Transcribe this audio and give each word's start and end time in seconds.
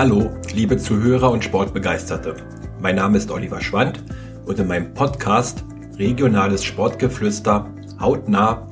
Hallo, 0.00 0.30
liebe 0.54 0.78
Zuhörer 0.78 1.30
und 1.30 1.44
Sportbegeisterte. 1.44 2.34
Mein 2.80 2.96
Name 2.96 3.18
ist 3.18 3.30
Oliver 3.30 3.60
Schwand 3.60 4.02
und 4.46 4.58
in 4.58 4.66
meinem 4.66 4.94
Podcast 4.94 5.62
Regionales 5.98 6.64
Sportgeflüster 6.64 7.70
hautnah 8.00 8.66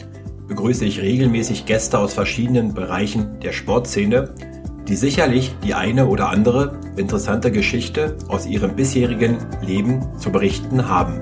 begrüße 0.47 0.87
ich 0.87 1.03
regelmäßig 1.03 1.67
Gäste 1.67 1.99
aus 1.99 2.15
verschiedenen 2.15 2.73
Bereichen 2.73 3.41
der 3.41 3.53
Sportszene, 3.53 4.33
die 4.89 4.97
sicherlich 4.97 5.55
die 5.63 5.75
eine 5.75 6.07
oder 6.07 6.31
andere 6.31 6.81
interessante 6.97 7.53
Geschichte 7.53 8.17
aus 8.29 8.47
ihrem 8.47 8.75
bisherigen 8.75 9.37
Leben 9.61 10.07
zu 10.19 10.33
berichten 10.33 10.89
haben. 10.89 11.21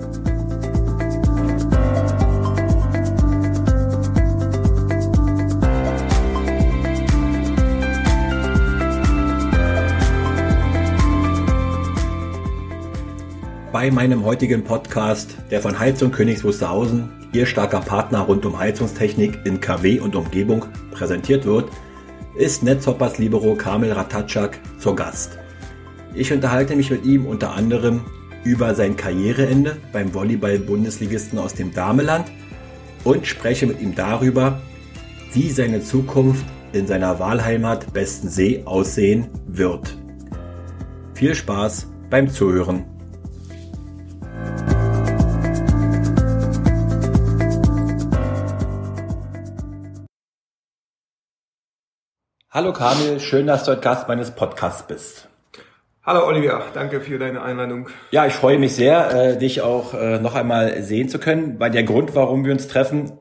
Bei 13.77 13.91
meinem 13.91 14.25
heutigen 14.25 14.65
Podcast, 14.65 15.37
der 15.51 15.61
von 15.61 15.79
Heizung 15.79 16.11
Königs 16.11 16.43
Wusterhausen, 16.43 17.11
Ihr 17.35 17.45
starker 17.45 17.81
Partner 17.81 18.21
rund 18.21 18.47
um 18.47 18.59
Heizungstechnik 18.59 19.41
in 19.45 19.61
KW 19.61 20.01
und 20.01 20.17
Umgebung, 20.17 20.65
präsentiert 20.93 21.45
wird, 21.45 21.69
ist 22.39 22.63
Netzhoppers 22.63 23.19
Libero 23.19 23.55
Kamil 23.55 23.93
Ratatschak 23.93 24.59
zur 24.79 24.97
Gast. 24.97 25.39
Ich 26.15 26.33
unterhalte 26.33 26.75
mich 26.75 26.91
mit 26.91 27.05
ihm 27.05 27.27
unter 27.27 27.53
anderem 27.53 28.01
über 28.45 28.75
sein 28.75 28.97
Karriereende 28.97 29.77
beim 29.93 30.15
Volleyball-Bundesligisten 30.15 31.39
aus 31.39 31.53
dem 31.53 31.75
Dameland 31.75 32.33
und 33.05 33.27
spreche 33.27 33.67
mit 33.67 33.83
ihm 33.83 33.95
darüber, 33.95 34.59
wie 35.35 35.51
seine 35.51 35.83
Zukunft 35.83 36.47
in 36.73 36.87
seiner 36.87 37.19
Wahlheimat 37.19 37.93
Bestensee 37.93 38.63
aussehen 38.65 39.27
wird. 39.47 39.99
Viel 41.13 41.35
Spaß 41.35 41.89
beim 42.09 42.31
Zuhören. 42.31 42.96
Hallo 52.57 52.73
Kamil, 52.73 53.21
schön, 53.21 53.47
dass 53.47 53.65
du 53.65 53.73
heute 53.73 53.83
Gast 53.83 54.09
meines 54.09 54.31
Podcasts 54.31 54.83
bist. 54.85 55.29
Hallo 56.03 56.27
Olivia, 56.27 56.63
danke 56.73 57.03
für 57.03 57.19
deine 57.19 57.43
Einladung. 57.43 57.91
Ja, 58.13 58.25
ich 58.25 58.33
freue 58.33 58.59
mich 58.59 58.75
sehr, 58.75 59.11
äh, 59.15 59.37
dich 59.37 59.61
auch 59.61 59.93
äh, 59.93 60.19
noch 60.21 60.35
einmal 60.35 60.83
sehen 60.83 61.11
zu 61.11 61.19
können, 61.19 61.61
weil 61.61 61.71
der 61.71 61.83
Grund, 61.83 62.15
warum 62.15 62.47
wir 62.47 62.53
uns 62.53 62.67
treffen, 62.67 63.13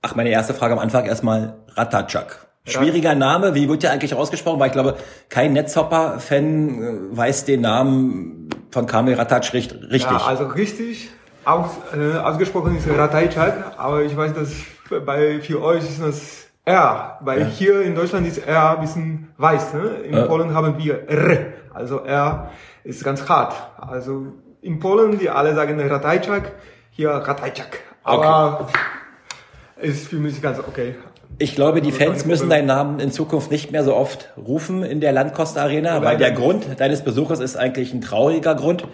ach, 0.00 0.14
meine 0.14 0.30
erste 0.30 0.54
Frage 0.54 0.72
am 0.72 0.78
Anfang 0.78 1.04
erstmal 1.04 1.58
Ratatschak. 1.74 2.48
Schwieriger 2.64 3.14
Name, 3.14 3.54
wie 3.54 3.68
wird 3.68 3.82
der 3.82 3.90
eigentlich 3.90 4.14
ausgesprochen? 4.14 4.58
Weil 4.58 4.68
ich 4.68 4.72
glaube, 4.72 4.96
kein 5.28 5.52
Netzhopper-Fan 5.52 6.82
äh, 6.82 7.16
weiß 7.18 7.44
den 7.44 7.60
Namen 7.60 8.48
von 8.70 8.86
Kamil 8.86 9.12
Ratatsch 9.12 9.52
richtig. 9.52 10.00
Ja, 10.04 10.22
also 10.24 10.46
richtig 10.46 11.10
aus, 11.44 11.72
äh, 11.94 12.16
ausgesprochen 12.16 12.78
ist 12.78 12.88
Ratajczak, 12.88 13.74
aber 13.76 14.04
ich 14.04 14.16
weiß, 14.16 14.32
dass 14.32 14.52
bei 15.04 15.40
für 15.40 15.62
euch 15.62 15.82
ist 15.82 16.00
das 16.00 16.49
R, 16.64 17.18
weil 17.20 17.40
ja. 17.40 17.46
hier 17.46 17.82
in 17.82 17.94
Deutschland 17.94 18.26
ist 18.26 18.46
R 18.46 18.72
ein 18.72 18.80
bisschen 18.80 19.28
weiß. 19.38 19.74
Ne? 19.74 19.80
In 20.04 20.14
äh. 20.14 20.22
Polen 20.26 20.54
haben 20.54 20.78
wir 20.78 21.08
R, 21.08 21.52
also 21.72 22.00
R 22.04 22.50
ist 22.84 23.04
ganz 23.04 23.28
hart. 23.28 23.54
Also 23.76 24.26
in 24.62 24.78
Polen, 24.78 25.18
die 25.18 25.30
alle 25.30 25.54
sagen 25.54 25.80
Ratajczak, 25.80 26.52
hier 26.90 27.10
Ratajczak. 27.10 27.80
Aber 28.04 28.60
okay. 28.62 29.88
ist 29.88 30.08
für 30.08 30.16
mich 30.16 30.40
ganz 30.40 30.58
okay. 30.58 30.94
Ich 31.38 31.54
glaube, 31.54 31.80
die 31.80 31.92
Fans 31.92 32.26
müssen 32.26 32.50
deinen 32.50 32.66
Namen 32.66 33.00
in 33.00 33.12
Zukunft 33.12 33.50
nicht 33.50 33.70
mehr 33.70 33.82
so 33.82 33.94
oft 33.94 34.30
rufen 34.36 34.82
in 34.82 35.00
der 35.00 35.12
Landkost 35.12 35.56
Arena, 35.56 36.02
weil 36.02 36.18
der 36.18 36.32
Grund 36.32 36.78
deines 36.78 37.02
Besuches 37.02 37.40
ist 37.40 37.56
eigentlich 37.56 37.94
ein 37.94 38.02
trauriger 38.02 38.54
Grund. 38.54 38.86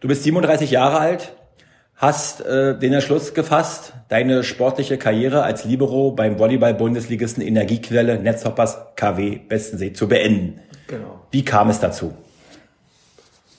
Du 0.00 0.08
bist 0.08 0.22
37 0.22 0.70
Jahre 0.70 0.98
alt, 0.98 1.34
hast 1.96 2.40
äh, 2.40 2.78
den 2.78 2.92
Entschluss 2.92 3.34
gefasst, 3.34 3.92
deine 4.08 4.44
sportliche 4.44 4.98
Karriere 4.98 5.42
als 5.42 5.64
Libero 5.64 6.10
beim 6.10 6.38
Volleyball-Bundesligisten 6.38 7.42
Energiequelle 7.42 8.18
Netzhoppers 8.18 8.78
KW 8.96 9.38
Bestensee 9.48 9.92
zu 9.92 10.08
beenden. 10.08 10.60
Genau. 10.86 11.20
Wie 11.30 11.44
kam 11.44 11.70
es 11.70 11.80
dazu? 11.80 12.14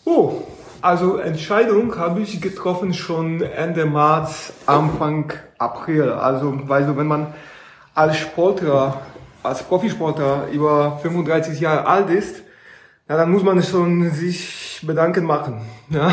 Oh, 0.03 0.44
also 0.81 1.18
Entscheidung 1.18 1.97
habe 1.97 2.22
ich 2.22 2.41
getroffen 2.41 2.94
schon 2.94 3.41
Ende 3.41 3.85
März, 3.85 4.53
Anfang 4.68 5.34
April. 5.57 6.12
Also, 6.12 6.59
weil 6.68 6.85
so, 6.85 6.95
wenn 6.95 7.07
man 7.07 7.34
als 7.95 8.18
Sportler, 8.18 9.01
als 9.41 9.63
Profisportler 9.63 10.47
über 10.51 11.00
35 11.01 11.59
Jahre 11.59 11.88
alt 11.88 12.09
ist, 12.09 12.44
ja, 13.09 13.18
dann 13.18 13.31
muss 13.31 13.44
man 13.44 13.63
schon 13.63 14.12
sich 14.12 14.81
Bedanken 14.85 15.25
machen. 15.25 15.62
Ja. 15.90 16.12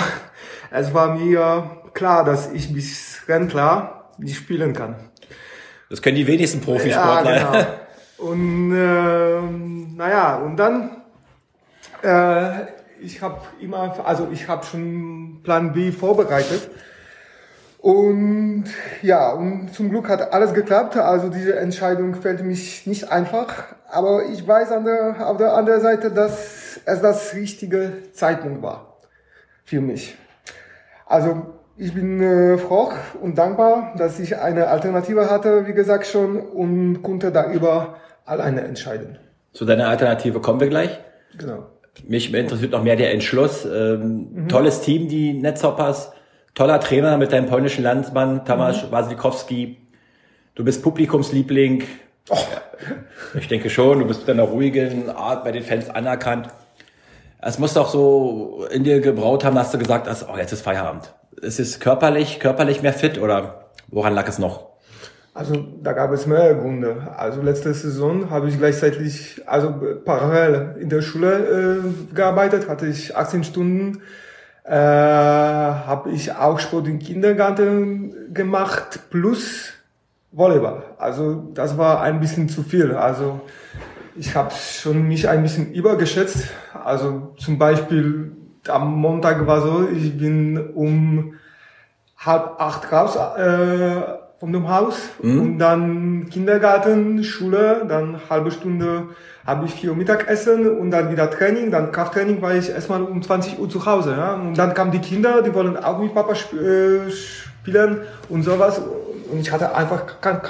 Es 0.71 0.94
war 0.94 1.16
mir 1.16 1.81
klar, 2.02 2.24
dass 2.24 2.50
ich 2.52 2.74
bis 2.74 3.22
Rennklar 3.28 4.10
nicht 4.18 4.36
spielen 4.36 4.72
kann. 4.72 4.96
Das 5.88 6.02
können 6.02 6.16
die 6.16 6.26
wenigsten 6.26 6.60
Profisportler. 6.60 7.36
Ja, 7.36 7.50
genau. 7.52 8.30
Und 8.32 8.74
äh, 8.74 9.40
naja, 9.96 10.36
und 10.38 10.56
dann, 10.56 10.96
äh, 12.02 12.66
ich 13.00 13.22
habe 13.22 13.40
immer, 13.60 14.04
also 14.04 14.28
ich 14.32 14.48
habe 14.48 14.66
schon 14.66 15.42
Plan 15.44 15.72
B 15.72 15.92
vorbereitet. 15.92 16.70
Und 17.78 18.64
ja, 19.02 19.30
und 19.30 19.72
zum 19.72 19.90
Glück 19.90 20.08
hat 20.08 20.32
alles 20.32 20.54
geklappt. 20.54 20.96
Also 20.96 21.28
diese 21.28 21.54
Entscheidung 21.54 22.16
fällt 22.16 22.42
mich 22.42 22.84
nicht 22.88 23.12
einfach. 23.12 23.76
Aber 23.88 24.24
ich 24.24 24.44
weiß 24.44 24.72
an 24.72 24.84
der, 24.84 25.28
auf 25.28 25.36
der 25.36 25.54
anderen 25.54 25.80
Seite, 25.80 26.10
dass 26.10 26.80
es 26.84 27.00
das 27.00 27.34
richtige 27.34 28.12
Zeitpunkt 28.12 28.60
war 28.60 28.98
für 29.64 29.80
mich. 29.80 30.16
Also 31.06 31.62
ich 31.77 31.94
bin 31.94 32.21
äh, 32.21 32.59
froh 32.59 32.91
und 33.21 33.38
dankbar, 33.38 33.94
dass 33.97 34.19
ich 34.21 34.37
eine 34.37 34.69
Alternative 34.69 35.31
hatte, 35.31 35.66
wie 35.66 35.72
gesagt 35.72 36.06
schon, 36.06 36.38
und 36.38 37.03
konnte 37.03 37.33
darüber 37.33 37.97
alleine 38.25 38.62
entscheiden. 38.62 39.19
Zu 39.53 39.65
deiner 39.65 39.88
Alternative 39.88 40.41
kommen 40.41 40.61
wir 40.61 40.69
gleich. 40.69 40.99
Genau. 41.38 41.66
Mich 42.06 42.32
interessiert 42.32 42.72
noch 42.72 42.82
mehr 42.82 42.97
der 42.97 43.12
Entschluss. 43.12 43.65
Ähm, 43.65 44.28
mhm. 44.32 44.49
Tolles 44.49 44.81
Team, 44.82 45.09
die 45.09 45.32
Netzhoppers. 45.34 46.12
Toller 46.55 46.81
Trainer 46.81 47.16
mit 47.16 47.32
deinem 47.32 47.47
polnischen 47.47 47.82
Landsmann, 47.82 48.44
Tamas 48.44 48.84
mhm. 48.84 48.93
Wasilkowski. 48.93 49.78
Du 50.55 50.65
bist 50.65 50.82
Publikumsliebling. 50.82 51.84
Oh. 52.28 52.37
Ich 53.38 53.49
denke 53.49 53.71
schon, 53.71 54.00
du 54.00 54.06
bist 54.06 54.21
mit 54.21 54.28
deiner 54.28 54.43
ruhigen 54.43 55.09
Art 55.09 55.44
bei 55.44 55.53
den 55.53 55.62
Fans 55.62 55.88
anerkannt. 55.88 56.49
Es 57.41 57.59
muss 57.59 57.75
doch 57.75 57.88
so 57.88 58.66
in 58.71 58.84
dir 58.84 59.00
gebraut 59.00 59.44
haben, 59.44 59.59
hast 59.59 59.72
du 59.72 59.78
gesagt 59.78 60.06
hast, 60.06 60.28
oh, 60.28 60.37
jetzt 60.37 60.53
ist 60.53 60.62
Feierabend 60.62 61.12
es 61.41 61.59
ist 61.59 61.81
körperlich, 61.81 62.41
körperlich 62.41 62.82
mehr 62.82 62.93
fit 62.93 63.19
oder 63.19 63.70
woran 63.88 64.15
lag 64.15 64.28
es 64.28 64.38
noch? 64.38 64.72
Also 65.34 65.65
da 65.82 65.93
gab 65.94 66.12
es 66.12 66.26
mehrere 66.26 66.56
Gründe. 66.56 67.09
Also 67.16 67.41
letzte 67.41 67.72
Saison 67.72 68.28
habe 68.28 68.48
ich 68.48 68.59
gleichzeitig, 68.59 69.41
also 69.47 69.75
parallel 70.04 70.76
in 70.78 70.91
der 70.91 71.00
Schule 71.00 71.81
äh, 71.81 72.15
gearbeitet, 72.15 72.69
hatte 72.69 72.87
ich 72.87 73.16
18 73.16 73.44
Stunden, 73.44 74.03
äh, 74.65 74.75
habe 74.75 76.10
ich 76.10 76.32
auch 76.32 76.59
Sport 76.59 76.87
im 76.87 76.98
Kindergarten 76.98 78.34
gemacht 78.34 79.00
plus 79.10 79.72
Volleyball. 80.32 80.82
Also 80.99 81.50
das 81.54 81.78
war 81.78 82.03
ein 82.03 82.20
bisschen 82.20 82.50
zu 82.50 82.62
viel. 82.62 82.93
Also 82.93 83.41
ich 84.16 84.34
habe 84.34 84.53
schon 84.54 85.09
mich 85.09 85.28
ein 85.31 85.43
bisschen 85.43 85.72
übergeschätzt. 85.72 86.49
Also 86.84 87.34
zum 87.38 87.59
Beispiel 87.59 88.32
am 88.69 88.95
Montag 88.95 89.47
war 89.47 89.61
so, 89.61 89.89
ich 89.89 90.17
bin 90.17 90.59
um 90.75 91.34
halb 92.19 92.61
acht 92.61 92.93
raus 92.93 93.17
äh, 93.17 94.03
von 94.39 94.53
dem 94.53 94.69
Haus 94.69 94.97
mhm. 95.23 95.41
und 95.41 95.59
dann 95.59 96.29
Kindergarten, 96.31 97.23
Schule, 97.25 97.85
dann 97.88 98.20
halbe 98.29 98.50
Stunde 98.50 99.09
habe 99.47 99.67
ich 99.67 99.75
für 99.75 99.94
Mittagessen 99.94 100.79
und 100.79 100.91
dann 100.91 101.11
wieder 101.11 101.31
Training, 101.31 101.70
dann 101.70 101.93
Krafttraining 101.93 102.43
war 102.43 102.55
ich 102.55 102.70
erstmal 102.70 103.03
um 103.03 103.23
20 103.23 103.59
Uhr 103.59 103.69
zu 103.69 103.85
Hause. 103.87 104.12
Ja? 104.12 104.35
Und 104.35 104.56
dann 104.56 104.75
kamen 104.75 104.93
die 104.93 105.00
Kinder, 105.00 105.43
die 105.43 105.53
wollen 105.55 105.76
auch 105.76 105.99
mit 105.99 106.15
Papa 106.15 106.32
sp 106.38 106.55
äh, 106.58 107.11
spielen 107.11 108.00
und 108.29 108.43
sowas. 108.43 108.81
Und 109.31 109.41
ich 109.41 109.50
hatte 109.50 109.75
einfach 109.75 110.20
kein, 110.20 110.41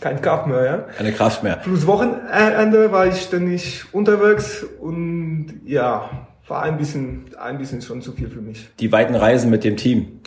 kein 0.00 0.20
Kraft 0.20 0.46
mehr. 0.46 0.64
Ja? 0.64 0.78
Keine 0.96 1.12
Kraft 1.12 1.42
mehr. 1.42 1.56
Plus 1.56 1.86
Wochenende 1.86 2.92
war 2.92 3.06
ich 3.06 3.22
ständig 3.22 3.84
unterwegs 3.92 4.64
und 4.80 5.60
ja, 5.64 6.10
war 6.48 6.62
ein 6.62 6.76
bisschen, 6.78 7.26
ein 7.38 7.58
bisschen 7.58 7.82
schon 7.82 8.02
zu 8.02 8.12
viel 8.12 8.28
für 8.28 8.40
mich. 8.40 8.68
Die 8.80 8.92
weiten 8.92 9.14
Reisen 9.14 9.50
mit 9.50 9.64
dem 9.64 9.76
Team. 9.76 10.20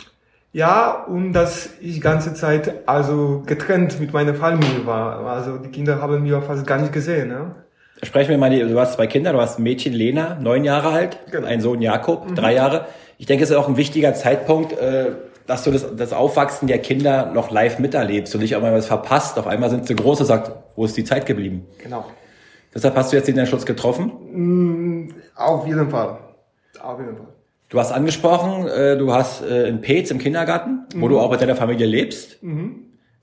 Ja, 0.52 1.04
und 1.04 1.34
dass 1.34 1.68
ich 1.80 2.00
ganze 2.00 2.32
Zeit 2.32 2.88
also 2.88 3.42
getrennt 3.44 4.00
mit 4.00 4.12
meiner 4.12 4.34
Familie 4.34 4.86
war. 4.86 5.26
Also 5.26 5.58
die 5.58 5.68
Kinder 5.68 6.00
haben 6.00 6.22
mich 6.22 6.32
fast 6.32 6.66
gar 6.66 6.78
nicht 6.78 6.92
gesehen. 6.92 7.28
Ne? 7.28 7.54
Sprechen 8.02 8.30
wir 8.30 8.38
mal, 8.38 8.50
du 8.50 8.80
hast 8.80 8.94
zwei 8.94 9.06
Kinder, 9.06 9.32
du 9.32 9.40
hast 9.40 9.58
ein 9.58 9.62
Mädchen 9.62 9.92
Lena, 9.92 10.38
neun 10.40 10.64
Jahre 10.64 10.88
alt, 10.88 11.18
genau. 11.30 11.46
ein 11.46 11.60
Sohn 11.60 11.82
Jakob, 11.82 12.30
mhm. 12.30 12.34
drei 12.34 12.54
Jahre. 12.54 12.86
Ich 13.18 13.26
denke, 13.26 13.44
es 13.44 13.50
ist 13.50 13.56
auch 13.56 13.68
ein 13.68 13.76
wichtiger 13.76 14.14
Zeitpunkt, 14.14 14.72
äh, 14.78 15.12
dass 15.46 15.62
du 15.62 15.70
das, 15.70 15.94
das 15.96 16.12
Aufwachsen 16.12 16.68
der 16.68 16.78
Kinder 16.78 17.32
noch 17.32 17.50
live 17.50 17.78
miterlebst 17.78 18.34
und 18.34 18.40
nicht 18.40 18.56
auch 18.56 18.62
mal 18.62 18.72
was 18.72 18.86
verpasst. 18.86 19.38
Auf 19.38 19.46
einmal 19.46 19.70
sind 19.70 19.86
sie 19.86 19.94
groß 19.94 20.20
und 20.20 20.26
sagt, 20.26 20.52
wo 20.74 20.84
ist 20.84 20.96
die 20.96 21.04
Zeit 21.04 21.26
geblieben? 21.26 21.66
Genau. 21.82 22.06
Deshalb 22.74 22.96
hast 22.96 23.12
du 23.12 23.16
jetzt 23.16 23.26
den 23.26 23.38
Entschluss 23.38 23.64
getroffen? 23.64 25.12
Auf 25.36 25.66
jeden 25.66 25.90
Fall. 25.90 26.18
Auf 26.82 26.98
jeden 26.98 27.16
Fall. 27.16 27.26
Du 27.68 27.80
hast 27.80 27.92
angesprochen, 27.92 28.68
äh, 28.68 28.96
du 28.96 29.12
hast 29.12 29.42
äh, 29.42 29.68
in 29.68 29.80
Peetz 29.80 30.10
im 30.10 30.18
Kindergarten, 30.18 30.86
wo 30.96 31.08
du 31.08 31.18
auch 31.18 31.30
mit 31.30 31.40
deiner 31.40 31.56
Familie 31.56 31.86
lebst. 31.86 32.38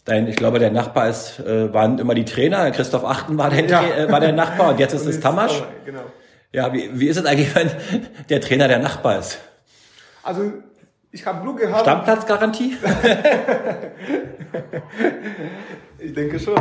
Dein, 0.05 0.27
ich 0.27 0.35
glaube, 0.35 0.59
der 0.59 0.69
Nachbar 0.69 1.07
ist, 1.07 1.39
äh, 1.39 1.73
waren 1.73 1.97
immer 1.97 2.13
die 2.13 2.25
Trainer. 2.25 2.69
Christoph 2.71 3.05
Achten 3.05 3.37
war 3.37 3.49
der, 3.49 3.65
Ja. 3.65 3.83
Äh, 3.83 4.11
war 4.11 4.19
der 4.19 4.33
Nachbar 4.33 4.71
und 4.71 4.79
jetzt 4.79 4.93
ist 4.93 5.05
es 5.07 5.19
Tamasch. 5.21 5.63
Genau. 5.85 6.01
Ja, 6.51 6.73
wie, 6.73 6.89
wie 6.99 7.07
ist 7.07 7.17
es 7.17 7.25
eigentlich, 7.25 7.55
wenn 7.55 7.71
der 8.29 8.41
Trainer 8.41 8.67
der 8.67 8.79
Nachbar 8.79 9.19
ist? 9.19 9.39
Also 10.23 10.51
ich 11.13 11.25
habe 11.25 11.41
Glück 11.41 11.59
gehabt. 11.59 11.81
Stammplatzgarantie? 11.81 12.77
Ich 15.99 16.13
denke 16.13 16.37
schon. 16.37 16.55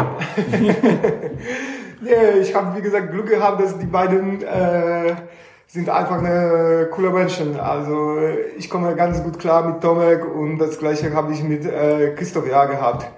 nee, 2.01 2.39
ich 2.41 2.55
habe 2.55 2.77
wie 2.77 2.81
gesagt 2.81 3.11
Glück 3.11 3.29
gehabt, 3.29 3.61
dass 3.61 3.77
die 3.77 3.87
beiden 3.87 4.41
äh, 4.41 5.17
sind 5.67 5.89
einfach 5.89 6.19
eine 6.19 6.89
coole 6.93 7.11
Menschen. 7.11 7.59
Also 7.59 8.19
ich 8.57 8.71
komme 8.71 8.95
ganz 8.95 9.21
gut 9.21 9.41
klar 9.41 9.67
mit 9.67 9.81
Tomek 9.81 10.33
und 10.33 10.59
das 10.59 10.79
gleiche 10.79 11.13
habe 11.13 11.33
ich 11.33 11.43
mit 11.43 11.67
äh, 11.67 12.15
Christoph 12.15 12.49
ja 12.49 12.67
gehabt. 12.67 13.11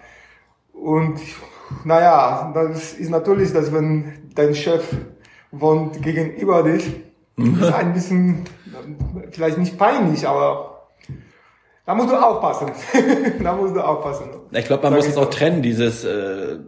Und 0.73 1.21
naja, 1.85 2.51
das 2.55 2.95
ist 2.95 3.11
natürlich, 3.11 3.53
dass 3.53 3.71
wenn 3.71 4.31
dein 4.35 4.55
Chef 4.55 4.83
wohnt 5.51 6.01
gegenüber 6.01 6.63
dich, 6.63 6.91
ist 7.37 7.73
ein 7.73 7.93
bisschen, 7.93 8.45
vielleicht 9.31 9.59
nicht 9.59 9.77
peinlich, 9.77 10.27
aber 10.27 10.74
da 11.87 11.95
musst 11.95 12.11
du 12.11 12.17
aufpassen. 12.17 12.71
da 13.43 13.53
musst 13.53 13.77
du 13.77 13.81
aufpassen. 13.81 14.31
Ich 14.53 14.65
glaube, 14.67 14.83
man 14.85 14.93
Sag 14.93 14.99
muss 14.99 15.09
es 15.09 15.17
auch 15.17 15.31
trennen, 15.31 15.63
dieses 15.63 16.05
äh, 16.05 16.59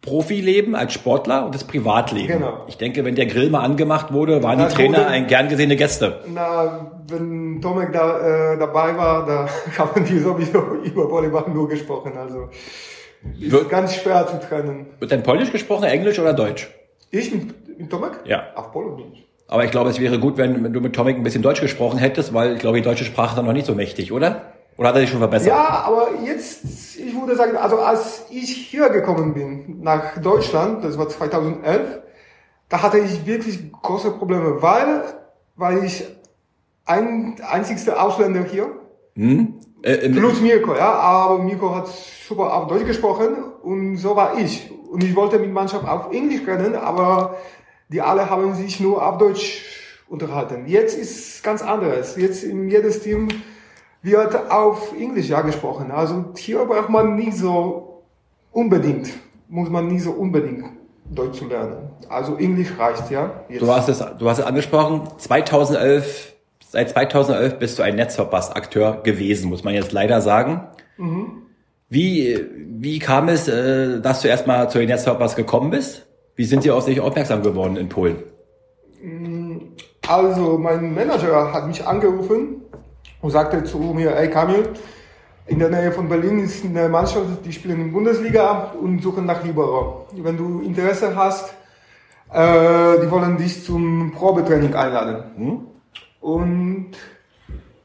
Profileben 0.00 0.74
als 0.76 0.92
Sportler 0.92 1.44
und 1.46 1.54
das 1.54 1.64
Privatleben. 1.64 2.28
Genau. 2.28 2.64
Ich 2.68 2.78
denke, 2.78 3.04
wenn 3.04 3.16
der 3.16 3.26
Grill 3.26 3.50
mal 3.50 3.60
angemacht 3.60 4.12
wurde, 4.12 4.42
waren 4.42 4.58
Na, 4.58 4.68
die 4.68 4.74
Trainer 4.74 4.98
gut, 4.98 5.06
ein 5.08 5.26
gern 5.26 5.48
gesehene 5.48 5.74
Gäste. 5.76 6.20
Na, 6.32 6.92
wenn 7.08 7.60
Tomek 7.60 7.92
da 7.92 8.52
äh, 8.52 8.58
dabei 8.58 8.96
war, 8.96 9.26
da 9.26 9.48
haben 9.78 10.04
die 10.04 10.18
sowieso 10.18 10.60
über 10.84 11.10
Volleyball 11.10 11.50
nur 11.52 11.68
gesprochen. 11.68 12.12
Also 12.16 12.48
ist 13.40 13.50
Wird- 13.50 13.68
ganz 13.68 13.96
schwer 13.96 14.26
zu 14.28 14.38
trennen. 14.38 14.86
Wird 15.00 15.10
denn 15.10 15.22
Polnisch 15.24 15.50
gesprochen, 15.50 15.84
Englisch 15.84 16.18
oder 16.20 16.32
Deutsch? 16.32 16.70
Ich 17.10 17.32
mit, 17.34 17.78
mit 17.78 17.90
Tomek? 17.90 18.12
Ja. 18.24 18.44
Auf 18.54 18.70
Polnisch. 18.72 19.25
Aber 19.48 19.64
ich 19.64 19.70
glaube, 19.70 19.90
es 19.90 20.00
wäre 20.00 20.18
gut, 20.18 20.36
wenn, 20.36 20.62
wenn 20.64 20.72
du 20.72 20.80
mit 20.80 20.94
Tomek 20.94 21.16
ein 21.16 21.22
bisschen 21.22 21.42
Deutsch 21.42 21.60
gesprochen 21.60 21.98
hättest, 21.98 22.34
weil 22.34 22.54
ich 22.54 22.58
glaube, 22.58 22.78
die 22.78 22.82
deutsche 22.82 23.04
Sprache 23.04 23.30
ist 23.30 23.36
dann 23.38 23.44
noch 23.46 23.52
nicht 23.52 23.66
so 23.66 23.74
mächtig, 23.74 24.12
oder? 24.12 24.52
Oder 24.76 24.88
hat 24.88 24.96
er 24.96 25.00
sich 25.02 25.10
schon 25.10 25.20
verbessert? 25.20 25.48
Ja, 25.48 25.84
aber 25.86 26.08
jetzt, 26.24 26.96
ich 26.98 27.14
würde 27.18 27.36
sagen, 27.36 27.56
also 27.56 27.78
als 27.78 28.24
ich 28.30 28.50
hier 28.54 28.88
gekommen 28.90 29.32
bin, 29.34 29.82
nach 29.82 30.18
Deutschland, 30.20 30.84
das 30.84 30.98
war 30.98 31.08
2011, 31.08 32.00
da 32.68 32.82
hatte 32.82 32.98
ich 32.98 33.24
wirklich 33.24 33.70
große 33.72 34.10
Probleme, 34.12 34.60
weil, 34.60 35.02
weil 35.54 35.84
ich 35.84 36.04
ein 36.84 37.36
einzigster 37.48 38.02
Ausländer 38.02 38.44
hier 38.44 38.66
Hm? 39.14 39.54
Äh, 39.82 39.94
im- 40.06 40.14
Plus 40.16 40.40
Mirko, 40.40 40.74
ja, 40.74 40.92
aber 40.92 41.38
Mirko 41.38 41.74
hat 41.74 41.88
super 42.28 42.52
auf 42.54 42.66
Deutsch 42.66 42.84
gesprochen 42.86 43.28
und 43.62 43.96
so 43.96 44.14
war 44.16 44.36
ich. 44.38 44.70
Und 44.90 45.02
ich 45.02 45.14
wollte 45.16 45.38
mit 45.38 45.52
Mannschaft 45.52 45.86
auf 45.88 46.12
Englisch 46.12 46.46
rennen, 46.46 46.74
aber 46.74 47.36
die 47.88 48.00
alle 48.00 48.28
haben 48.28 48.54
sich 48.54 48.80
nur 48.80 49.06
auf 49.06 49.18
Deutsch 49.18 49.62
unterhalten. 50.08 50.66
Jetzt 50.66 50.96
ist 50.98 51.42
ganz 51.42 51.62
anderes. 51.62 52.16
Jetzt 52.16 52.44
in 52.44 52.68
jedes 52.68 53.00
Team 53.00 53.28
wird 54.02 54.50
auf 54.50 54.92
Englisch 54.98 55.28
ja 55.28 55.40
gesprochen. 55.42 55.90
Also 55.90 56.26
hier 56.36 56.64
braucht 56.64 56.88
man 56.88 57.16
nicht 57.16 57.36
so 57.36 58.04
unbedingt, 58.52 59.10
muss 59.48 59.68
man 59.68 59.88
nicht 59.88 60.04
so 60.04 60.12
unbedingt 60.12 60.64
Deutsch 61.10 61.38
zu 61.38 61.46
lernen. 61.46 61.90
Also 62.08 62.36
Englisch 62.36 62.68
reicht, 62.78 63.10
ja. 63.10 63.44
Jetzt. 63.48 63.62
Du 63.62 63.72
hast 63.72 63.88
es, 63.88 63.98
du 63.98 64.28
hast 64.28 64.38
es 64.38 64.44
angesprochen. 64.44 65.08
2011, 65.18 66.34
seit 66.64 66.90
2011 66.90 67.58
bist 67.58 67.78
du 67.78 67.82
ein 67.82 67.96
Netzverpass-Akteur 67.96 69.02
gewesen, 69.02 69.48
muss 69.48 69.64
man 69.64 69.74
jetzt 69.74 69.92
leider 69.92 70.20
sagen. 70.20 70.68
Wie, 71.88 72.44
wie 72.54 72.98
kam 72.98 73.28
es, 73.28 73.46
äh, 73.46 74.00
dass 74.00 74.22
du 74.22 74.28
erstmal 74.28 74.68
zu 74.70 74.78
den 74.78 74.88
Netzverpass 74.88 75.36
gekommen 75.36 75.70
bist? 75.70 76.06
Wie 76.36 76.44
sind 76.44 76.62
sie 76.62 76.70
auf 76.70 76.84
dich 76.84 77.00
aufmerksam 77.00 77.42
geworden 77.42 77.76
in 77.76 77.88
Polen? 77.88 78.22
Also 80.06 80.58
mein 80.58 80.94
Manager 80.94 81.52
hat 81.52 81.66
mich 81.66 81.84
angerufen 81.86 82.62
und 83.22 83.30
sagte 83.30 83.64
zu 83.64 83.78
mir, 83.78 84.14
ey 84.14 84.28
Kamil, 84.28 84.68
in 85.46 85.58
der 85.58 85.70
Nähe 85.70 85.92
von 85.92 86.08
Berlin 86.08 86.40
ist 86.40 86.62
eine 86.64 86.88
Mannschaft, 86.90 87.44
die 87.44 87.52
spielen 87.52 87.80
in 87.80 87.92
Bundesliga 87.92 88.74
und 88.80 89.02
suchen 89.02 89.24
nach 89.24 89.42
Libero. 89.44 90.06
Wenn 90.12 90.36
du 90.36 90.60
Interesse 90.60 91.16
hast, 91.16 91.54
äh, 92.30 93.00
die 93.00 93.10
wollen 93.10 93.38
dich 93.38 93.64
zum 93.64 94.12
Probetraining 94.12 94.74
einladen. 94.74 95.68
Und 96.20 96.90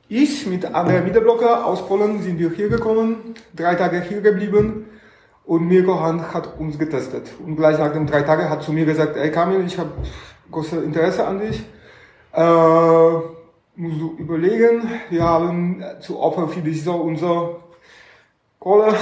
ich 0.09 0.45
mit 0.45 0.65
André 0.65 1.01
Mittelblocker 1.01 1.65
aus 1.65 1.87
Polen 1.87 2.21
sind 2.21 2.37
wir 2.37 2.49
hier 2.49 2.67
gekommen, 2.67 3.35
drei 3.55 3.75
Tage 3.75 4.01
hier 4.01 4.19
geblieben 4.19 4.87
und 5.51 5.67
Mirko 5.67 5.99
hat 5.99 6.57
uns 6.59 6.79
getestet. 6.79 7.27
Und 7.45 7.57
gleich 7.57 7.77
nach 7.77 7.91
den 7.91 8.07
drei 8.07 8.21
Tagen 8.21 8.49
hat 8.49 8.63
zu 8.63 8.71
mir 8.71 8.85
gesagt, 8.85 9.17
ey 9.17 9.29
Kamil, 9.31 9.65
ich 9.65 9.77
habe 9.77 9.91
großes 10.49 10.81
Interesse 10.81 11.27
an 11.27 11.41
dich. 11.41 11.61
Äh, 12.31 13.11
musst 13.75 13.99
du 13.99 14.15
überlegen, 14.17 14.89
wir 15.09 15.23
haben 15.25 15.83
zu 15.99 16.17
Opfer 16.21 16.47
für 16.47 16.61
dich 16.61 16.81
so 16.85 17.13
so 17.17 17.59
Kohle. 18.59 18.93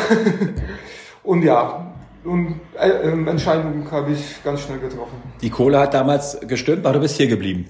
und 1.23 1.43
ja, 1.43 1.93
und 2.23 2.59
äh, 2.79 2.89
ähm, 2.89 3.27
Entscheidung 3.27 3.85
habe 3.91 4.13
ich 4.13 4.43
ganz 4.43 4.61
schnell 4.61 4.79
getroffen. 4.79 5.21
Die 5.43 5.51
Kohle 5.51 5.79
hat 5.79 5.93
damals 5.93 6.39
gestimmt, 6.47 6.83
aber 6.83 6.93
du 6.93 7.01
bist 7.01 7.17
hier 7.17 7.27
geblieben. 7.27 7.67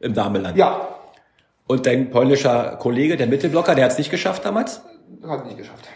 Im 0.00 0.14
Dameland. 0.14 0.56
Ja, 0.56 0.88
Und 1.66 1.84
dein 1.84 2.10
polnischer 2.10 2.78
Kollege, 2.78 3.18
der 3.18 3.26
Mittelblocker, 3.26 3.74
der 3.74 3.84
hat 3.84 3.92
es 3.92 3.98
nicht 3.98 4.10
geschafft 4.10 4.46
damals? 4.46 4.80
hat 5.28 5.44
nicht 5.44 5.58
geschafft. 5.58 5.86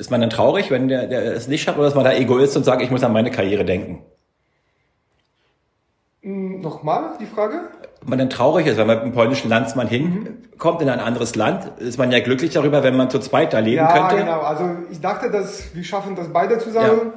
Ist 0.00 0.10
man 0.10 0.22
dann 0.22 0.30
traurig, 0.30 0.70
wenn 0.70 0.88
der, 0.88 1.06
der 1.06 1.22
es 1.36 1.46
nicht 1.46 1.62
schafft, 1.62 1.76
oder 1.78 1.86
ist 1.86 1.94
man 1.94 2.04
da 2.04 2.12
Egoist 2.14 2.56
und 2.56 2.64
sagt, 2.64 2.80
ich 2.80 2.90
muss 2.90 3.02
an 3.04 3.12
meine 3.12 3.30
Karriere 3.30 3.66
denken? 3.66 4.02
Hm, 6.22 6.62
Nochmal 6.62 7.12
die 7.20 7.26
Frage? 7.26 7.68
Ob 8.00 8.08
man 8.08 8.18
dann 8.18 8.30
traurig 8.30 8.66
ist, 8.66 8.78
wenn 8.78 8.86
man 8.86 8.96
mit 8.96 9.04
einem 9.04 9.12
polnischen 9.12 9.50
Landsmann 9.50 9.88
hinkommt 9.88 10.80
in 10.80 10.88
ein 10.88 11.00
anderes 11.00 11.36
Land, 11.36 11.78
ist 11.80 11.98
man 11.98 12.10
ja 12.12 12.20
glücklich 12.20 12.50
darüber, 12.54 12.82
wenn 12.82 12.96
man 12.96 13.10
zu 13.10 13.18
zweit 13.18 13.52
da 13.52 13.58
leben 13.58 13.76
Ja, 13.76 14.08
könnte. 14.08 14.24
genau. 14.24 14.40
Also 14.40 14.64
ich 14.90 15.02
dachte, 15.02 15.30
dass 15.30 15.74
wir 15.74 15.84
schaffen 15.84 16.16
das 16.16 16.28
beide 16.32 16.56
zusammen. 16.58 17.12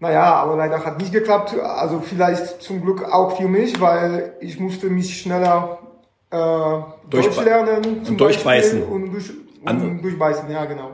Naja, 0.00 0.24
aber 0.34 0.56
leider 0.56 0.84
hat 0.84 0.98
nicht 0.98 1.12
geklappt. 1.12 1.54
Also 1.60 2.00
vielleicht 2.00 2.62
zum 2.62 2.82
Glück 2.82 3.04
auch 3.04 3.36
für 3.36 3.46
mich, 3.46 3.80
weil 3.80 4.32
ich 4.40 4.58
musste 4.58 4.88
mich 4.90 5.20
schneller 5.20 5.78
äh, 6.32 6.36
Deutsch 7.08 7.40
lernen. 7.44 8.02
und 8.08 8.20
durchbeißen. 8.20 8.82
Und, 8.82 9.12
durch, 9.12 9.30
und 9.64 10.02
durchbeißen, 10.02 10.50
ja 10.50 10.64
genau. 10.64 10.90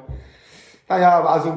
Naja, 0.89 1.23
also 1.25 1.53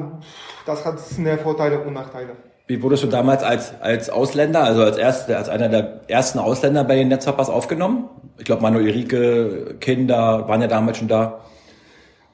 das 0.66 0.84
hat 0.84 0.98
eine 1.18 1.38
Vorteile 1.38 1.80
und 1.80 1.94
Nachteile. 1.94 2.36
Wie 2.66 2.82
wurdest 2.82 3.02
du 3.02 3.08
damals 3.08 3.42
als, 3.42 3.74
als 3.80 4.08
Ausländer, 4.08 4.62
also 4.62 4.82
als, 4.82 4.96
erste, 4.96 5.36
als 5.36 5.48
einer 5.48 5.68
der 5.68 6.00
ersten 6.08 6.38
Ausländer 6.38 6.84
bei 6.84 6.96
den 6.96 7.08
Netzhoppers 7.08 7.50
aufgenommen? 7.50 8.08
Ich 8.38 8.44
glaube, 8.44 8.62
Manuel 8.62 8.90
Rieke, 8.90 9.76
Kinder 9.80 10.48
waren 10.48 10.62
ja 10.62 10.68
damals 10.68 10.98
schon 10.98 11.08
da. 11.08 11.40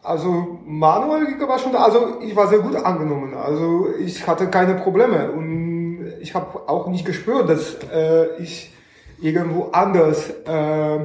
Also 0.02 0.58
Manuel 0.64 1.26
war 1.46 1.58
schon 1.58 1.72
da, 1.72 1.84
also 1.84 2.20
ich 2.20 2.36
war 2.36 2.46
sehr 2.46 2.60
gut 2.60 2.76
angenommen. 2.76 3.34
Also 3.34 3.88
ich 3.98 4.26
hatte 4.26 4.48
keine 4.48 4.74
Probleme 4.74 5.30
und 5.32 6.12
ich 6.20 6.34
habe 6.34 6.68
auch 6.68 6.88
nicht 6.88 7.04
gespürt, 7.04 7.48
dass 7.48 7.76
äh, 7.92 8.36
ich 8.38 8.72
irgendwo 9.20 9.70
anders 9.72 10.30
äh, 10.46 11.00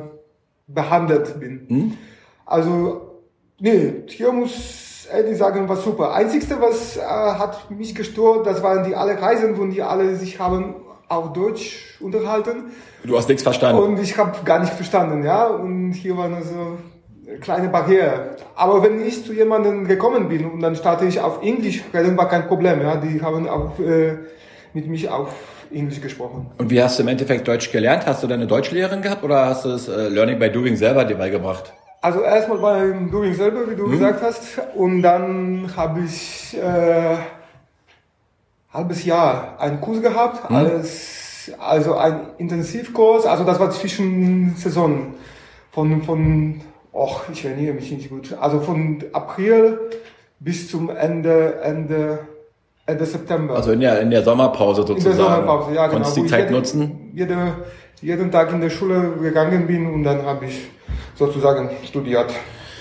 behandelt 0.67 1.39
bin. 1.39 1.97
Also 2.45 3.19
nee, 3.59 4.03
hier 4.07 4.31
muss 4.31 4.92
ehrlich 5.13 5.37
sagen, 5.37 5.69
war 5.69 5.77
super. 5.77 6.13
Einzigste, 6.13 6.59
was 6.59 6.97
äh, 6.97 7.01
hat 7.01 7.69
mich 7.71 7.95
gestört, 7.95 8.45
das 8.45 8.61
waren 8.63 8.83
die 8.83 8.95
alle 8.95 9.21
Reisen, 9.21 9.57
wo 9.57 9.65
die 9.65 9.81
alle 9.81 10.15
sich 10.15 10.39
haben 10.39 10.75
auf 11.07 11.33
Deutsch 11.33 11.97
unterhalten. 11.99 12.71
Du 13.03 13.17
hast 13.17 13.27
nichts 13.27 13.43
verstanden. 13.43 13.81
Und 13.81 13.99
ich 13.99 14.17
habe 14.17 14.37
gar 14.43 14.59
nicht 14.59 14.73
verstanden, 14.73 15.23
ja. 15.23 15.47
Und 15.47 15.93
hier 15.93 16.17
war 16.17 16.27
nur 16.27 16.41
so 16.41 16.77
eine 17.27 17.37
kleine 17.39 17.69
Barriere. 17.69 18.37
Aber 18.55 18.83
wenn 18.83 19.05
ich 19.05 19.23
zu 19.25 19.33
jemandem 19.33 19.87
gekommen 19.87 20.29
bin 20.29 20.45
und 20.49 20.59
dann 20.61 20.75
starte 20.75 21.05
ich 21.05 21.19
auf 21.19 21.41
Englisch 21.43 21.83
reden, 21.93 22.17
war 22.17 22.29
kein 22.29 22.47
Problem, 22.47 22.81
ja. 22.81 22.95
Die 22.95 23.21
haben 23.21 23.47
auch 23.47 23.77
äh, 23.79 24.17
mit 24.73 24.87
mich 24.87 25.09
auf 25.09 25.33
Englisch 25.71 26.01
gesprochen. 26.01 26.47
Und 26.57 26.69
wie 26.69 26.81
hast 26.81 26.97
du 26.97 27.03
im 27.03 27.09
Endeffekt 27.09 27.47
Deutsch 27.47 27.71
gelernt? 27.71 28.05
Hast 28.05 28.23
du 28.23 28.27
deine 28.27 28.47
Deutschlehrerin 28.47 29.01
gehabt 29.01 29.23
oder 29.23 29.45
hast 29.45 29.65
du 29.65 29.69
es 29.69 29.87
äh, 29.87 30.07
Learning 30.09 30.39
by 30.39 30.49
Doing 30.49 30.75
selber 30.75 31.05
dir 31.05 31.15
beigebracht? 31.15 31.73
Also 32.03 32.19
erstmal 32.19 32.57
beim 32.57 33.09
Doing 33.09 33.33
selber, 33.33 33.61
wie 33.69 33.77
du 33.77 33.89
gesagt 33.89 34.21
hast, 34.21 34.61
und 34.75 35.01
dann 35.01 35.69
habe 35.77 36.01
ich 36.01 36.53
äh, 36.53 37.15
halbes 38.73 39.05
Jahr 39.05 39.55
einen 39.57 39.79
Kurs 39.79 40.01
gehabt, 40.01 40.51
alles, 40.51 41.49
also 41.59 41.95
ein 41.95 42.25
Intensivkurs, 42.39 43.25
also 43.25 43.45
das 43.45 43.57
war 43.57 43.71
zwischen 43.71 44.53
Saison 44.57 45.13
von 45.71 46.01
von, 46.01 46.59
och, 46.91 47.21
ich 47.31 47.45
erinnere 47.45 47.75
mich 47.75 47.89
nicht 47.89 48.09
gut, 48.09 48.35
also 48.37 48.59
von 48.59 49.01
April 49.13 49.79
bis 50.41 50.69
zum 50.69 50.89
Ende 50.89 51.61
Ende 51.63 52.19
Ende 52.85 53.05
September. 53.05 53.55
Also 53.55 53.71
in 53.71 53.79
der, 53.79 54.01
in 54.01 54.11
der 54.11 54.23
Sommerpause 54.23 54.81
In 54.81 54.87
sozusagen. 54.87 55.15
der 55.15 55.25
Sommerpause, 55.25 55.73
ja 55.73 55.87
genau. 55.87 55.93
Konntest 55.93 56.17
die 56.17 56.25
Zeit 56.25 56.41
jede, 56.47 56.53
nutzen? 56.53 57.11
Jede, 57.13 57.53
jeden 58.01 58.29
Tag 58.29 58.51
in 58.51 58.59
der 58.59 58.71
Schule 58.71 59.13
gegangen 59.21 59.67
bin 59.67 59.87
und 59.89 60.03
dann 60.03 60.25
habe 60.25 60.47
ich 60.47 60.69
sozusagen 61.15 61.69
studiert, 61.85 62.31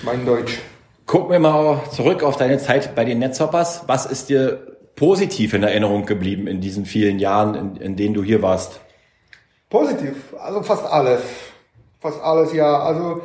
mein 0.03 0.25
Deutsch. 0.25 0.59
Gucken 1.05 1.31
wir 1.31 1.39
mal 1.39 1.81
zurück 1.91 2.23
auf 2.23 2.37
deine 2.37 2.57
Zeit 2.57 2.95
bei 2.95 3.05
den 3.05 3.19
Netzhoppers. 3.19 3.83
Was 3.87 4.05
ist 4.05 4.29
dir 4.29 4.77
positiv 4.95 5.53
in 5.53 5.63
Erinnerung 5.63 6.05
geblieben 6.05 6.47
in 6.47 6.61
diesen 6.61 6.85
vielen 6.85 7.19
Jahren, 7.19 7.55
in, 7.55 7.75
in 7.77 7.95
denen 7.95 8.13
du 8.13 8.23
hier 8.23 8.41
warst? 8.41 8.79
Positiv, 9.69 10.15
also 10.39 10.61
fast 10.63 10.85
alles. 10.85 11.21
Fast 11.99 12.21
alles, 12.21 12.53
ja. 12.53 12.79
Also 12.79 13.21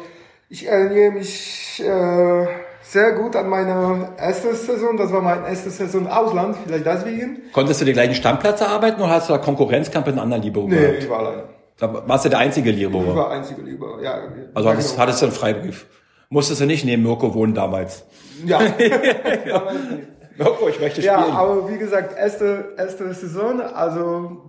ich 0.49 0.67
erinnere 0.67 1.11
mich 1.13 1.83
äh, 1.85 2.47
sehr 2.83 3.13
gut 3.13 3.37
an 3.37 3.49
meine 3.49 4.13
erste 4.19 4.55
Saison. 4.55 4.97
Das 4.97 5.13
war 5.13 5.21
meine 5.21 5.47
erste 5.49 5.69
Saison 5.71 6.07
Ausland, 6.07 6.57
vielleicht 6.65 6.87
deswegen. 6.87 7.43
Konntest 7.53 7.81
du 7.81 7.85
den 7.85 7.95
gleichen 7.95 8.15
Stammplatz 8.15 8.61
erarbeiten 8.61 9.01
oder 9.03 9.11
hast 9.11 9.29
du 9.29 9.35
da 9.35 9.39
Konkurrenzkampf 9.39 10.09
einem 10.09 10.21
anderen 10.21 10.43
Libero 10.43 10.67
Nee, 10.67 10.81
gehabt? 10.81 11.03
ich 11.03 11.11
war 11.11 11.19
alleine. 11.21 11.43
Da 11.79 12.09
warst 12.09 12.25
du 12.25 12.29
der 12.29 12.41
einzige 12.41 12.71
Ich 12.71 12.77
Libero. 12.77 13.15
war 13.15 13.31
einziger 13.31 13.63
Lieber, 13.63 14.03
ja. 14.03 14.19
Also 14.55 14.69
ja, 14.69 14.75
hattest, 14.75 14.91
genau. 14.91 15.03
hattest 15.03 15.23
du 15.23 15.27
einen 15.27 15.35
Freibrief. 15.35 15.87
Musstest 16.29 16.61
du 16.61 16.67
nicht 16.67 16.85
neben 16.85 17.03
Mirko 17.05 17.35
wohnen 17.35 17.55
damals. 17.55 18.05
Ja. 18.45 18.59
Mirko, 20.37 20.69
ich 20.69 20.81
möchte 20.81 21.01
ja, 21.01 21.21
spielen. 21.21 21.37
aber 21.37 21.71
wie 21.71 21.79
gesagt, 21.79 22.17
erste, 22.19 22.75
erste 22.77 23.13
Saison, 23.15 23.61
also 23.61 24.43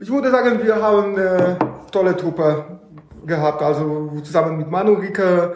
ich 0.00 0.10
würde 0.10 0.30
sagen, 0.30 0.62
wir 0.62 0.82
haben 0.82 1.16
eine 1.16 1.58
tolle 1.92 2.16
Truppe 2.16 2.80
gehabt, 3.24 3.62
also 3.62 4.10
zusammen 4.22 4.56
mit 4.56 4.70
Manu 4.70 4.94
Ricke, 4.94 5.54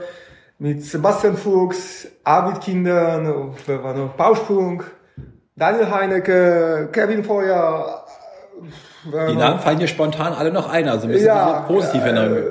mit 0.58 0.84
Sebastian 0.84 1.36
Fuchs, 1.36 2.06
Arvid 2.22 2.60
Kindern, 2.60 3.54
wer 3.66 3.82
war 3.82 3.94
noch, 3.94 4.14
Bausprung, 4.14 4.84
Daniel 5.56 5.90
Heinecke, 5.90 6.88
Kevin 6.92 7.24
Feuer, 7.24 8.04
Die? 9.04 9.36
Namen 9.36 9.60
fallen 9.60 9.78
dir 9.78 9.88
spontan 9.88 10.32
alle 10.32 10.52
noch 10.52 10.68
ein, 10.68 10.88
also 10.88 11.06
müssen 11.06 11.26
Ja, 11.26 11.50
ja, 11.50 11.60
positiv 11.60 12.02
äh, 12.04 12.42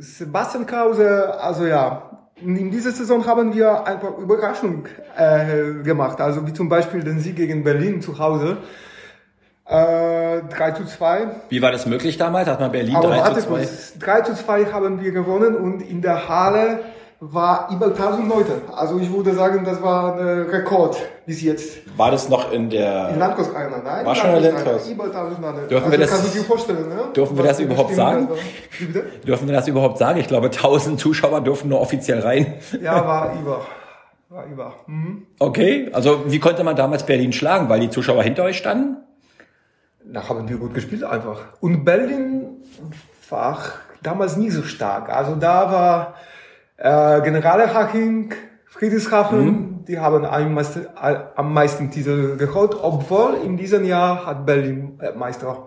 Sebastian 0.00 0.66
Krause, 0.66 1.38
also 1.40 1.66
ja, 1.66 2.10
in 2.40 2.70
dieser 2.70 2.90
Saison 2.90 3.26
haben 3.26 3.54
wir 3.54 3.86
einfach 3.86 4.18
Überraschung 4.18 4.86
äh, 5.16 5.82
gemacht. 5.82 6.20
Also 6.20 6.46
wie 6.46 6.52
zum 6.52 6.68
Beispiel 6.68 7.02
den 7.02 7.18
Sieg 7.18 7.36
gegen 7.36 7.64
Berlin 7.64 8.02
zu 8.02 8.18
Hause. 8.18 8.58
Äh, 9.68 10.42
3 10.42 10.70
zu 10.72 10.84
2. 10.84 11.28
Wie 11.48 11.60
war 11.62 11.72
das 11.72 11.86
möglich 11.86 12.18
damals? 12.18 12.48
Hat 12.48 12.60
man 12.60 12.70
Berlin 12.70 12.94
Aber 12.94 13.08
3 13.08 13.16
warte 13.16 13.40
zu 13.40 13.46
2? 13.48 13.54
kurz, 13.56 13.98
3 13.98 14.20
zu 14.20 14.34
2 14.34 14.66
haben 14.66 15.00
wir 15.02 15.10
gewonnen 15.12 15.56
und 15.56 15.80
in 15.80 16.02
der 16.02 16.28
Halle 16.28 16.80
war 17.20 17.68
über 17.72 17.86
1000 17.86 18.28
Leute. 18.28 18.52
Also 18.74 18.98
ich 18.98 19.10
würde 19.12 19.34
sagen, 19.34 19.64
das 19.64 19.82
war 19.82 20.18
ein 20.18 20.42
Rekord 20.50 20.96
bis 21.24 21.40
jetzt. 21.42 21.78
War 21.96 22.10
das 22.10 22.28
noch 22.28 22.52
in 22.52 22.64
In 22.64 22.70
der... 22.70 23.16
Landkurs 23.16 23.54
Arena, 23.54 23.80
nein? 23.82 24.04
War 24.04 24.14
schon 24.14 24.34
in 24.34 24.42
der 24.42 24.52
Landkurs. 24.52 24.88
Über 24.90 25.04
1000 25.04 25.40
Leute. 25.40 25.58
Dürfen 25.68 25.74
also 25.76 25.90
wir 25.92 25.98
das- 25.98 26.10
kannst 26.10 26.34
du 26.34 26.38
dir 26.38 26.44
vorstellen, 26.44 26.88
ne? 26.88 26.96
dürfen 27.14 27.36
wir 27.36 27.44
das 27.44 27.60
überhaupt 27.60 27.94
sagen? 27.94 28.28
das? 28.28 29.22
Dürfen 29.24 29.48
wir 29.48 29.54
das 29.54 29.68
überhaupt 29.68 29.98
sagen? 29.98 30.20
Ich 30.20 30.28
glaube, 30.28 30.46
1000 30.46 31.00
Zuschauer 31.00 31.40
dürfen 31.40 31.70
nur 31.70 31.80
offiziell 31.80 32.20
rein. 32.20 32.54
Ja, 32.82 33.06
war 33.06 33.32
über. 33.40 33.62
War 34.28 34.44
über. 34.46 34.74
Mhm. 34.86 35.26
Okay, 35.38 35.88
also 35.92 36.24
wie 36.26 36.38
konnte 36.40 36.64
man 36.64 36.76
damals 36.76 37.06
Berlin 37.06 37.32
schlagen? 37.32 37.68
Weil 37.70 37.80
die 37.80 37.90
Zuschauer 37.90 38.22
hinter 38.24 38.42
euch 38.44 38.58
standen? 38.58 38.98
Da 40.04 40.28
haben 40.28 40.48
wir 40.48 40.58
gut 40.58 40.74
gespielt 40.74 41.02
einfach. 41.02 41.40
Und 41.60 41.84
Berlin 41.84 42.62
war 43.30 43.58
damals 44.02 44.36
nie 44.36 44.50
so 44.50 44.62
stark. 44.62 45.08
Also 45.08 45.34
da 45.34 45.72
war 45.72 46.14
äh, 46.76 47.20
Generale 47.22 47.72
Haching, 47.72 48.32
Friedrichshafen, 48.66 49.84
die 49.86 49.98
haben 49.98 50.24
am 50.24 50.54
meisten, 50.54 50.86
äh, 51.00 51.16
am 51.34 51.52
meisten 51.54 51.90
Titel 51.90 52.36
geholt, 52.36 52.74
obwohl 52.80 53.34
in 53.44 53.56
diesem 53.56 53.84
Jahr 53.84 54.26
hat 54.26 54.44
Berlin 54.46 54.98
äh, 55.00 55.12
Meister, 55.12 55.66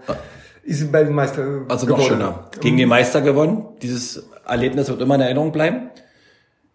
ist 0.63 0.91
Berlin 0.91 1.13
Meister 1.13 1.61
Also 1.67 1.87
noch 1.87 1.95
geworden. 1.97 2.09
schöner. 2.09 2.49
Gegen 2.61 2.77
den 2.77 2.89
Meister 2.89 3.21
gewonnen. 3.21 3.65
Dieses 3.81 4.29
Erlebnis 4.47 4.89
wird 4.89 5.01
immer 5.01 5.15
in 5.15 5.21
Erinnerung 5.21 5.51
bleiben. 5.51 5.89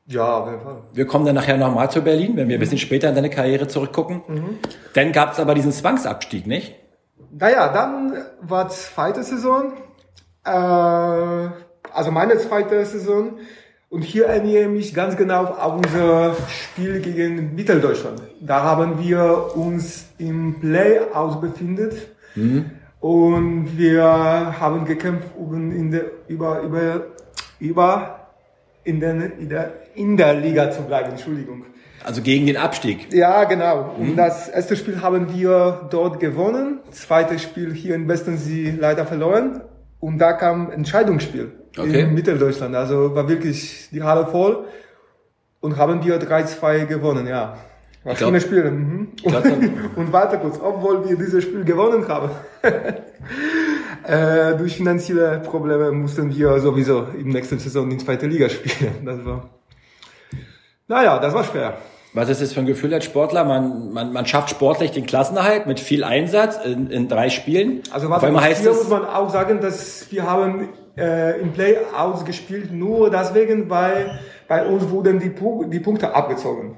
Ja, 0.06 0.38
auf 0.38 0.50
jeden 0.50 0.60
Fall. 0.60 0.82
Wir 0.92 1.06
kommen 1.06 1.24
dann 1.24 1.34
nachher 1.34 1.56
nochmal 1.56 1.90
zu 1.90 2.02
Berlin, 2.02 2.36
wenn 2.36 2.48
wir 2.48 2.56
ein 2.58 2.60
bisschen 2.60 2.78
später 2.78 3.08
in 3.08 3.14
deine 3.14 3.30
Karriere 3.30 3.68
zurückgucken. 3.68 4.22
Dann 4.94 5.12
gab 5.12 5.32
es 5.32 5.40
aber 5.40 5.54
diesen 5.54 5.72
Zwangsabstieg, 5.72 6.46
nicht? 6.46 6.74
Naja, 7.30 7.72
dann 7.72 8.12
war 8.42 8.68
zweite 8.68 9.22
Saison, 9.22 9.72
äh, 10.44 10.50
also 10.50 12.10
meine 12.10 12.36
zweite 12.38 12.84
Saison. 12.84 13.38
Und 13.94 14.02
hier 14.02 14.26
erinnere 14.26 14.62
ich 14.62 14.68
mich 14.68 14.92
ganz 14.92 15.16
genau 15.16 15.44
an 15.44 15.76
unser 15.76 16.34
Spiel 16.48 16.98
gegen 16.98 17.54
Mitteldeutschland. 17.54 18.20
Da 18.40 18.60
haben 18.64 19.00
wir 19.00 19.54
uns 19.54 20.06
im 20.18 20.58
Play-Aus 20.58 21.40
befindet. 21.40 22.08
Und 22.98 23.78
wir 23.78 24.02
haben 24.02 24.84
gekämpft, 24.84 25.28
um 25.38 25.70
in 25.70 25.92
der, 25.92 26.06
über, 26.26 26.62
über, 26.62 27.06
über 27.60 28.30
in, 28.82 28.98
der, 28.98 29.38
in, 29.38 29.48
der, 29.48 29.72
in 29.94 30.16
der 30.16 30.34
Liga 30.34 30.72
zu 30.72 30.82
bleiben. 30.82 31.10
Entschuldigung. 31.10 31.64
Also 32.02 32.20
gegen 32.20 32.46
den 32.46 32.56
Abstieg. 32.56 33.14
Ja, 33.14 33.44
genau. 33.44 33.94
Und 33.96 34.16
das 34.16 34.48
erste 34.48 34.74
Spiel 34.74 35.02
haben 35.02 35.32
wir 35.32 35.86
dort 35.92 36.18
gewonnen. 36.18 36.80
Zweites 36.90 37.42
Spiel 37.42 37.72
hier 37.72 37.94
in 37.94 38.08
Bestensee 38.08 38.74
leider 38.76 39.06
verloren. 39.06 39.60
Und 40.00 40.18
da 40.18 40.32
kam 40.32 40.72
Entscheidungsspiel 40.72 41.52
Okay. 41.76 42.02
in 42.02 42.14
Mitteldeutschland. 42.14 42.74
Also 42.74 43.14
war 43.14 43.28
wirklich 43.28 43.88
die 43.90 44.02
Halle 44.02 44.26
voll. 44.26 44.64
Und 45.60 45.76
haben 45.76 46.04
wir 46.04 46.20
3-2 46.20 46.86
gewonnen, 46.86 47.26
ja. 47.26 47.56
War 48.04 48.12
Ich 48.12 48.18
glaub- 48.18 48.38
Spiel. 48.40 48.70
Mhm. 48.70 49.12
glaub, 49.16 49.44
und 49.96 50.12
warte 50.12 50.38
kurz, 50.38 50.60
obwohl 50.60 51.08
wir 51.08 51.16
dieses 51.16 51.42
Spiel 51.44 51.64
gewonnen 51.64 52.06
haben. 52.06 52.30
äh, 54.06 54.56
durch 54.56 54.76
finanzielle 54.76 55.40
Probleme 55.40 55.90
mussten 55.90 56.34
wir 56.34 56.60
sowieso 56.60 57.06
im 57.18 57.30
nächsten 57.30 57.58
Saison 57.58 57.90
in 57.90 57.98
zweite 57.98 58.26
Liga 58.26 58.48
spielen. 58.50 59.06
Das 59.06 59.24
war, 59.24 59.48
naja, 60.86 61.18
das 61.18 61.32
war 61.32 61.44
schwer. 61.44 61.78
Was 62.12 62.28
ist 62.28 62.42
das 62.42 62.52
für 62.52 62.60
ein 62.60 62.66
Gefühl 62.66 62.94
als 62.94 63.06
Sportler? 63.06 63.44
Man, 63.44 63.92
man, 63.92 64.12
man 64.12 64.26
schafft 64.26 64.50
sportlich 64.50 64.92
den 64.92 65.04
Klassenerhalt 65.06 65.66
mit 65.66 65.80
viel 65.80 66.04
Einsatz 66.04 66.58
in, 66.64 66.88
in 66.90 67.08
drei 67.08 67.28
Spielen. 67.28 67.82
Also 67.90 68.08
einmal 68.08 68.44
heißt 68.44 68.60
hier 68.60 68.70
es, 68.70 68.76
muss 68.76 68.88
man 68.88 69.04
auch 69.04 69.30
sagen, 69.30 69.60
dass 69.60 70.12
wir 70.12 70.30
haben 70.30 70.68
äh, 70.96 71.40
im 71.40 71.52
Play-Out 71.52 72.24
gespielt, 72.26 72.72
nur 72.72 73.10
deswegen, 73.10 73.68
weil 73.70 74.18
bei 74.48 74.66
uns 74.66 74.88
wurden 74.90 75.18
die, 75.18 75.30
Pu 75.30 75.64
die 75.64 75.80
Punkte 75.80 76.14
abgezogen. 76.14 76.76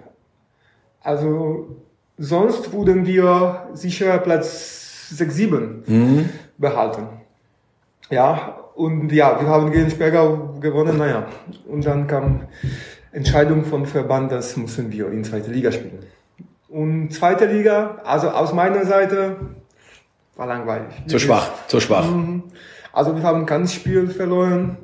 Also 1.02 1.76
sonst 2.18 2.72
wurden 2.72 3.06
wir 3.06 3.68
sicher 3.74 4.18
Platz 4.18 5.08
6, 5.10 5.34
7 5.34 5.82
Mhm. 5.86 6.28
behalten. 6.58 7.06
Ja, 8.10 8.58
und 8.74 9.10
ja, 9.12 9.40
wir 9.40 9.48
haben 9.48 9.70
gegen 9.72 9.90
Spergau 9.90 10.54
gewonnen, 10.60 10.98
naja. 10.98 11.26
Und 11.66 11.84
dann 11.86 12.06
kam 12.06 12.42
Entscheidung 13.12 13.64
vom 13.64 13.86
Verband, 13.86 14.30
das 14.32 14.56
müssen 14.56 14.92
wir 14.92 15.10
in 15.10 15.24
zweite 15.24 15.50
Liga 15.50 15.72
spielen. 15.72 16.00
Und 16.68 17.10
zweite 17.12 17.46
Liga, 17.46 17.98
also 18.04 18.28
aus 18.30 18.52
meiner 18.52 18.84
Seite, 18.84 19.36
war 20.36 20.46
langweilig. 20.46 20.92
zu 21.06 21.18
schwach, 21.18 21.50
zu 21.68 21.80
schwach. 21.80 22.06
Mhm. 22.10 22.42
Also 22.96 23.14
wir 23.14 23.22
haben 23.24 23.44
kein 23.44 23.68
Spiel 23.68 24.08
verloren. 24.08 24.78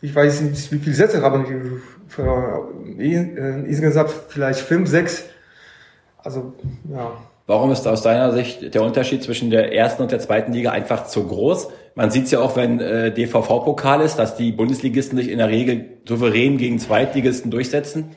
Ich 0.00 0.14
weiß 0.14 0.42
nicht, 0.42 0.70
wie 0.70 0.78
viele 0.78 0.94
Sätze 0.94 1.22
haben 1.22 1.44
wir 1.48 1.80
verloren. 2.06 3.00
Äh, 3.00 3.64
Insgesamt 3.68 4.10
vielleicht 4.28 4.60
fünf, 4.60 4.88
sechs. 4.88 5.24
Also, 6.18 6.52
ja. 6.88 7.10
Warum 7.48 7.72
ist 7.72 7.84
aus 7.88 8.02
deiner 8.02 8.30
Sicht 8.30 8.72
der 8.72 8.82
Unterschied 8.84 9.24
zwischen 9.24 9.50
der 9.50 9.74
ersten 9.74 10.02
und 10.02 10.12
der 10.12 10.20
zweiten 10.20 10.52
Liga 10.52 10.70
einfach 10.70 11.06
zu 11.06 11.26
groß? 11.26 11.70
Man 11.96 12.12
sieht 12.12 12.26
es 12.26 12.30
ja 12.30 12.38
auch, 12.38 12.54
wenn 12.54 12.78
äh, 12.78 13.12
DVV-Pokal 13.12 14.02
ist, 14.02 14.20
dass 14.20 14.36
die 14.36 14.52
Bundesligisten 14.52 15.18
sich 15.18 15.28
in 15.28 15.38
der 15.38 15.48
Regel 15.48 15.98
souverän 16.06 16.58
gegen 16.58 16.78
Zweitligisten 16.78 17.50
durchsetzen. 17.50 18.14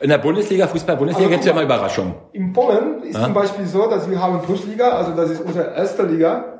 In 0.00 0.08
der 0.08 0.18
Bundesliga, 0.18 0.66
Fußball-Bundesliga 0.66 1.26
Also, 1.26 1.30
gibt 1.30 1.40
es 1.40 1.46
ja 1.46 1.52
immer 1.52 1.62
Überraschungen. 1.62 2.14
In 2.32 2.54
Polen 2.54 3.02
ist 3.02 3.16
Ja. 3.18 3.24
zum 3.24 3.34
Beispiel 3.34 3.66
so, 3.66 3.86
dass 3.88 4.08
wir 4.10 4.18
haben 4.18 4.40
Plusliga, 4.40 4.88
also 4.92 5.12
das 5.14 5.30
ist 5.30 5.42
unsere 5.42 5.74
erste 5.74 6.04
Liga, 6.04 6.53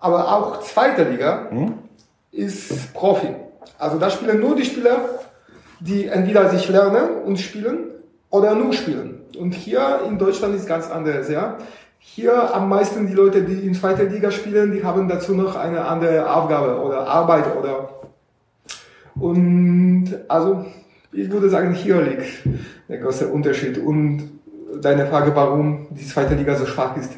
aber 0.00 0.32
auch 0.32 0.60
zweite 0.60 1.04
Liga 1.04 1.50
ist 2.32 2.92
Profi. 2.94 3.28
Also 3.78 3.98
da 3.98 4.10
spielen 4.10 4.40
nur 4.40 4.56
die 4.56 4.64
Spieler, 4.64 4.98
die 5.80 6.06
entweder 6.06 6.48
sich 6.50 6.68
lernen 6.68 7.22
und 7.24 7.38
spielen 7.38 7.90
oder 8.30 8.54
nur 8.54 8.72
spielen. 8.72 9.22
Und 9.38 9.54
hier 9.54 10.00
in 10.06 10.18
Deutschland 10.18 10.54
ist 10.54 10.66
ganz 10.66 10.90
anders, 10.90 11.28
ja. 11.30 11.58
Hier 11.98 12.54
am 12.54 12.68
meisten 12.68 13.06
die 13.06 13.12
Leute, 13.12 13.42
die 13.42 13.66
in 13.66 13.74
zweiter 13.74 14.04
Liga 14.04 14.30
spielen, 14.30 14.72
die 14.72 14.82
haben 14.82 15.06
dazu 15.08 15.34
noch 15.34 15.54
eine 15.54 15.84
andere 15.84 16.34
Aufgabe 16.34 16.80
oder 16.80 17.06
Arbeit 17.06 17.44
oder 17.56 18.00
und 19.20 20.08
also 20.28 20.64
ich 21.12 21.30
würde 21.30 21.50
sagen, 21.50 21.74
hier 21.74 22.00
liegt 22.00 22.24
der 22.88 22.98
große 22.98 23.28
Unterschied. 23.28 23.78
Und 23.78 24.30
deine 24.80 25.06
Frage, 25.06 25.34
warum 25.34 25.88
die 25.90 26.06
zweite 26.06 26.34
Liga 26.34 26.56
so 26.56 26.66
schwach 26.66 26.96
ist. 26.96 27.12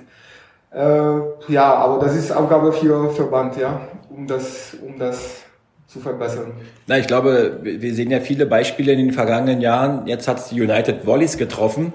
Äh, 0.75 1.52
ja, 1.52 1.75
aber 1.75 2.05
das 2.05 2.17
ist 2.17 2.33
Aufgabe 2.33 2.73
für 2.73 3.11
Verband, 3.11 3.57
ja, 3.57 3.81
um 4.09 4.26
das, 4.26 4.76
um 4.85 4.99
das 4.99 5.43
zu 5.87 6.00
verbessern. 6.00 6.52
Na, 6.87 6.99
ich 6.99 7.07
glaube, 7.07 7.59
wir 7.62 7.95
sehen 7.95 8.11
ja 8.11 8.21
viele 8.21 8.47
Beispiele 8.47 8.93
in 8.93 8.99
den 8.99 9.12
vergangenen 9.12 9.61
Jahren. 9.61 10.07
Jetzt 10.07 10.26
hat 10.26 10.50
die 10.50 10.61
United 10.61 11.05
Volleys 11.05 11.37
getroffen, 11.37 11.93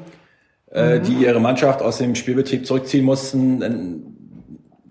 äh, 0.69 0.99
die 0.99 1.13
ihre 1.13 1.39
Mannschaft 1.39 1.81
aus 1.81 1.97
dem 1.97 2.13
Spielbetrieb 2.13 2.67
zurückziehen 2.67 3.03
mussten. 3.03 4.05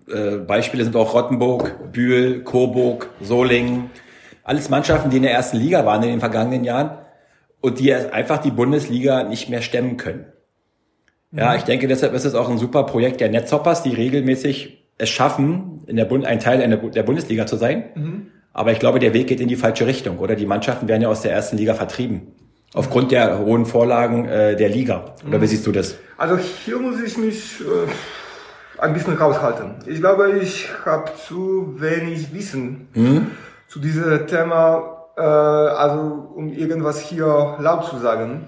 Äh, 0.09 0.37
Beispiele 0.37 0.83
sind 0.83 0.95
auch 0.97 1.13
Rottenburg, 1.13 1.93
Bühl, 1.93 2.43
Coburg, 2.43 3.09
Solingen. 3.21 3.89
Alles 4.43 4.69
Mannschaften, 4.69 5.09
die 5.09 5.17
in 5.17 5.23
der 5.23 5.33
ersten 5.33 5.57
Liga 5.57 5.85
waren 5.85 6.03
in 6.03 6.09
den 6.09 6.19
vergangenen 6.19 6.65
Jahren 6.65 6.97
und 7.61 7.79
die 7.79 7.93
einfach 7.93 8.39
die 8.39 8.51
Bundesliga 8.51 9.23
nicht 9.23 9.49
mehr 9.49 9.61
stemmen 9.61 9.95
können. 9.95 10.25
Ja, 11.31 11.55
ich 11.55 11.63
denke, 11.63 11.87
deshalb 11.87 12.13
ist 12.13 12.25
es 12.25 12.35
auch 12.35 12.49
ein 12.49 12.57
super 12.57 12.83
Projekt 12.83 13.19
der 13.19 13.29
Netzhoppers, 13.29 13.83
die 13.83 13.93
regelmäßig 13.93 14.83
es 14.97 15.09
schaffen, 15.09 15.83
in 15.87 15.95
der 15.95 16.05
Bund 16.05 16.25
ein 16.25 16.39
Teil 16.39 16.67
der 16.67 17.03
Bundesliga 17.03 17.45
zu 17.45 17.57
sein. 17.57 18.31
Aber 18.53 18.71
ich 18.71 18.79
glaube, 18.79 18.99
der 18.99 19.13
Weg 19.13 19.27
geht 19.27 19.39
in 19.39 19.47
die 19.47 19.55
falsche 19.55 19.85
Richtung, 19.85 20.17
oder? 20.19 20.35
Die 20.35 20.45
Mannschaften 20.47 20.87
werden 20.87 21.01
ja 21.01 21.09
aus 21.09 21.21
der 21.21 21.31
ersten 21.31 21.57
Liga 21.57 21.75
vertrieben. 21.75 22.33
Aufgrund 22.73 23.11
der 23.11 23.39
hohen 23.39 23.65
Vorlagen 23.65 24.25
äh, 24.25 24.55
der 24.55 24.69
Liga. 24.69 25.13
Oder 25.27 25.41
wie 25.41 25.47
siehst 25.47 25.65
du 25.67 25.71
das? 25.71 25.95
Also 26.17 26.37
hier 26.37 26.79
muss 26.79 26.99
ich 27.01 27.17
mich 27.17 27.61
äh, 27.61 28.81
ein 28.81 28.93
bisschen 28.93 29.15
raushalten. 29.15 29.75
Ich 29.85 29.99
glaube, 29.99 30.39
ich 30.41 30.67
habe 30.85 31.11
zu 31.27 31.75
wenig 31.79 32.33
Wissen 32.33 32.87
zu 33.67 33.79
diesem 33.79 34.27
Thema, 34.27 35.05
äh, 35.17 35.21
also 35.21 36.31
um 36.35 36.51
irgendwas 36.51 36.99
hier 36.99 37.57
laut 37.59 37.85
zu 37.85 37.97
sagen. 37.99 38.47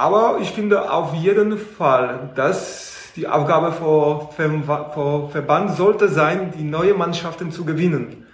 Aber 0.00 0.38
ich 0.40 0.52
finde 0.52 0.90
auf 0.90 1.12
jeden 1.12 1.58
Fall, 1.58 2.30
dass 2.34 3.12
die 3.16 3.28
Aufgabe 3.28 3.70
vor, 3.70 4.32
vor 4.94 5.28
Verband 5.28 5.76
sollte 5.76 6.08
sein, 6.08 6.54
die 6.56 6.62
neue 6.62 6.94
Mannschaften 6.94 7.52
zu 7.52 7.66
gewinnen. 7.66 8.24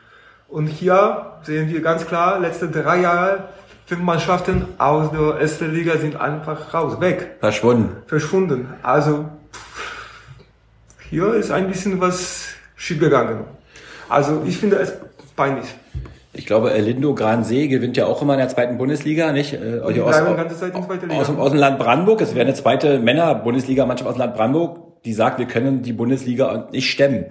Und 0.46 0.68
hier 0.68 1.32
sehen 1.42 1.68
wir 1.68 1.80
ganz 1.80 2.06
klar, 2.06 2.38
letzte 2.38 2.68
drei 2.68 3.00
Jahre, 3.00 3.48
fünf 3.84 4.00
Mannschaften 4.00 4.64
aus 4.78 5.10
der 5.10 5.40
ersten 5.40 5.74
Liga 5.74 5.96
sind 5.98 6.14
einfach 6.14 6.72
raus, 6.72 7.00
weg 7.00 7.34
Verschwunden. 7.40 7.96
verschwunden. 8.06 8.72
Also 8.84 9.28
hier 11.10 11.34
ist 11.34 11.50
ein 11.50 11.66
bisschen 11.66 12.00
was 12.00 12.44
schiefgegangen. 12.76 13.40
Also 14.08 14.44
ich 14.46 14.56
finde 14.56 14.76
es 14.76 14.92
peinlich. 15.34 15.74
Ich 16.38 16.44
glaube, 16.46 16.70
Lindo 16.78 17.14
Gransee 17.14 17.66
gewinnt 17.68 17.96
ja 17.96 18.06
auch 18.06 18.20
immer 18.22 18.34
in 18.34 18.40
der 18.40 18.48
zweiten 18.48 18.76
Bundesliga, 18.78 19.32
nicht? 19.32 19.54
Äh, 19.54 19.80
aus, 20.04 20.16
aus, 21.20 21.26
dem- 21.28 21.38
aus 21.40 21.50
dem 21.50 21.58
Land 21.60 21.78
Brandenburg. 21.78 22.20
Es 22.20 22.34
wäre 22.34 22.44
eine 22.46 22.54
zweite 22.54 22.98
Männer-Bundesliga-Mannschaft 22.98 24.08
aus 24.08 24.14
dem 24.16 24.20
Land 24.20 24.34
Brandenburg, 24.34 25.02
die 25.04 25.12
sagt, 25.12 25.38
wir 25.38 25.46
können 25.46 25.82
die 25.82 25.92
Bundesliga 25.92 26.68
nicht 26.72 26.90
stemmen. 26.90 27.26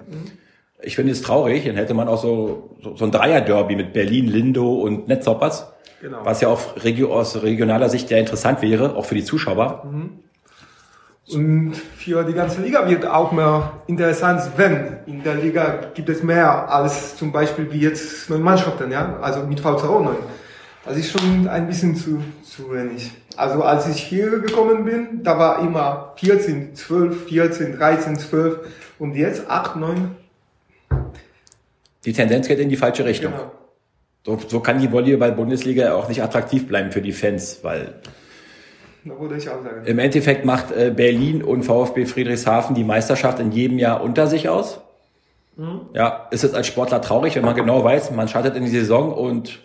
Ich 0.82 0.96
finde 0.96 1.12
es 1.12 1.22
traurig. 1.22 1.66
Dann 1.66 1.76
hätte 1.76 1.94
man 1.94 2.08
auch 2.08 2.22
so, 2.22 2.72
so, 2.82 2.96
so 2.96 3.06
ein 3.06 3.12
Dreier-Derby 3.12 3.76
mit 3.76 3.94
Berlin, 3.94 4.28
Lindo 4.28 4.74
und 4.76 5.08
Netzhoppers. 5.08 5.72
Genau. 6.02 6.18
Was 6.24 6.42
ja 6.42 6.48
auch 6.50 6.84
regio 6.84 7.14
aus 7.14 7.42
regionaler 7.42 7.90
Sicht 7.90 8.10
sehr 8.10 8.20
interessant 8.20 8.62
wäre, 8.62 8.96
auch 8.96 9.06
für 9.06 9.16
die 9.16 9.24
Zuschauer. 9.24 9.84
Und 11.32 11.74
für 11.76 12.24
die 12.24 12.34
ganze 12.34 12.62
Liga 12.62 12.88
wird 12.88 13.06
auch 13.06 13.32
mehr 13.32 13.82
interessant, 13.88 14.44
wenn 14.58 14.98
in 15.08 15.24
der 15.24 15.36
Liga 15.36 15.90
gibt 15.96 16.10
es 16.10 16.22
mehr 16.22 16.72
als 16.72 17.18
zum 17.18 17.32
Beispiel 17.32 17.72
wie 17.72 17.80
jetzt 17.80 18.30
neun 18.30 18.44
Mannschaften, 18.44 18.92
ja, 18.92 19.18
also 19.22 19.42
mit 19.42 19.60
VCO 19.60 20.02
neun. 20.02 20.18
Das 20.86 20.98
ist 20.98 21.12
schon 21.12 21.48
ein 21.48 21.66
bisschen 21.66 21.96
zu, 21.96 22.24
zu 22.44 22.72
wenig. 22.72 23.12
Also 23.36 23.64
als 23.64 23.88
ich 23.88 24.04
hier 24.04 24.40
gekommen 24.40 24.86
bin, 24.86 25.24
da 25.24 25.40
war 25.40 25.60
immer 25.60 26.14
14, 26.18 26.76
12, 26.76 27.28
14, 27.28 27.76
13, 27.76 28.20
12 28.20 28.60
und 29.00 29.16
jetzt 29.16 29.50
8, 29.50 29.78
9. 29.78 30.16
Die 32.06 32.14
Tendenz 32.14 32.48
geht 32.48 32.60
in 32.60 32.70
die 32.70 32.78
falsche 32.78 33.04
Richtung. 33.04 33.32
Genau. 33.32 33.52
So, 34.26 34.40
so 34.48 34.60
kann 34.60 34.80
die 34.80 34.92
Volleyball-Bundesliga 34.92 35.96
auch 35.96 36.08
nicht 36.08 36.22
attraktiv 36.22 36.68
bleiben 36.68 36.92
für 36.92 37.02
die 37.02 37.12
Fans, 37.12 37.60
weil 37.64 37.96
Da 39.06 39.20
würde 39.20 39.38
ich 39.38 39.48
auch 39.50 39.64
sagen. 39.64 39.86
Im 39.86 40.00
Endeffekt 40.00 40.46
macht 40.46 40.72
äh, 40.72 40.92
Berlin 40.96 41.44
und 41.44 41.64
VfB 41.64 42.06
Friedrichshafen 42.06 42.76
die 42.76 42.84
Meisterschaft 42.84 43.40
in 43.40 43.52
jedem 43.52 43.78
Jahr 43.78 44.04
unter 44.04 44.28
sich 44.28 44.50
aus. 44.50 44.80
Ja, 45.94 46.28
ist 46.32 46.44
es 46.44 46.54
als 46.54 46.68
Sportler 46.68 47.02
traurig, 47.02 47.36
wenn 47.36 47.46
man 47.46 47.56
genau 47.56 47.82
weiß, 47.82 48.12
man 48.12 48.28
startet 48.28 48.58
in 48.58 48.66
die 48.66 48.72
Saison 48.72 49.14
und 49.14 49.62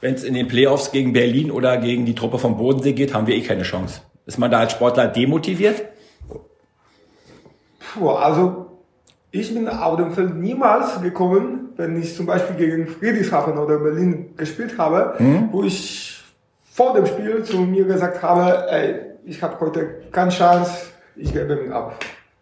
wenn 0.00 0.14
es 0.14 0.24
in 0.24 0.32
den 0.32 0.48
Playoffs 0.48 0.92
gegen 0.92 1.12
Berlin 1.12 1.50
oder 1.50 1.76
gegen 1.76 2.06
die 2.06 2.14
Truppe 2.14 2.38
vom 2.38 2.56
Bodensee 2.56 2.94
geht, 2.94 3.12
haben 3.12 3.26
wir 3.26 3.34
eh 3.34 3.42
keine 3.42 3.64
Chance. 3.64 4.00
Ist 4.24 4.38
man 4.38 4.50
da 4.50 4.60
als 4.60 4.72
Sportler 4.72 5.08
demotiviert? 5.08 5.82
Puh, 7.92 8.08
also 8.08 8.66
ich 9.30 9.52
bin 9.52 9.68
auf 9.68 9.96
dem 9.96 10.12
Feld 10.12 10.36
niemals 10.36 11.02
gekommen, 11.02 11.68
wenn 11.76 12.00
ich 12.00 12.16
zum 12.16 12.24
Beispiel 12.24 12.56
gegen 12.56 12.86
Friedrichshafen 12.86 13.58
oder 13.58 13.78
Berlin 13.78 14.34
gespielt 14.38 14.78
habe, 14.78 15.16
wo 15.50 15.64
ich 15.64 16.19
vor 16.80 16.94
dem 16.94 17.04
Spiel 17.04 17.44
zu 17.44 17.58
mir 17.58 17.84
gesagt 17.84 18.22
habe, 18.22 18.66
ey, 18.70 19.02
ich 19.26 19.42
habe 19.42 19.60
heute 19.60 20.00
keine 20.12 20.30
Chance, 20.30 20.86
ich 21.14 21.30
gebe 21.30 21.54
mich 21.56 21.70
ab. 21.70 21.94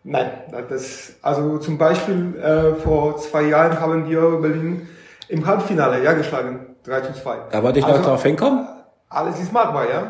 Nein, 0.04 0.30
das, 0.68 1.14
also 1.22 1.58
zum 1.58 1.76
Beispiel 1.76 2.36
äh, 2.36 2.74
vor 2.76 3.16
zwei 3.16 3.42
Jahren 3.42 3.80
haben 3.80 4.08
wir 4.08 4.20
Berlin 4.40 4.86
im 5.26 5.44
Halbfinale 5.44 6.04
ja 6.04 6.12
geschlagen, 6.12 6.76
3 6.84 7.00
zu 7.00 7.14
2. 7.14 7.36
Da 7.50 7.64
wollte 7.64 7.80
ich 7.80 7.84
noch 7.84 7.94
also, 7.94 8.10
drauf 8.10 8.22
hinkommen. 8.22 8.68
Alles 9.08 9.40
ist 9.40 9.52
machbar, 9.52 9.90
ja. 9.90 10.08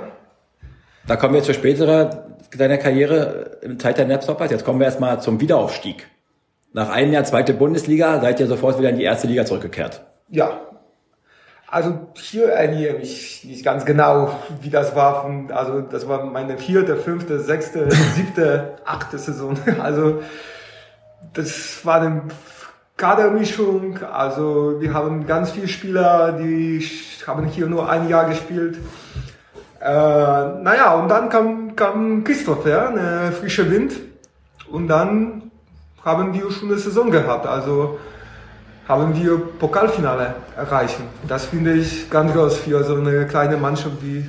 Da 1.06 1.16
kommen 1.16 1.32
wir 1.32 1.42
zu 1.42 1.54
späterer 1.54 2.26
deiner 2.54 2.76
Karriere 2.76 3.56
im 3.62 3.78
Zeit 3.78 3.96
der 3.96 4.06
Napstoppers. 4.06 4.50
Jetzt 4.50 4.66
kommen 4.66 4.78
wir 4.78 4.84
erstmal 4.88 5.22
zum 5.22 5.40
Wiederaufstieg. 5.40 6.06
Nach 6.74 6.90
einem 6.90 7.14
Jahr 7.14 7.24
zweite 7.24 7.54
Bundesliga 7.54 8.20
seid 8.20 8.40
ihr 8.40 8.46
sofort 8.46 8.78
wieder 8.78 8.90
in 8.90 8.98
die 8.98 9.04
erste 9.04 9.26
Liga 9.26 9.46
zurückgekehrt. 9.46 10.02
Ja. 10.28 10.67
Also 11.70 12.08
hier 12.14 12.48
erinnere 12.48 12.96
ich 12.96 12.98
mich 12.98 13.44
nicht 13.44 13.64
ganz 13.64 13.84
genau, 13.84 14.38
wie 14.62 14.70
das 14.70 14.96
war. 14.96 15.28
Also 15.50 15.82
das 15.82 16.08
war 16.08 16.24
meine 16.24 16.56
vierte, 16.56 16.96
fünfte, 16.96 17.40
sechste, 17.40 17.90
siebte, 18.14 18.76
achte 18.86 19.18
Saison. 19.18 19.56
Also 19.78 20.22
das 21.34 21.84
war 21.84 22.00
eine 22.00 22.22
Kadermischung. 22.96 24.02
Also 24.02 24.76
wir 24.80 24.94
haben 24.94 25.26
ganz 25.26 25.50
viele 25.50 25.68
Spieler, 25.68 26.32
die 26.32 26.82
haben 27.26 27.44
hier 27.44 27.66
nur 27.66 27.90
ein 27.90 28.08
Jahr 28.08 28.26
gespielt. 28.28 28.78
Äh, 29.80 29.84
naja, 29.84 30.94
und 30.94 31.08
dann 31.08 31.28
kam, 31.28 31.76
kam 31.76 32.24
Christoph, 32.24 32.66
ja, 32.66 32.88
eine 32.88 33.30
frische 33.32 33.70
Wind. 33.70 33.92
Und 34.70 34.88
dann 34.88 35.50
haben 36.02 36.32
wir 36.32 36.50
schon 36.50 36.70
eine 36.70 36.78
Saison 36.78 37.10
gehabt. 37.10 37.46
Also 37.46 37.98
haben 38.88 39.14
wir 39.14 39.36
Pokalfinale 39.58 40.34
erreichen. 40.58 41.04
Das 41.26 41.46
finde 41.46 41.74
ich 41.74 42.10
ganz 42.10 42.32
groß 42.32 42.58
für 42.58 42.82
so 42.84 42.96
eine 42.96 43.26
kleine 43.26 43.56
Mannschaft 43.56 44.02
wie 44.02 44.24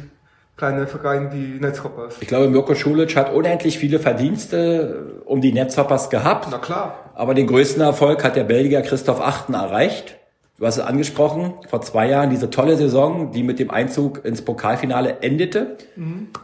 kleine 0.55 0.87
Verein 0.87 1.31
wie 1.33 1.59
Netzhoppers. 1.59 2.17
Ich 2.19 2.27
glaube, 2.27 2.49
Mirko 2.49 2.75
Schulic 2.75 3.15
hat 3.15 3.33
unendlich 3.33 3.79
viele 3.79 3.99
Verdienste 3.99 5.21
um 5.25 5.41
die 5.41 5.53
Netzhoppers 5.53 6.09
gehabt. 6.09 6.47
Na 6.51 6.57
klar. 6.57 7.11
Aber 7.15 7.33
den 7.33 7.47
größten 7.47 7.81
Erfolg 7.81 8.23
hat 8.23 8.35
der 8.35 8.43
Belgier 8.43 8.81
Christoph 8.81 9.21
Achten 9.21 9.53
erreicht. 9.53 10.17
Du 10.57 10.65
hast 10.65 10.77
es 10.77 10.83
angesprochen, 10.83 11.53
vor 11.69 11.81
zwei 11.81 12.09
Jahren 12.09 12.29
diese 12.29 12.49
tolle 12.49 12.75
Saison, 12.75 13.31
die 13.31 13.43
mit 13.43 13.59
dem 13.59 13.71
Einzug 13.71 14.25
ins 14.25 14.41
Pokalfinale 14.41 15.21
endete. 15.21 15.77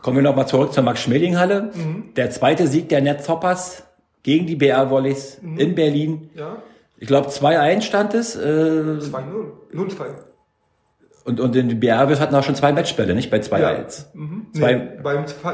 Kommen 0.02 0.16
wir 0.16 0.24
nochmal 0.24 0.48
zurück 0.48 0.72
zur 0.72 0.84
Max-Schmeling-Halle. 0.84 1.72
Der 2.16 2.30
zweite 2.32 2.68
Sieg 2.68 2.88
der 2.88 3.02
Netzhoppers 3.02 3.84
gegen 4.24 4.48
die 4.48 4.56
BR 4.56 4.90
Volleys 4.90 5.42
in 5.58 5.76
Berlin. 5.76 6.30
Ja, 6.34 6.56
Ich 7.06 7.08
glaube 7.08 7.28
2-1 7.30 7.84
stand 7.84 8.16
es. 8.16 8.36
Äh, 8.36 8.40
2-0. 8.40 9.00
0-2. 9.76 10.06
und, 11.26 11.40
und 11.40 11.56
in 11.56 11.70
die 11.70 11.76
BR 11.76 12.00
Volleys 12.08 12.20
hatten 12.20 12.34
auch 12.34 12.42
schon 12.42 12.56
zwei 12.56 12.72
Matchbälle, 12.74 13.14
nicht? 13.14 13.30
Bei 13.30 13.38
2-1. 13.38 13.60
Ja. 13.60 13.86
Mhm. 14.16 14.48
Zwei- 14.54 14.74
Nee, 14.74 14.90
beim 15.04 15.28
zwei, 15.28 15.54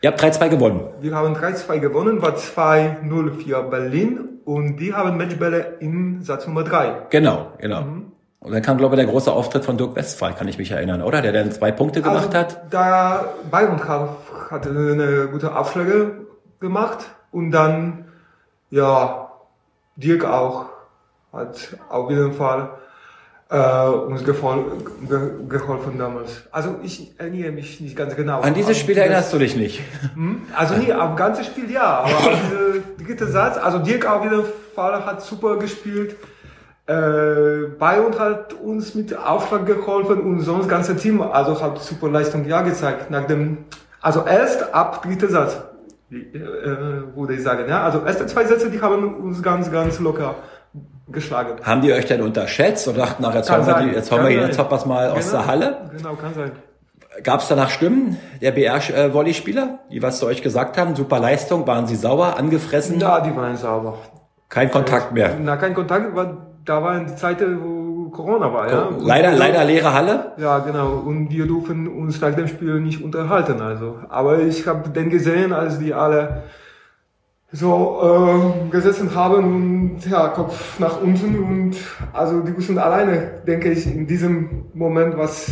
Ihr 0.00 0.10
habt 0.12 0.22
3-2 0.22 0.48
gewonnen. 0.48 0.82
wir 1.00 1.12
haben 1.12 1.34
3-2 1.34 1.80
gewonnen, 1.80 2.22
war 2.22 2.36
2-0 2.36 3.32
für 3.32 3.64
Berlin 3.64 4.20
und 4.44 4.76
die 4.76 4.94
haben 4.94 5.16
Matchbälle 5.16 5.78
in 5.80 6.22
Satz 6.22 6.46
Nummer 6.46 6.62
3. 6.62 7.08
Genau, 7.10 7.48
genau. 7.58 7.80
Und 8.38 8.52
dann 8.52 8.62
kam, 8.62 8.78
glaube 8.78 8.94
ich, 8.94 9.00
der 9.00 9.10
große 9.10 9.32
Auftritt 9.32 9.64
von 9.64 9.76
Dirk 9.76 9.96
Westphal, 9.96 10.34
kann 10.36 10.46
ich 10.46 10.56
mich 10.56 10.70
erinnern, 10.70 11.02
oder? 11.02 11.20
Der 11.20 11.32
dann 11.32 11.50
zwei 11.50 11.72
Punkte 11.72 12.00
gemacht 12.00 12.32
also, 12.32 12.38
hat. 12.38 12.72
Da 12.72 13.24
Bayern 13.50 13.80
hat, 14.50 14.66
eine 14.68 15.26
gute 15.32 15.56
Aufschläge 15.56 16.12
gemacht 16.60 17.06
und 17.32 17.50
dann, 17.50 18.04
ja, 18.70 19.29
Dirk 20.00 20.24
auch 20.24 20.66
hat 21.32 21.76
auf 21.88 22.10
jeden 22.10 22.32
Fall 22.32 22.70
äh, 23.50 23.88
uns 23.88 24.24
gefol 24.24 24.64
ge 25.08 25.18
geholfen 25.48 25.98
damals. 25.98 26.42
Also 26.50 26.76
ich 26.82 27.12
erinnere 27.18 27.52
mich 27.52 27.80
nicht 27.80 27.96
ganz 27.96 28.16
genau. 28.16 28.40
An 28.40 28.54
dieses 28.54 28.78
Spiel 28.78 28.96
erinnerst 28.96 29.32
du 29.32 29.38
dich 29.38 29.56
nicht. 29.56 29.82
Hm? 30.14 30.42
Also 30.56 30.74
nie, 30.76 30.92
am 30.92 31.16
ganzen 31.16 31.44
Spiel 31.44 31.70
ja, 31.70 32.00
aber 32.00 32.08
an 32.32 32.38
diese 32.50 33.04
dritte 33.04 33.26
Satz, 33.26 33.58
also 33.58 33.78
Dirk 33.78 34.06
auf 34.10 34.24
jeden 34.24 34.44
Fall 34.74 35.04
hat 35.04 35.22
super 35.22 35.56
gespielt. 35.56 36.16
Äh, 36.86 37.68
Bayern 37.78 38.18
hat 38.18 38.54
uns 38.54 38.94
mit 38.94 39.16
Aufschlag 39.16 39.66
geholfen 39.66 40.20
und 40.20 40.40
sonst 40.40 40.62
das 40.62 40.68
ganze 40.68 40.96
Team, 40.96 41.22
also 41.22 41.60
hat 41.60 41.80
super 41.82 42.08
Leistung 42.08 42.46
ja 42.46 42.62
gezeigt. 42.62 43.10
Nach 43.10 43.26
dem, 43.26 43.58
also 44.00 44.24
erst 44.24 44.74
ab 44.74 45.02
dritter 45.02 45.28
Satz, 45.28 45.54
äh, 45.54 45.58
würde 46.10 47.34
ich 47.34 47.42
sagen, 47.42 47.68
ja. 47.68 47.82
Also 47.82 48.04
erste 48.04 48.26
zwei 48.26 48.44
Sätze, 48.44 48.70
die 48.70 48.80
haben 48.80 49.14
uns 49.16 49.42
ganz, 49.42 49.70
ganz 49.70 50.00
locker 50.00 50.34
geschlagen. 51.08 51.58
Haben 51.62 51.82
die 51.82 51.92
euch 51.92 52.06
denn 52.06 52.22
unterschätzt 52.22 52.86
und 52.88 52.98
dachten, 52.98 53.24
ach, 53.24 53.34
jetzt 53.34 53.48
Kann 53.48 53.66
holen 53.66 53.86
wir, 53.86 53.86
die, 53.88 53.96
jetzt 53.96 54.10
holen 54.10 54.22
wir 54.22 54.30
die 54.30 54.36
sein. 54.36 54.46
Netzhoppers 54.46 54.86
mal 54.86 55.10
aus 55.10 55.26
Genau, 55.26 55.38
der 55.38 55.46
Halle? 55.46 55.90
Genau, 55.96 56.14
kann 56.14 56.34
sein. 56.34 56.52
Gab 57.24 57.40
es 57.40 57.48
danach 57.48 57.70
Stimmen 57.70 58.18
der 58.40 58.52
BR-Volley-Spieler, 58.52 59.80
die 59.90 60.02
was 60.02 60.18
zu 60.20 60.26
euch 60.26 60.42
gesagt 60.42 60.78
haben? 60.78 60.94
Super 60.94 61.18
Leistung, 61.18 61.66
waren 61.66 61.86
sie 61.86 61.96
sauer, 61.96 62.38
angefressen? 62.38 63.00
Ja, 63.00 63.20
die 63.20 63.34
waren 63.34 63.56
sauber. 63.56 63.98
Kein 64.48 64.70
Kontakt 64.70 65.12
mehr. 65.12 65.36
Na, 65.40 65.56
kein 65.56 65.74
Kontakt, 65.74 66.14
weil 66.14 66.36
da 66.64 66.82
waren 66.82 67.06
die 67.06 67.16
Zeiten, 67.16 67.60
wo 67.62 67.79
Corona 68.10 68.52
war, 68.52 68.70
ja. 68.70 68.82
Und 68.82 69.02
Leider, 69.04 69.30
wir- 69.32 69.38
leider 69.38 69.64
leere 69.64 69.92
Halle. 69.94 70.32
Ja, 70.36 70.58
genau. 70.58 70.92
Und 71.04 71.30
wir 71.30 71.46
durften 71.46 71.88
uns 71.88 72.20
nach 72.20 72.34
dem 72.34 72.48
Spiel 72.48 72.80
nicht 72.80 73.02
unterhalten, 73.02 73.60
also. 73.60 73.98
Aber 74.08 74.40
ich 74.40 74.66
habe 74.66 74.88
den 74.90 75.10
gesehen, 75.10 75.52
als 75.52 75.78
die 75.78 75.94
alle 75.94 76.42
so 77.52 78.00
äh, 78.68 78.70
gesessen 78.70 79.12
haben 79.14 79.44
und 79.96 80.08
ja, 80.08 80.28
Kopf 80.28 80.78
nach 80.78 81.00
unten 81.02 81.36
und 81.42 81.76
also 82.12 82.40
die 82.42 82.56
wussten 82.56 82.78
alleine, 82.78 83.42
denke 83.46 83.72
ich, 83.72 83.86
in 83.86 84.06
diesem 84.06 84.66
Moment, 84.74 85.16
was 85.18 85.50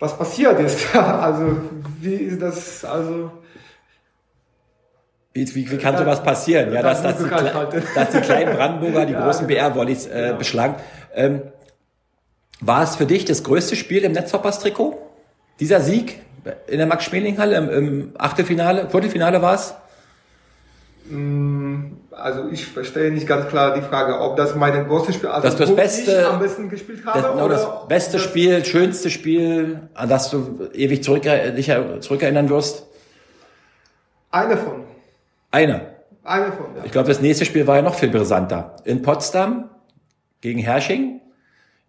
was 0.00 0.16
passiert 0.18 0.58
ist. 0.60 0.94
also 0.96 1.56
wie 2.00 2.14
ist 2.14 2.42
das 2.42 2.84
also 2.84 3.30
Wie, 5.34 5.54
wie, 5.54 5.70
wie 5.70 5.76
kann 5.76 5.96
sowas 5.96 6.20
passieren? 6.22 6.72
Ja, 6.72 6.82
dass, 6.82 7.02
Das 7.02 7.18
dass, 7.18 7.70
die, 7.70 7.94
dass 7.94 8.10
die 8.10 8.20
kleinen 8.28 8.56
Brandenburger 8.56 9.06
die 9.06 9.14
großen 9.14 9.46
genau. 9.46 9.60
BR-Volleys 9.60 10.06
äh, 10.08 10.34
beschlagen. 10.36 10.74
Ähm, 11.18 11.42
war 12.60 12.82
es 12.84 12.94
für 12.96 13.06
dich 13.06 13.24
das 13.24 13.42
größte 13.42 13.74
Spiel 13.76 14.04
im 14.04 14.12
Netzhoppers-Trikot? 14.12 14.96
Dieser 15.60 15.80
Sieg 15.80 16.20
in 16.68 16.78
der 16.78 16.86
Max-Schmeling-Halle 16.86 17.56
im, 17.56 17.70
im 17.70 18.12
Achtelfinale, 18.16 18.88
Viertelfinale 18.88 19.42
war 19.42 19.54
es? 19.54 19.74
also 22.10 22.48
ich 22.52 22.66
verstehe 22.66 23.10
nicht 23.10 23.26
ganz 23.26 23.48
klar 23.48 23.74
die 23.74 23.80
Frage, 23.80 24.20
ob 24.20 24.36
das 24.36 24.54
meine 24.54 24.84
große 24.84 25.14
Spiel, 25.14 25.30
also 25.30 25.42
Dass 25.48 25.56
du 25.56 25.64
das 25.64 25.74
Beste- 25.74 26.20
ich 26.20 26.26
am 26.26 26.38
besten 26.38 26.68
gespielt 26.68 27.06
habe 27.06 27.22
Das, 27.22 27.30
genau 27.32 27.44
oder 27.46 27.54
das 27.54 27.88
beste 27.88 28.12
das- 28.18 28.22
Spiel, 28.24 28.62
schönste 28.62 29.08
Spiel, 29.08 29.88
an 29.94 30.10
das 30.10 30.28
du 30.30 30.68
ewig 30.74 31.02
zurück, 31.02 31.22
dich 31.22 31.72
zurückerinnern 32.00 32.50
wirst? 32.50 32.84
Eine 34.30 34.58
von, 34.58 34.84
Eine. 35.50 35.86
eine 36.24 36.52
von, 36.52 36.66
ja. 36.76 36.84
Ich 36.84 36.92
glaube, 36.92 37.08
das 37.08 37.22
nächste 37.22 37.46
Spiel 37.46 37.66
war 37.66 37.76
ja 37.76 37.82
noch 37.82 37.94
viel 37.94 38.10
brisanter. 38.10 38.76
In 38.84 39.00
Potsdam 39.00 39.70
gegen 40.40 40.58
Hersching. 40.60 41.20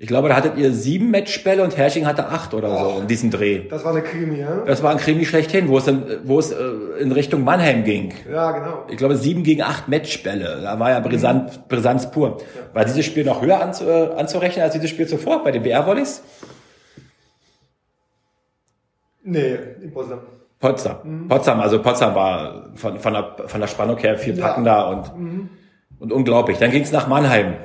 Ich 0.01 0.07
glaube, 0.07 0.29
da 0.29 0.35
hattet 0.38 0.55
ihr 0.57 0.71
sieben 0.71 1.12
Matchbälle 1.12 1.62
und 1.62 1.75
Hersching 1.75 2.05
hatte 2.05 2.27
acht 2.27 2.53
oder 2.53 2.69
so 2.77 3.01
in 3.01 3.07
diesem 3.07 3.31
Dreh. 3.31 3.67
Das 3.67 3.83
war 3.83 3.91
eine 3.91 4.01
Krimi, 4.01 4.39
ja? 4.39 4.63
Das 4.65 4.81
war 4.81 4.91
ein 4.91 4.97
Krimi 4.97 5.25
schlechthin, 5.25 5.67
wo 5.67 5.77
es, 5.77 5.88
in, 5.88 6.01
wo 6.23 6.39
es 6.39 6.51
äh, 6.53 6.63
in 7.01 7.12
Richtung 7.12 7.43
Mannheim 7.43 7.83
ging. 7.83 8.13
Ja, 8.31 8.51
genau. 8.51 8.85
Ich 8.89 8.95
glaube, 8.95 9.17
sieben 9.17 9.43
gegen 9.43 9.62
acht 9.62 9.89
Matchbälle. 9.89 10.62
Da 10.63 10.79
war 10.79 10.91
ja 10.91 11.01
Brisant, 11.01 11.67
Brisanz 11.67 12.12
pur. 12.12 12.38
War 12.73 12.85
dieses 12.85 13.05
Spiel 13.05 13.25
noch 13.25 13.41
höher 13.41 13.59
anzu, 13.62 13.83
äh, 13.89 14.13
anzurechnen 14.15 14.63
als 14.63 14.73
dieses 14.73 14.89
Spiel 14.89 15.05
zuvor 15.05 15.43
bei 15.43 15.51
den 15.51 15.63
BR-Volleys? 15.63 16.23
Nee, 19.23 19.57
in 19.81 19.91
Potsdam. 19.91 20.19
Potsdam. 20.59 21.27
Potsdam, 21.27 21.59
also 21.59 21.81
Potsdam 21.81 22.15
war 22.15 22.69
von, 22.75 22.99
von, 22.99 23.13
der, 23.13 23.35
von 23.47 23.59
der 23.62 23.67
Spannung 23.67 23.97
her 23.97 24.17
viel 24.17 24.38
Ja. 24.38 24.47
packender 24.47 24.88
und, 24.89 25.49
und 25.99 26.13
unglaublich. 26.13 26.57
Dann 26.57 26.71
ging 26.71 26.83
es 26.83 26.91
nach 26.91 27.07
Mannheim. 27.07 27.55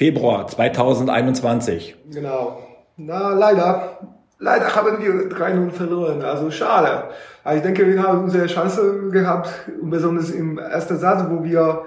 Februar 0.00 0.46
2021. 0.46 1.96
Genau. 2.12 2.58
Na, 2.98 3.30
leider. 3.32 3.98
Leider 4.38 4.76
haben 4.76 5.02
wir 5.02 5.30
3-0 5.30 5.70
verloren. 5.70 6.20
Also 6.20 6.50
schade. 6.50 7.04
Aber 7.42 7.56
ich 7.56 7.62
denke, 7.62 7.86
wir 7.86 8.02
haben 8.02 8.24
unsere 8.24 8.44
Chance 8.46 9.08
gehabt, 9.10 9.48
besonders 9.82 10.28
im 10.28 10.58
ersten 10.58 10.98
Satz, 10.98 11.24
wo 11.30 11.42
wir 11.42 11.86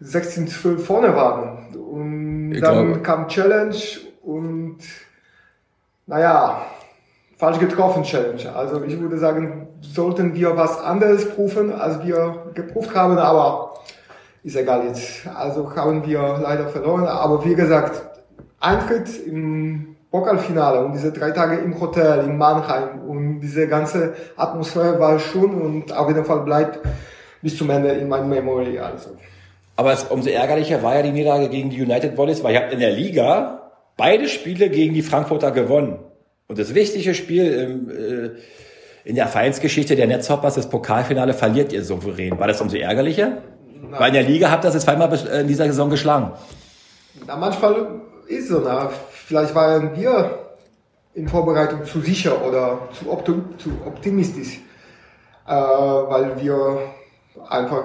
16-12 0.00 0.78
vorne 0.78 1.16
waren. 1.16 1.74
Und 1.74 2.52
Ich 2.52 2.60
dann 2.60 2.86
glaube- 2.92 3.00
kam 3.02 3.26
Challenge 3.26 3.74
und 4.22 4.78
naja, 6.06 6.60
falsch 7.38 7.58
getroffen 7.58 8.04
Challenge. 8.04 8.54
Also 8.54 8.84
ich 8.84 9.00
würde 9.00 9.18
sagen, 9.18 9.66
sollten 9.80 10.32
wir 10.36 10.56
was 10.56 10.78
anderes 10.80 11.28
prüfen, 11.28 11.72
als 11.72 12.04
wir 12.04 12.52
geprüft 12.54 12.94
haben, 12.94 13.18
aber 13.18 13.74
ist 14.42 14.56
egal 14.56 14.86
jetzt. 14.86 15.26
Also 15.26 15.74
haben 15.74 16.06
wir 16.06 16.38
leider 16.42 16.68
verloren, 16.68 17.04
aber 17.04 17.44
wie 17.44 17.54
gesagt, 17.54 18.02
Eintritt 18.60 19.08
im 19.26 19.96
Pokalfinale 20.10 20.84
und 20.84 20.92
diese 20.94 21.12
drei 21.12 21.30
Tage 21.32 21.56
im 21.58 21.78
Hotel 21.80 22.24
in 22.24 22.38
Mannheim 22.38 23.00
und 23.06 23.40
diese 23.40 23.68
ganze 23.68 24.14
Atmosphäre 24.36 24.98
war 24.98 25.18
schon 25.18 25.60
und 25.60 25.96
auf 25.96 26.08
jeden 26.08 26.24
Fall 26.24 26.40
bleibt 26.40 26.80
bis 27.42 27.56
zum 27.56 27.70
Ende 27.70 27.90
in 27.90 28.08
meinem 28.08 28.30
Memory. 28.30 28.78
Also. 28.78 29.10
Aber 29.76 29.92
es, 29.92 30.04
umso 30.04 30.30
ärgerlicher 30.30 30.82
war 30.82 30.96
ja 30.96 31.02
die 31.02 31.12
Niederlage 31.12 31.48
gegen 31.50 31.70
die 31.70 31.82
United 31.82 32.16
Volleys, 32.16 32.42
weil 32.42 32.54
ihr 32.54 32.60
habt 32.62 32.72
in 32.72 32.80
der 32.80 32.90
Liga 32.90 33.70
beide 33.96 34.28
Spiele 34.28 34.70
gegen 34.70 34.94
die 34.94 35.02
Frankfurter 35.02 35.50
gewonnen. 35.50 35.98
Und 36.48 36.58
das 36.58 36.74
wichtige 36.74 37.14
Spiel 37.14 37.52
im, 37.52 37.90
äh, 37.90 38.30
in 39.04 39.14
der 39.14 39.28
Vereinsgeschichte 39.28 39.94
der 39.94 40.06
Netzhoppers, 40.06 40.54
das 40.54 40.68
Pokalfinale, 40.68 41.34
verliert 41.34 41.72
ihr 41.72 41.84
souverän. 41.84 42.38
War 42.38 42.48
das 42.48 42.60
umso 42.60 42.76
ärgerlicher? 42.76 43.42
Weil 43.90 44.08
in 44.08 44.14
der 44.14 44.22
Liga 44.22 44.50
habt 44.50 44.64
ihr 44.64 44.70
das 44.70 44.82
zweimal 44.84 45.08
bes- 45.08 45.28
äh, 45.28 45.40
in 45.40 45.48
dieser 45.48 45.64
Saison 45.66 45.90
geschlagen. 45.90 46.32
Na, 47.26 47.36
manchmal 47.36 47.86
ist 48.26 48.48
so, 48.48 48.60
na, 48.64 48.88
vielleicht 49.10 49.54
waren 49.54 49.94
wir 49.96 50.38
in 51.14 51.28
Vorbereitung 51.28 51.84
zu 51.84 52.00
sicher 52.00 52.44
oder 52.46 52.78
zu, 52.92 53.10
optim 53.10 53.58
zu 53.58 53.70
optimistisch, 53.84 54.60
äh, 55.46 55.50
weil 55.52 56.40
wir 56.40 56.78
einfach 57.48 57.84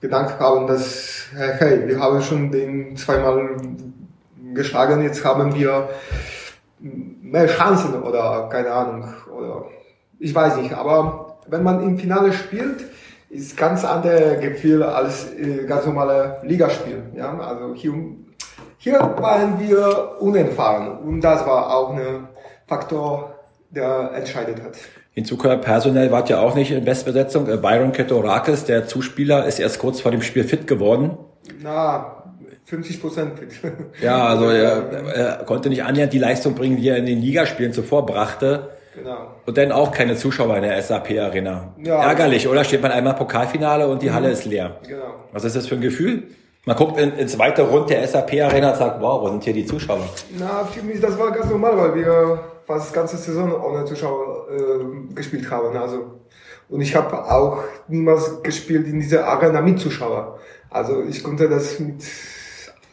gedacht 0.00 0.38
haben, 0.38 0.66
dass, 0.66 1.24
hey, 1.34 1.86
wir 1.86 2.00
haben 2.00 2.22
schon 2.22 2.50
den 2.50 2.96
zweimal 2.96 3.56
geschlagen, 4.54 5.02
jetzt 5.02 5.24
haben 5.24 5.54
wir 5.54 5.88
mehr 6.78 7.46
Chancen 7.46 8.02
oder 8.02 8.48
keine 8.50 8.72
Ahnung, 8.72 9.12
oder 9.36 9.66
ich 10.18 10.34
weiß 10.34 10.56
nicht, 10.56 10.72
aber 10.72 11.36
wenn 11.48 11.62
man 11.62 11.82
im 11.82 11.98
Finale 11.98 12.32
spielt, 12.32 12.84
ist 13.30 13.56
ganz 13.56 13.84
andere 13.84 14.38
Gefühl 14.38 14.82
als 14.82 15.32
äh, 15.32 15.64
ganz 15.66 15.86
normale 15.86 16.38
Ligaspiel. 16.42 17.04
Ja? 17.16 17.38
Also 17.38 17.74
hier, 17.74 17.94
hier 18.76 18.98
waren 18.98 19.58
wir 19.60 20.16
unerfahren 20.20 20.98
und 20.98 21.20
das 21.20 21.46
war 21.46 21.74
auch 21.74 21.94
ein 21.94 22.28
Faktor, 22.66 23.34
der 23.70 24.10
entscheidet 24.14 24.62
hat. 24.62 24.76
Hinzu 25.12 25.36
kommt, 25.36 25.62
personell 25.62 26.10
wart 26.10 26.28
ihr 26.28 26.40
auch 26.40 26.54
nicht 26.54 26.72
in 26.72 26.84
Bestbesetzung. 26.84 27.48
Äh, 27.48 27.56
Byron 27.56 27.92
Ketorakis, 27.92 28.64
der 28.64 28.86
Zuspieler, 28.86 29.46
ist 29.46 29.60
erst 29.60 29.78
kurz 29.78 30.00
vor 30.00 30.10
dem 30.10 30.22
Spiel 30.22 30.44
fit 30.44 30.66
geworden. 30.66 31.16
Na, 31.62 32.24
50 32.64 33.00
Prozent. 33.00 33.32
Ja, 34.00 34.26
also 34.26 34.50
er, 34.50 34.92
er 35.14 35.44
konnte 35.44 35.68
nicht 35.68 35.84
annähernd 35.84 36.12
die 36.12 36.18
Leistung 36.18 36.54
bringen, 36.54 36.76
die 36.76 36.88
er 36.88 36.96
in 36.96 37.06
den 37.06 37.20
Ligaspielen 37.20 37.72
zuvor 37.72 38.06
brachte. 38.06 38.70
Genau. 39.02 39.34
Und 39.46 39.56
dann 39.56 39.72
auch 39.72 39.92
keine 39.92 40.16
Zuschauer 40.16 40.56
in 40.56 40.62
der 40.62 40.80
SAP-Arena. 40.82 41.74
Ja. 41.82 42.02
Ärgerlich, 42.02 42.48
oder? 42.48 42.64
Steht 42.64 42.82
man 42.82 42.92
einmal 42.92 43.14
Pokalfinale 43.14 43.88
und 43.88 44.02
die 44.02 44.10
Halle 44.10 44.30
ist 44.30 44.44
leer. 44.44 44.76
Genau. 44.86 45.14
Was 45.32 45.44
ist 45.44 45.56
das 45.56 45.66
für 45.66 45.74
ein 45.74 45.80
Gefühl? 45.80 46.24
Man 46.66 46.76
guckt 46.76 47.00
in, 47.00 47.12
ins 47.14 47.38
weite 47.38 47.62
Rund 47.62 47.88
der 47.88 48.06
SAP-Arena 48.06 48.70
und 48.70 48.76
sagt, 48.76 49.00
wow, 49.00 49.22
wo 49.22 49.28
sind 49.28 49.42
hier 49.44 49.54
die 49.54 49.64
Zuschauer? 49.64 50.08
Na, 50.38 50.64
für 50.64 50.82
mich, 50.82 51.00
das 51.00 51.18
war 51.18 51.30
ganz 51.32 51.48
normal, 51.48 51.76
weil 51.76 51.94
wir 51.94 52.40
fast 52.66 52.92
ganze 52.92 53.16
Saison 53.16 53.52
ohne 53.62 53.84
Zuschauer 53.84 54.46
äh, 54.50 55.14
gespielt 55.14 55.50
haben. 55.50 55.76
Also, 55.76 56.20
und 56.68 56.80
ich 56.80 56.94
habe 56.94 57.24
auch 57.30 57.64
niemals 57.88 58.42
gespielt 58.42 58.86
in 58.86 59.00
dieser 59.00 59.26
Arena 59.26 59.60
mit 59.60 59.80
Zuschauer. 59.80 60.38
Also 60.70 61.02
ich 61.02 61.24
konnte 61.24 61.48
das 61.48 61.80
mit, 61.80 62.04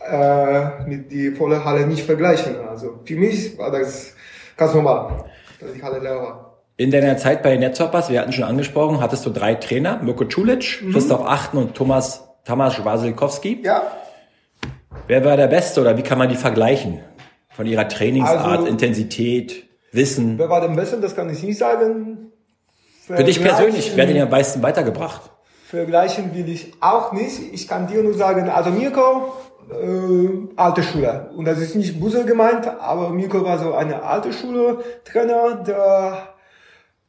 äh, 0.10 0.84
mit 0.88 1.12
die 1.12 1.32
volle 1.32 1.64
Halle 1.64 1.86
nicht 1.86 2.06
vergleichen. 2.06 2.56
Also 2.68 3.00
für 3.06 3.16
mich 3.16 3.58
war 3.58 3.70
das 3.70 4.16
ganz 4.56 4.74
normal, 4.74 5.26
dass 5.60 5.74
die 5.74 5.82
Halle 5.84 6.04
war. 6.04 6.58
In 6.78 6.92
deiner 6.92 7.18
Zeit 7.18 7.42
bei 7.42 7.52
den 7.52 7.62
Netzhoppers, 7.62 8.10
wir 8.10 8.22
hatten 8.22 8.32
schon 8.34 8.44
angesprochen, 8.44 9.02
hattest 9.02 9.26
du 9.26 9.32
drei 9.32 9.56
Trainer, 9.56 10.00
Mirko 10.04 10.26
Culic, 10.26 10.84
Christoph 10.92 11.26
Achten 11.26 11.58
und 11.58 11.74
Thomas 11.76 12.24
Tamas 12.46 12.84
Wasilkowski. 12.84 13.62
Ja, 13.64 13.84
Wer 15.08 15.24
war 15.24 15.38
der 15.38 15.48
Beste 15.48 15.80
oder 15.82 15.98
wie 15.98 16.02
kann 16.02 16.18
man 16.18 16.28
die 16.30 16.36
vergleichen? 16.36 17.00
Von 17.50 17.66
ihrer 17.66 17.88
Trainingsart, 17.88 18.46
Also- 18.60 18.66
Intensität, 18.68 19.66
Wissen. 19.92 20.38
wer 20.38 20.50
war 20.50 20.62
denn 20.62 20.76
besser, 20.76 20.98
das 20.98 21.16
kann 21.16 21.30
ich 21.30 21.42
nicht 21.44 21.58
sagen. 21.58 22.32
Für 23.06 23.24
dich 23.24 23.42
persönlich, 23.42 23.94
wer 23.96 24.06
hat 24.06 24.14
den 24.14 24.22
am 24.22 24.30
meisten 24.30 24.62
weitergebracht? 24.62 25.22
Vergleichen 25.66 26.36
will 26.36 26.50
ich 26.50 26.74
auch 26.82 27.14
nicht. 27.14 27.40
Ich 27.54 27.68
kann 27.68 27.88
dir 27.88 28.04
nur 28.04 28.14
sagen, 28.16 28.50
also 28.50 28.70
Mirko, 28.70 29.34
äh, 29.70 30.48
alte 30.56 30.84
Schule. 30.84 31.30
Und 31.36 31.46
das 31.46 31.60
ist 31.60 31.76
nicht 31.76 32.00
böse 32.00 32.26
gemeint, 32.26 32.68
aber 32.80 33.10
Mirko 33.10 33.44
war 33.44 33.60
so 33.60 33.74
eine 33.74 34.04
alte 34.04 34.34
Schule-Trainer, 34.34 35.64
der 35.66 36.30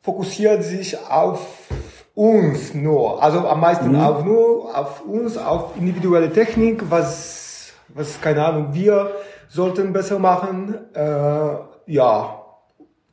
fokussiert 0.03 0.65
sich 0.65 0.97
auf 1.09 1.69
uns 2.15 2.75
nur. 2.75 3.23
Also 3.23 3.47
am 3.47 3.61
meisten 3.61 3.95
auf 3.95 4.25
nur 4.25 4.77
auf 4.77 5.05
uns, 5.05 5.37
auf 5.37 5.77
individuelle 5.77 6.33
Technik, 6.33 6.83
was, 6.91 7.73
was 7.89 8.21
keine 8.21 8.45
Ahnung, 8.45 8.69
wir 8.73 9.13
sollten 9.49 9.93
besser 9.93 10.19
machen. 10.19 10.75
Äh, 10.95 11.57
ja, 11.87 12.45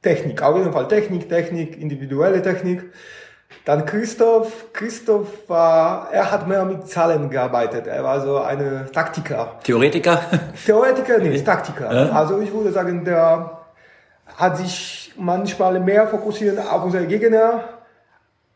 Technik, 0.01 0.41
auf 0.41 0.58
jeden 0.58 0.73
Fall 0.73 0.88
Technik, 0.88 1.29
Technik, 1.29 1.79
individuelle 1.79 2.41
Technik. 2.41 2.91
Dann 3.65 3.84
Christoph, 3.88 4.71
Christoph 4.73 5.28
war, 5.49 6.10
er 6.12 6.32
hat 6.32 6.47
mehr 6.47 6.63
mit 6.65 6.88
Zahlen 6.88 7.32
gearbeitet. 7.32 7.88
Er 7.88 8.04
war 8.04 8.21
so 8.21 8.38
eine 8.38 8.91
Taktiker. 8.91 9.54
Theoretiker? 9.63 10.21
Theoretiker 10.65 11.17
nicht, 11.17 11.43
Taktiker. 11.43 11.91
Ja. 11.91 12.12
Also 12.12 12.39
ich 12.39 12.54
würde 12.54 12.71
sagen, 12.71 13.04
der 13.04 13.60
hat 14.38 14.58
sich 14.58 15.13
manchmal 15.17 15.80
mehr 15.80 16.08
fokussiert 16.08 16.60
auf 16.60 16.84
unsere 16.84 17.08
Gegner 17.08 17.63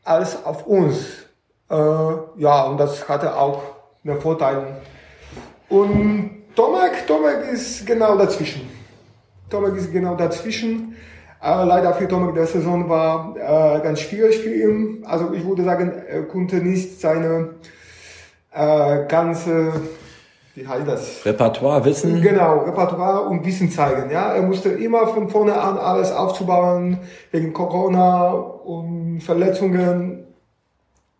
als 0.03 0.45
auf 0.45 0.67
uns. 0.67 0.97
Äh, 1.71 1.75
ja, 1.75 2.63
und 2.63 2.77
das 2.79 3.09
hatte 3.09 3.35
auch 3.35 3.61
einen 4.03 4.21
Vorteil 4.21 4.63
Und 5.69 6.55
Tomek, 6.55 7.07
Tomek 7.07 7.51
ist 7.51 7.85
genau 7.85 8.15
dazwischen. 8.15 8.69
Tomek 9.49 9.75
ist 9.75 9.91
genau 9.91 10.15
dazwischen. 10.15 10.95
Äh, 11.41 11.63
leider 11.65 11.93
für 11.93 12.07
Tomek 12.07 12.35
der 12.35 12.47
Saison 12.47 12.89
war 12.89 13.35
äh, 13.35 13.81
ganz 13.81 14.01
schwierig 14.01 14.39
für 14.39 14.53
ihn. 14.53 15.03
Also 15.05 15.33
ich 15.33 15.45
würde 15.45 15.63
sagen, 15.63 15.91
er 16.07 16.23
konnte 16.23 16.57
nicht 16.57 16.99
seine 16.99 17.55
äh, 18.53 19.05
ganze 19.07 19.73
wie 20.59 20.67
heißt 20.67 20.87
das? 20.87 21.25
Repertoire, 21.25 21.85
Wissen. 21.85 22.21
Genau, 22.21 22.59
Repertoire 22.59 23.21
und 23.21 23.45
Wissen 23.45 23.71
zeigen. 23.71 24.11
Ja, 24.11 24.33
er 24.33 24.41
musste 24.41 24.69
immer 24.69 25.07
von 25.07 25.29
vorne 25.29 25.59
an 25.59 25.77
alles 25.77 26.11
aufzubauen 26.11 26.99
wegen 27.31 27.53
Corona 27.53 28.31
und 28.31 29.21
Verletzungen. 29.21 30.25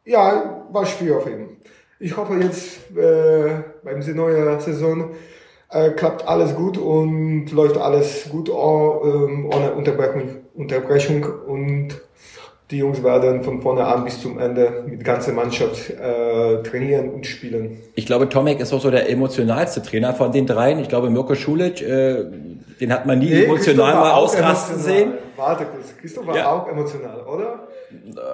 Ja, 0.04 0.66
war 0.72 0.86
schwierig 0.86 1.24
für 1.24 1.30
ihn. 1.30 1.58
Ich 2.00 2.18
hoffe 2.18 2.36
jetzt 2.36 2.92
äh, 2.98 3.62
beim 3.84 4.00
neuen 4.16 4.60
Saison 4.60 5.12
äh, 5.72 5.92
klappt 5.92 6.28
alles 6.28 6.56
gut 6.56 6.78
und 6.78 7.52
läuft 7.52 7.78
alles 7.78 8.30
gut 8.30 8.50
oh, 8.50 9.02
ähm, 9.04 9.50
ohne 9.54 9.74
Unterbrechung, 9.74 10.30
Unterbrechung 10.56 11.26
und 11.48 12.02
die 12.72 12.78
Jungs 12.78 13.04
werden 13.04 13.44
von 13.44 13.62
vorne 13.62 13.86
an 13.86 14.04
bis 14.04 14.22
zum 14.22 14.38
Ende 14.38 14.84
mit 14.88 15.04
ganzer 15.04 15.34
Mannschaft 15.34 15.90
äh, 15.90 16.62
trainieren 16.62 17.10
und 17.10 17.26
spielen. 17.26 17.80
Ich 17.96 18.06
glaube, 18.06 18.30
Tomek 18.30 18.60
ist 18.60 18.72
auch 18.74 18.82
so 18.82 18.92
der 18.92 19.10
emotionalste 19.10 19.82
Trainer 19.82 20.14
von 20.14 20.32
den 20.32 20.46
dreien. 20.46 20.78
Ich 20.80 20.88
glaube, 20.88 21.10
Mirko 21.10 21.34
Schulic, 21.34 21.82
äh, 21.82 22.26
den 22.80 22.94
hat 22.94 23.08
man 23.08 23.20
nie 23.20 23.30
nee, 23.30 23.46
emotional 23.46 23.96
mal 23.96 24.12
ausrasten 24.12 24.80
sehen. 24.80 25.14
Warte 25.36 25.66
kurz, 25.66 25.98
Christoph 25.98 26.28
war 26.28 26.38
ja. 26.38 26.52
auch 26.52 26.68
emotional, 26.68 27.22
oder? 27.22 27.68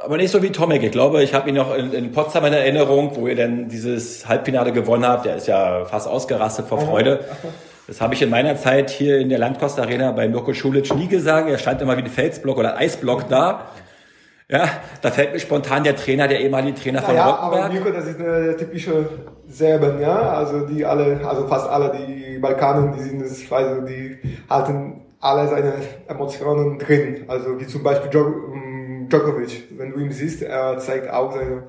Aber 0.03 0.17
nicht 0.17 0.31
so 0.31 0.43
wie 0.43 0.51
Tomek. 0.51 0.83
Ich 0.83 0.91
glaube, 0.91 1.23
ich 1.23 1.33
habe 1.33 1.49
ihn 1.49 1.55
noch 1.55 1.75
in, 1.75 1.93
in 1.93 2.11
Potsdam 2.11 2.45
in 2.45 2.53
Erinnerung, 2.53 3.15
wo 3.15 3.27
ihr 3.27 3.35
dann 3.35 3.69
dieses 3.69 4.27
Halbfinale 4.27 4.71
gewonnen 4.71 5.07
habt. 5.07 5.25
Der 5.25 5.37
ist 5.37 5.47
ja 5.47 5.85
fast 5.85 6.07
ausgerastet 6.07 6.67
vor 6.67 6.81
Freude. 6.81 7.21
Das 7.87 8.01
habe 8.01 8.15
ich 8.15 8.21
in 8.21 8.29
meiner 8.29 8.55
Zeit 8.57 8.89
hier 8.89 9.19
in 9.19 9.29
der 9.29 9.37
Landkost 9.37 9.79
Arena 9.79 10.11
bei 10.11 10.27
Mirko 10.27 10.53
Schulic 10.53 10.93
nie 10.95 11.07
gesagt. 11.07 11.49
Er 11.49 11.57
stand 11.57 11.81
immer 11.81 11.95
wie 11.97 12.01
ein 12.01 12.07
Felsblock 12.07 12.57
oder 12.57 12.77
Eisblock 12.77 13.29
da. 13.29 13.67
Ja, 14.47 14.69
da 15.01 15.09
fällt 15.09 15.33
mir 15.33 15.39
spontan 15.39 15.83
der 15.83 15.95
Trainer, 15.95 16.27
der 16.27 16.39
ehemalige 16.39 16.79
Trainer 16.79 17.01
von 17.01 17.15
ja, 17.15 17.35
aber 17.35 17.67
Mirko, 17.69 17.89
das 17.89 18.05
ist 18.05 18.19
eine 18.19 18.55
typische 18.55 19.09
Serben, 19.47 19.99
ja, 19.99 20.33
also 20.33 20.67
die 20.67 20.85
alle, 20.85 21.19
also 21.25 21.47
fast 21.47 21.67
alle, 21.67 21.91
die 21.97 22.37
Balkanen, 22.37 22.93
die 22.93 23.01
sind, 23.01 23.25
ich 23.25 23.49
weiß, 23.49 23.85
die 23.87 24.19
halten 24.47 25.01
alle 25.19 25.47
seine 25.47 25.73
Emotionen 26.07 26.77
drin, 26.77 27.25
also 27.27 27.59
wie 27.59 27.65
zum 27.65 27.81
Beispiel 27.81 28.11
mm, 29.05 29.09
Djokovic, 29.09 29.63
wenn 29.77 29.91
du 29.91 29.99
ihn 29.99 30.11
siehst, 30.11 30.41
er 30.41 30.77
zeigt 30.79 31.09
auch 31.09 31.33
seine 31.33 31.63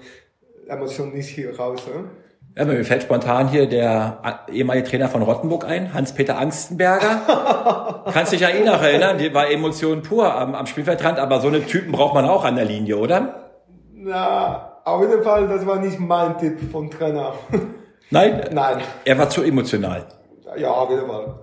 Emotionen 0.67 1.15
nicht 1.15 1.29
hier 1.29 1.57
raus. 1.57 1.83
Ja? 1.87 2.05
Ja, 2.59 2.65
mir 2.65 2.83
fällt 2.85 3.03
spontan 3.03 3.49
hier 3.49 3.69
der 3.69 4.43
ehemalige 4.51 4.89
Trainer 4.89 5.09
von 5.09 5.21
Rottenburg 5.21 5.67
ein, 5.67 5.93
Hans-Peter 5.93 6.39
Angstenberger. 6.39 8.05
Kannst 8.13 8.33
dich 8.33 8.41
ja 8.41 8.49
eh 8.49 8.65
noch 8.65 8.83
erinnern, 8.83 9.19
die 9.19 9.35
war 9.35 9.51
Emotion 9.51 10.03
pur 10.03 10.35
am, 10.35 10.55
am 10.55 10.67
Spielfeldrand, 10.67 11.19
aber 11.19 11.41
so 11.41 11.49
eine 11.49 11.67
Typen 11.67 11.93
braucht 11.93 12.15
man 12.15 12.25
auch 12.25 12.45
an 12.45 12.57
der 12.57 12.65
Linie, 12.65 12.97
oder? 12.97 13.53
Na, 13.93 14.81
auf 14.85 15.03
jeden 15.03 15.23
Fall, 15.23 15.49
das 15.49 15.67
war 15.67 15.81
nicht 15.81 16.01
mein 16.01 16.39
Tipp 16.39 16.59
vom 16.73 16.91
Trainer. 16.91 17.35
Nein? 18.11 18.49
Nein. 18.53 18.79
Er 19.05 19.19
war 19.19 19.29
zu 19.29 19.43
emotional. 19.43 20.07
Ja, 20.57 20.71
auf 20.71 20.89
jeden 20.89 21.07
Fall. 21.07 21.35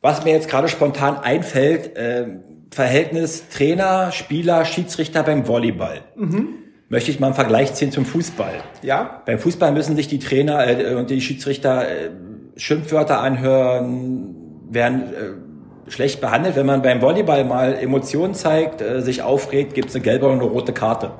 Was 0.00 0.24
mir 0.24 0.32
jetzt 0.32 0.48
gerade 0.48 0.68
spontan 0.68 1.18
einfällt, 1.18 1.96
äh, 1.96 2.26
Verhältnis 2.72 3.48
Trainer, 3.48 4.10
Spieler, 4.12 4.64
Schiedsrichter 4.64 5.22
beim 5.22 5.46
Volleyball. 5.46 6.00
Mhm 6.16 6.62
möchte 6.92 7.10
ich 7.10 7.18
mal 7.18 7.28
einen 7.28 7.34
Vergleich 7.34 7.72
ziehen 7.72 7.90
zum 7.90 8.04
Fußball. 8.04 8.52
Ja. 8.82 9.22
Beim 9.24 9.38
Fußball 9.38 9.72
müssen 9.72 9.96
sich 9.96 10.08
die 10.08 10.18
Trainer 10.18 10.68
äh, 10.68 10.94
und 10.94 11.08
die 11.08 11.22
Schiedsrichter 11.22 11.88
äh, 11.88 12.10
Schimpfwörter 12.56 13.18
anhören, 13.18 14.36
werden 14.68 15.00
äh, 15.00 15.90
schlecht 15.90 16.20
behandelt. 16.20 16.54
Wenn 16.54 16.66
man 16.66 16.82
beim 16.82 17.00
Volleyball 17.00 17.44
mal 17.44 17.74
Emotionen 17.74 18.34
zeigt, 18.34 18.82
äh, 18.82 19.00
sich 19.00 19.22
aufregt, 19.22 19.72
gibt 19.72 19.88
es 19.88 19.94
eine 19.94 20.04
gelbe 20.04 20.26
und 20.26 20.34
eine 20.34 20.44
rote 20.44 20.74
Karte. 20.74 21.12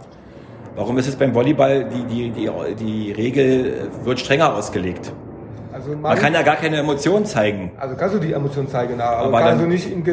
Warum 0.76 0.98
ist 0.98 1.08
es 1.08 1.16
beim 1.16 1.34
Volleyball, 1.34 1.84
die, 1.84 2.04
die, 2.04 2.30
die, 2.30 2.50
die 2.78 3.12
Regel 3.12 3.66
äh, 3.66 4.06
wird 4.06 4.20
strenger 4.20 4.54
ausgelegt? 4.54 5.10
Also 5.72 5.92
man, 5.92 6.02
man 6.02 6.18
kann 6.18 6.34
ja 6.34 6.42
gar 6.42 6.56
keine 6.56 6.76
Emotionen 6.76 7.24
zeigen. 7.24 7.72
Also 7.78 7.96
kannst 7.96 8.14
du 8.14 8.18
die 8.18 8.32
Emotionen 8.34 8.68
zeigen, 8.68 9.00
aber, 9.00 9.26
aber 9.26 9.40
kannst 9.40 9.64
du 9.64 9.68
nicht 9.68 9.90
im, 9.90 10.04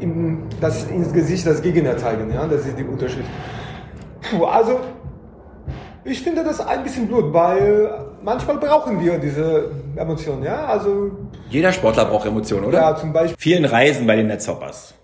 im, 0.00 0.44
das, 0.60 0.84
ins 0.90 1.12
Gesicht 1.12 1.46
das 1.46 1.62
Gegner 1.62 1.96
zeigen. 1.96 2.32
Ja? 2.32 2.46
Das 2.46 2.66
ist 2.66 2.78
der 2.78 2.88
Unterschied. 2.88 3.24
Puh, 4.30 4.44
also 4.44 4.80
ich 6.04 6.22
finde 6.22 6.44
das 6.44 6.60
ein 6.60 6.82
bisschen 6.82 7.08
blöd, 7.08 7.32
weil 7.32 7.90
manchmal 8.22 8.58
brauchen 8.58 9.00
wir 9.00 9.18
diese 9.18 9.70
Emotionen, 9.96 10.42
ja, 10.42 10.66
also. 10.66 11.12
Jeder 11.48 11.72
Sportler 11.72 12.04
braucht 12.04 12.26
Emotionen, 12.26 12.66
oder? 12.66 12.78
Ja, 12.80 12.96
zum 12.96 13.12
Beispiel. 13.12 13.36
Vielen 13.38 13.64
Reisen 13.64 14.06
bei 14.06 14.16
den 14.16 14.26
Netzhoppers. 14.26 14.94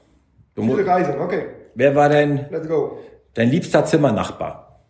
Du 0.54 0.62
Viele 0.62 0.86
Reisen, 0.86 1.18
okay. 1.20 1.46
Wer 1.74 1.94
war 1.94 2.08
denn 2.08 2.46
Let's 2.50 2.68
go. 2.68 2.98
dein 3.34 3.50
liebster 3.50 3.84
Zimmernachbar? 3.84 4.80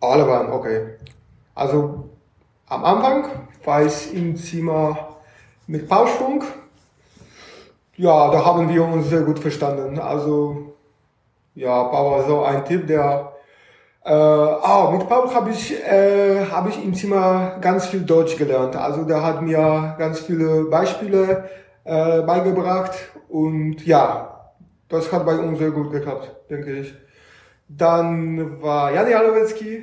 Alle 0.00 0.26
waren, 0.28 0.52
okay. 0.52 0.98
Also, 1.54 2.10
am 2.68 2.84
Anfang 2.84 3.24
war 3.64 3.84
ich 3.84 4.14
im 4.14 4.36
Zimmer 4.36 5.16
mit 5.66 5.88
Paul 5.88 6.06
Ja, 7.96 8.30
da 8.30 8.44
haben 8.44 8.68
wir 8.68 8.84
uns 8.84 9.08
sehr 9.08 9.22
gut 9.22 9.38
verstanden. 9.38 9.98
Also, 9.98 10.74
ja, 11.54 11.84
Paul 11.84 12.12
war 12.12 12.26
so 12.26 12.44
ein 12.44 12.64
Typ, 12.64 12.86
der 12.86 13.32
äh, 14.06 14.12
ah, 14.12 14.88
mit 14.92 15.08
Paul 15.08 15.34
habe 15.34 15.50
ich, 15.50 15.72
äh, 15.84 16.46
hab 16.48 16.68
ich 16.68 16.82
im 16.84 16.94
Zimmer 16.94 17.56
ganz 17.60 17.86
viel 17.86 18.02
Deutsch 18.02 18.36
gelernt. 18.36 18.76
Also 18.76 19.02
der 19.02 19.20
hat 19.20 19.42
mir 19.42 19.96
ganz 19.98 20.20
viele 20.20 20.66
Beispiele 20.66 21.48
äh, 21.82 22.22
beigebracht 22.22 22.92
und 23.28 23.84
ja, 23.84 24.52
das 24.88 25.10
hat 25.12 25.26
bei 25.26 25.36
uns 25.36 25.58
sehr 25.58 25.72
gut 25.72 25.90
geklappt, 25.90 26.36
denke 26.48 26.72
ich. 26.72 26.94
Dann 27.68 28.62
war 28.62 28.92
Jan 28.92 29.10
Jalowiecki, 29.10 29.82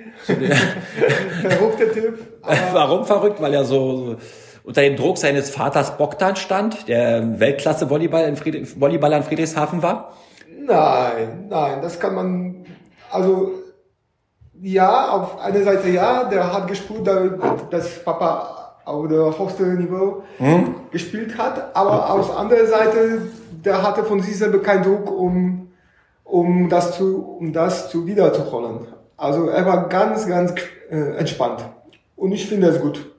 verrückter 1.41 1.91
Typ. 1.93 2.19
Warum 2.71 3.03
verrückt? 3.03 3.41
Weil 3.41 3.53
er 3.55 3.65
so 3.65 4.15
unter 4.63 4.81
dem 4.81 4.95
Druck 4.95 5.17
seines 5.17 5.49
Vaters 5.49 5.97
Bogdan 5.97 6.35
stand, 6.35 6.87
der 6.87 7.39
Weltklasse-Volleyball 7.39 8.25
in 8.25 8.35
Fried 8.35 8.79
Volleyballer 8.79 9.17
in 9.17 9.23
Friedrichshafen 9.23 9.83
war? 9.83 10.13
Nein, 10.65 11.47
nein, 11.49 11.81
das 11.81 11.99
kann 11.99 12.15
man, 12.15 12.65
also 13.11 13.51
ja, 14.61 15.09
auf 15.09 15.39
einer 15.39 15.61
Seite 15.63 15.89
ja, 15.89 16.23
der 16.23 16.53
hat 16.53 16.67
gespielt, 16.67 17.07
dass 17.69 18.03
Papa 18.03 18.77
auf 18.85 19.07
der 19.07 19.37
höchsten 19.37 19.77
Niveau 19.77 20.23
hm? 20.37 20.75
gespielt 20.91 21.37
hat, 21.37 21.75
aber 21.75 22.13
auf 22.13 22.35
anderer 22.37 22.65
Seite, 22.65 23.23
der 23.65 23.81
hatte 23.81 24.03
von 24.03 24.21
sich 24.21 24.37
selber 24.37 24.59
keinen 24.59 24.83
Druck, 24.83 25.11
um, 25.11 25.71
um 26.23 26.69
das 26.69 26.97
zu, 26.97 27.37
um 27.39 27.51
das 27.51 27.89
zu 27.89 28.07
wiederzuholen. 28.07 28.87
Also 29.17 29.47
er 29.47 29.65
war 29.65 29.87
ganz, 29.89 30.27
ganz 30.27 30.53
äh, 30.89 31.17
entspannt. 31.17 31.63
Und 32.15 32.31
ich 32.31 32.47
finde 32.47 32.67
es 32.67 32.79
gut. 32.79 33.12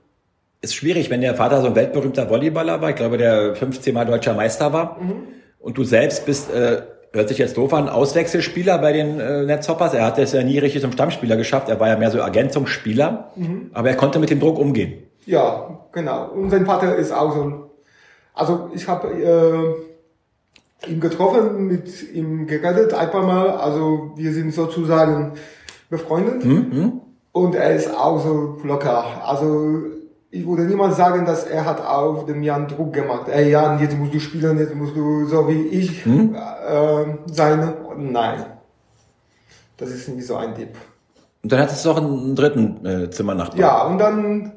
Ist 0.64 0.74
schwierig, 0.74 1.10
wenn 1.10 1.20
der 1.20 1.34
Vater 1.34 1.60
so 1.60 1.66
ein 1.66 1.74
weltberühmter 1.74 2.28
Volleyballer 2.28 2.80
war, 2.80 2.90
ich 2.90 2.96
glaube, 2.96 3.18
der 3.18 3.54
15 3.54 3.92
Mal 3.92 4.06
deutscher 4.06 4.34
Meister 4.34 4.72
war. 4.72 4.98
Mhm. 5.00 5.12
Und 5.58 5.76
du 5.76 5.84
selbst 5.84 6.24
bist 6.26 6.50
äh, 6.52 6.82
hört 7.14 7.28
sich 7.28 7.38
jetzt 7.38 7.56
doof 7.56 7.72
an, 7.72 7.88
Auswechselspieler 7.88 8.78
bei 8.78 8.92
den 8.92 9.20
äh, 9.20 9.44
Netzhoppers. 9.44 9.94
Er 9.94 10.04
hat 10.04 10.18
es 10.18 10.32
ja 10.32 10.42
nie 10.42 10.58
richtig 10.58 10.82
zum 10.82 10.92
Stammspieler 10.92 11.36
geschafft. 11.36 11.68
Er 11.68 11.78
war 11.78 11.88
ja 11.88 11.96
mehr 11.96 12.10
so 12.10 12.18
Ergänzungsspieler. 12.18 13.30
Mhm. 13.36 13.70
Aber 13.72 13.88
er 13.88 13.96
konnte 13.96 14.18
mit 14.18 14.30
dem 14.30 14.40
Druck 14.40 14.58
umgehen. 14.58 15.04
Ja, 15.24 15.86
genau. 15.92 16.30
Und 16.30 16.50
sein 16.50 16.66
Vater 16.66 16.96
ist 16.96 17.12
auch 17.12 17.34
so. 17.34 17.70
Also 18.34 18.70
ich 18.74 18.88
habe 18.88 19.08
äh, 20.86 20.90
ihn 20.90 21.00
getroffen, 21.00 21.68
mit 21.68 22.12
ihm 22.12 22.46
geredet 22.46 22.92
ein 22.92 23.10
paar 23.10 23.24
Mal. 23.24 23.50
Also 23.50 24.12
wir 24.16 24.32
sind 24.32 24.52
sozusagen 24.52 25.34
befreundet. 25.88 26.44
Mhm. 26.44 27.00
Und 27.30 27.54
er 27.54 27.74
ist 27.74 27.94
auch 27.94 28.20
so 28.20 28.58
locker. 28.64 29.04
Also 29.24 29.82
ich 30.34 30.44
würde 30.44 30.64
niemals 30.64 30.96
sagen, 30.96 31.24
dass 31.24 31.44
er 31.44 31.64
hat 31.64 31.80
auf 31.80 32.26
dem 32.26 32.42
Jan 32.42 32.66
Druck 32.66 32.92
gemacht. 32.92 33.28
Ey 33.28 33.50
Jan, 33.50 33.78
jetzt 33.78 33.96
musst 33.96 34.14
du 34.14 34.18
spielen, 34.18 34.58
jetzt 34.58 34.74
musst 34.74 34.96
du 34.96 35.26
so 35.26 35.46
wie 35.46 35.68
ich 35.68 36.04
hm? 36.04 36.34
äh, 36.34 37.04
sein. 37.32 37.72
Nein. 37.96 38.44
Das 39.76 39.90
ist 39.90 40.08
nicht 40.08 40.26
so 40.26 40.34
ein 40.34 40.52
Tipp. 40.56 40.70
Und 41.42 41.52
dann 41.52 41.60
hattest 41.60 41.84
du 41.84 41.90
auch 41.90 41.98
einen 41.98 42.34
dritten 42.34 42.84
äh, 42.84 43.10
Zimmernachbar. 43.10 43.60
Ja, 43.60 43.82
und 43.84 43.98
dann 43.98 44.52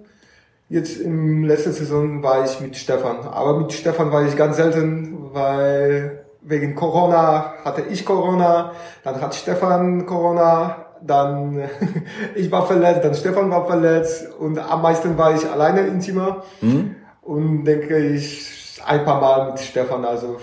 jetzt 0.67 0.99
im 0.99 1.43
letzten 1.43 1.73
Saison 1.73 2.23
war 2.23 2.43
ich 2.43 2.59
mit 2.59 2.75
Stefan. 2.75 3.19
Aber 3.27 3.59
mit 3.59 3.71
Stefan 3.71 4.11
war 4.11 4.25
ich 4.25 4.35
ganz 4.35 4.55
selten, 4.55 5.31
weil 5.31 6.25
wegen 6.41 6.73
Corona 6.73 7.53
hatte 7.63 7.83
ich 7.87 8.03
Corona, 8.03 8.71
dann 9.03 9.21
hat 9.21 9.35
Stefan 9.35 10.07
Corona, 10.07 10.86
dann 11.05 11.63
ich 12.35 12.51
war 12.51 12.65
verletzt, 12.67 13.03
dann 13.03 13.15
Stefan 13.15 13.49
war 13.49 13.65
verletzt 13.65 14.27
und 14.39 14.57
am 14.59 14.81
meisten 14.81 15.17
war 15.17 15.35
ich 15.35 15.49
alleine 15.49 15.81
im 15.81 16.01
Zimmer 16.01 16.43
mhm. 16.61 16.95
und 17.21 17.65
denke 17.65 17.97
ich 17.97 18.81
ein 18.85 19.03
paar 19.03 19.19
Mal 19.19 19.51
mit 19.51 19.59
Stefan, 19.59 20.05
also 20.05 20.37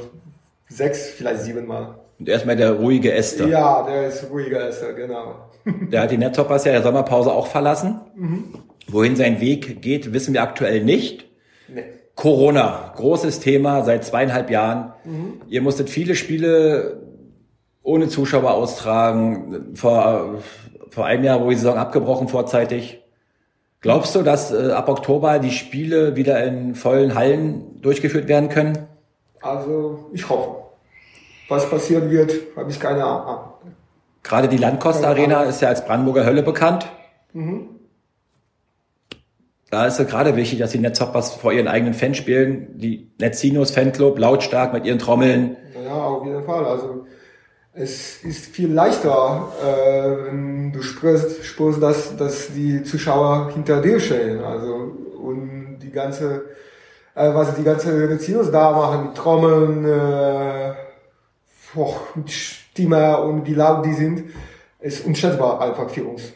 sechs, 0.68 1.08
vielleicht 1.10 1.42
sieben 1.42 1.66
Mal. 1.66 1.94
Und 2.18 2.28
erstmal 2.28 2.56
der 2.56 2.72
ruhige 2.72 3.12
Esther. 3.12 3.48
Ja, 3.48 3.82
der 3.82 4.08
ist 4.08 4.30
ruhiger 4.30 4.68
Esther, 4.68 4.92
genau. 4.92 5.36
Der 5.90 6.02
hat 6.02 6.10
die 6.10 6.18
Nettoppers 6.18 6.64
ja 6.64 6.72
in 6.72 6.74
der 6.74 6.82
Sommerpause 6.82 7.32
auch 7.32 7.46
verlassen. 7.46 8.00
Mhm. 8.14 8.44
Wohin 8.86 9.16
sein 9.16 9.40
Weg 9.40 9.80
geht, 9.80 10.12
wissen 10.12 10.34
wir 10.34 10.42
aktuell 10.42 10.84
nicht. 10.84 11.24
Nee. 11.68 11.84
Corona, 12.14 12.92
großes 12.96 13.40
Thema 13.40 13.82
seit 13.82 14.04
zweieinhalb 14.04 14.50
Jahren. 14.50 14.92
Mhm. 15.04 15.40
Ihr 15.48 15.62
musstet 15.62 15.88
viele 15.88 16.14
Spiele 16.14 17.00
ohne 17.84 18.08
Zuschauer 18.08 18.50
austragen. 18.52 19.76
Vor, 19.76 20.42
vor 20.90 21.06
einem 21.06 21.22
Jahr, 21.22 21.40
wo 21.40 21.50
die 21.50 21.56
Saison 21.56 21.76
abgebrochen 21.76 22.26
vorzeitig. 22.26 23.00
Glaubst 23.80 24.14
du, 24.16 24.22
dass 24.22 24.50
äh, 24.50 24.72
ab 24.72 24.88
Oktober 24.88 25.38
die 25.38 25.52
Spiele 25.52 26.16
wieder 26.16 26.42
in 26.42 26.74
vollen 26.74 27.14
Hallen 27.14 27.80
durchgeführt 27.82 28.26
werden 28.26 28.48
können? 28.48 28.88
Also 29.42 30.08
ich 30.12 30.28
hoffe. 30.28 30.62
Was 31.48 31.68
passieren 31.68 32.10
wird, 32.10 32.32
habe 32.56 32.70
ich 32.70 32.80
keine 32.80 33.04
Ahnung. 33.04 33.52
Gerade 34.22 34.48
die 34.48 34.56
Landkost 34.56 35.04
Arena 35.04 35.42
ist 35.42 35.60
ja 35.60 35.68
als 35.68 35.84
Brandenburger 35.84 36.24
Hölle 36.24 36.42
bekannt. 36.42 36.86
Mhm. 37.34 37.68
Da 39.70 39.86
ist 39.86 40.00
es 40.00 40.06
gerade 40.06 40.36
wichtig, 40.36 40.60
dass 40.60 40.70
die 40.70 40.78
Netzhoppers 40.78 41.34
vor 41.34 41.52
ihren 41.52 41.68
eigenen 41.68 41.92
Fans 41.92 42.16
spielen. 42.16 42.78
Die 42.78 43.10
Netzinos 43.18 43.72
Fanclub 43.72 44.18
lautstark 44.18 44.72
mit 44.72 44.86
ihren 44.86 44.98
Trommeln. 44.98 45.58
Ja, 45.84 46.04
auf 46.04 46.24
jeden 46.24 46.44
Fall. 46.44 46.64
Also 46.64 47.04
es 47.74 48.22
ist 48.22 48.46
viel 48.46 48.72
leichter, 48.72 49.52
äh, 49.62 50.26
wenn 50.26 50.72
du 50.72 50.82
spürst, 50.82 51.44
spürst 51.44 51.82
dass, 51.82 52.16
dass 52.16 52.52
die 52.54 52.84
Zuschauer 52.84 53.50
hinter 53.52 53.80
dir 53.80 53.98
stehen. 53.98 54.42
Also 54.42 54.92
und 55.20 55.78
die 55.82 55.90
ganze, 55.90 56.44
äh, 57.14 57.34
was 57.34 57.54
die 57.56 57.64
ganze 57.64 57.90
Netzinos 57.90 58.50
da 58.50 58.70
machen, 58.70 59.06
mit 59.06 59.16
Trommeln, 59.16 59.84
äh, 59.84 60.74
oh, 61.74 61.96
mit 62.14 62.30
Stimme 62.30 63.20
und 63.20 63.44
wie 63.46 63.54
laut 63.54 63.84
die 63.84 63.94
sind, 63.94 64.24
ist 64.80 65.04
unschätzbar 65.04 65.60
einfach 65.60 65.90
für 65.90 66.04
uns. 66.04 66.32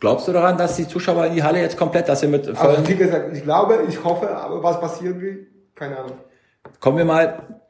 Glaubst 0.00 0.28
du 0.28 0.32
daran, 0.32 0.58
dass 0.58 0.76
die 0.76 0.86
Zuschauer 0.86 1.26
in 1.26 1.34
die 1.34 1.42
Halle 1.42 1.60
jetzt 1.60 1.78
komplett, 1.78 2.08
dass 2.10 2.20
sie 2.20 2.26
mit 2.26 2.44
vollen... 2.44 2.76
Also 2.76 2.88
wie 2.88 2.96
gesagt, 2.96 3.34
ich 3.34 3.42
glaube, 3.42 3.84
ich 3.88 4.04
hoffe, 4.04 4.36
aber 4.36 4.62
was 4.62 4.78
passiert 4.78 5.18
will, 5.18 5.46
keine 5.74 5.96
Ahnung. 5.96 6.18
Kommen 6.78 6.98
wir 6.98 7.04
mal 7.06 7.62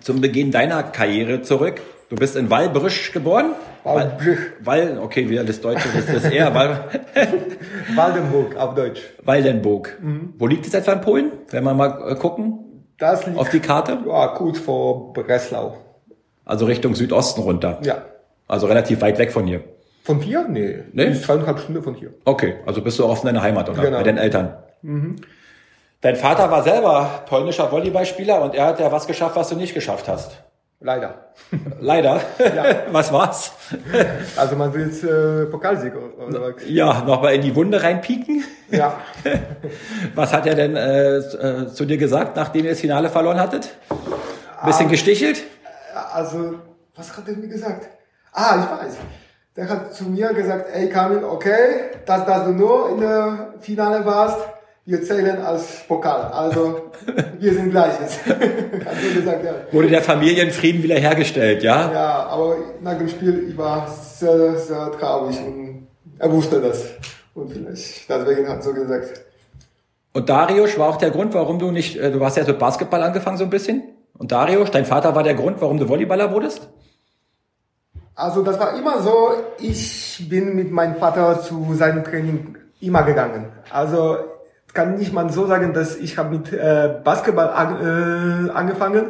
zum 0.00 0.20
Beginn 0.20 0.50
deiner 0.50 0.82
Karriere 0.82 1.42
zurück. 1.42 1.80
Du 2.08 2.16
bist 2.16 2.36
in 2.36 2.50
Wallbrüsch 2.50 3.12
geboren? 3.12 3.52
Wallbrüch. 3.82 4.38
Wall, 4.60 4.98
okay, 5.00 5.28
wieder 5.28 5.44
das 5.44 5.60
Deutsche, 5.60 5.88
das 5.94 6.08
ist 6.08 6.30
eher 6.30 6.54
Wall. 6.54 6.84
Waldenburg 7.94 8.56
auf 8.56 8.74
Deutsch. 8.74 9.00
Waldenburg. 9.24 9.98
Mhm. 10.00 10.34
Wo 10.38 10.46
liegt 10.46 10.66
es 10.66 10.74
etwa 10.74 10.92
in 10.92 11.00
Polen? 11.00 11.32
Wenn 11.50 11.64
wir 11.64 11.74
mal 11.74 12.12
äh, 12.12 12.14
gucken. 12.14 12.58
Das 12.98 13.26
liegt 13.26 13.38
auf 13.38 13.50
die 13.50 13.60
Karte? 13.60 13.98
Ja, 14.06 14.28
kurz 14.28 14.58
vor 14.58 15.12
Breslau. 15.12 15.78
Also 16.44 16.66
Richtung 16.66 16.94
Südosten 16.94 17.42
runter. 17.42 17.80
Ja. 17.82 18.02
Also 18.46 18.66
relativ 18.66 19.00
weit 19.00 19.18
weg 19.18 19.32
von 19.32 19.46
hier. 19.46 19.62
Von 20.04 20.20
hier? 20.20 20.46
Nee. 20.48 20.84
Nee? 20.92 21.06
Ist 21.06 21.24
zweieinhalb 21.24 21.58
Stunden 21.58 21.82
von 21.82 21.94
hier. 21.94 22.14
Okay, 22.24 22.54
also 22.64 22.80
bist 22.80 22.98
du 23.00 23.04
auch 23.04 23.18
in 23.20 23.26
deiner 23.26 23.42
Heimat, 23.42 23.68
oder? 23.68 23.82
Genau. 23.82 23.98
Bei 23.98 24.04
deinen 24.04 24.18
Eltern. 24.18 24.54
Mhm. 24.82 25.16
Dein 26.00 26.16
Vater 26.16 26.50
war 26.50 26.62
selber 26.62 27.24
polnischer 27.28 27.70
Volleyballspieler 27.70 28.40
und 28.42 28.54
er 28.54 28.66
hat 28.66 28.80
ja 28.80 28.92
was 28.92 29.06
geschafft, 29.06 29.36
was 29.36 29.48
du 29.48 29.56
nicht 29.56 29.74
geschafft 29.74 30.08
hast. 30.08 30.42
Leider. 30.78 31.32
Leider? 31.80 32.20
Ja. 32.38 32.64
Was 32.92 33.10
war's? 33.10 33.52
Also 34.36 34.56
man 34.56 34.74
will 34.74 34.86
jetzt 34.86 35.02
äh, 35.04 35.46
Pokalsieg 35.46 35.94
oder 35.96 36.54
was? 36.54 36.62
Ja, 36.66 37.00
nochmal 37.00 37.34
in 37.34 37.40
die 37.40 37.56
Wunde 37.56 37.82
reinpieken. 37.82 38.44
Ja. 38.70 39.00
Was 40.14 40.34
hat 40.34 40.46
er 40.46 40.54
denn 40.54 40.76
äh, 40.76 41.16
äh, 41.16 41.66
zu 41.68 41.86
dir 41.86 41.96
gesagt, 41.96 42.36
nachdem 42.36 42.64
ihr 42.64 42.72
das 42.72 42.80
Finale 42.80 43.08
verloren 43.08 43.40
hattet? 43.40 43.74
Bisschen 44.66 44.86
ah, 44.86 44.90
gestichelt? 44.90 45.42
Also, 46.12 46.56
was 46.94 47.16
hat 47.16 47.26
er 47.26 47.36
mir 47.36 47.48
gesagt? 47.48 47.88
Ah, 48.32 48.58
ich 48.60 48.86
weiß 48.86 48.96
der 49.56 49.68
hat 49.68 49.94
zu 49.94 50.04
mir 50.04 50.32
gesagt, 50.34 50.68
ey 50.72 50.88
Kamil, 50.88 51.24
okay, 51.24 51.90
dass, 52.04 52.26
dass 52.26 52.44
du 52.44 52.52
nur 52.52 52.90
in 52.90 53.00
der 53.00 53.54
Finale 53.60 54.04
warst, 54.04 54.38
wir 54.86 55.02
zählen 55.02 55.42
als 55.42 55.84
Pokal. 55.88 56.30
Also 56.32 56.90
wir 57.38 57.52
sind 57.52 57.70
Gleiches. 57.70 58.18
also 58.28 59.14
gesagt, 59.14 59.44
ja. 59.44 59.52
Wurde 59.72 59.88
der 59.88 60.02
Familienfrieden 60.02 60.82
wiederhergestellt, 60.82 61.62
ja? 61.64 61.92
Ja, 61.92 62.26
aber 62.26 62.56
nach 62.80 62.96
dem 62.96 63.08
Spiel, 63.08 63.48
ich 63.50 63.58
war 63.58 63.88
sehr, 63.88 64.56
sehr 64.56 64.92
traurig 64.92 65.38
und 65.44 65.88
er 66.18 66.32
wusste 66.32 66.60
das. 66.60 66.84
Und 67.34 67.52
vielleicht 67.52 68.08
deswegen 68.08 68.48
hat 68.48 68.58
er 68.58 68.62
so 68.62 68.72
gesagt. 68.72 69.24
Und 70.14 70.28
Darius 70.28 70.78
war 70.78 70.88
auch 70.88 70.96
der 70.96 71.10
Grund, 71.10 71.34
warum 71.34 71.58
du 71.58 71.72
nicht, 71.72 71.98
äh, 71.98 72.10
du 72.10 72.24
hast 72.24 72.36
ja 72.36 72.44
mit 72.44 72.58
Basketball 72.58 73.02
angefangen 73.02 73.36
so 73.36 73.44
ein 73.44 73.50
bisschen. 73.50 73.82
Und 74.16 74.32
Darius, 74.32 74.70
dein 74.70 74.86
Vater 74.86 75.14
war 75.14 75.22
der 75.22 75.34
Grund, 75.34 75.60
warum 75.60 75.78
du 75.78 75.88
Volleyballer 75.88 76.32
wurdest? 76.32 76.68
Also 78.14 78.42
das 78.42 78.58
war 78.58 78.78
immer 78.78 79.02
so, 79.02 79.32
ich 79.58 80.26
bin 80.30 80.56
mit 80.56 80.70
meinem 80.70 80.94
Vater 80.94 81.42
zu 81.42 81.74
seinem 81.74 82.02
Training 82.02 82.56
immer 82.80 83.02
gegangen. 83.02 83.52
Also 83.68 84.16
kann 84.76 84.96
nicht 84.96 85.12
man 85.12 85.30
so 85.30 85.46
sagen, 85.46 85.72
dass 85.72 85.96
ich 85.96 86.18
habe 86.18 86.36
mit 86.36 86.52
äh, 86.52 87.00
Basketball 87.02 87.48
an, 87.48 88.48
äh, 88.48 88.50
angefangen. 88.50 89.06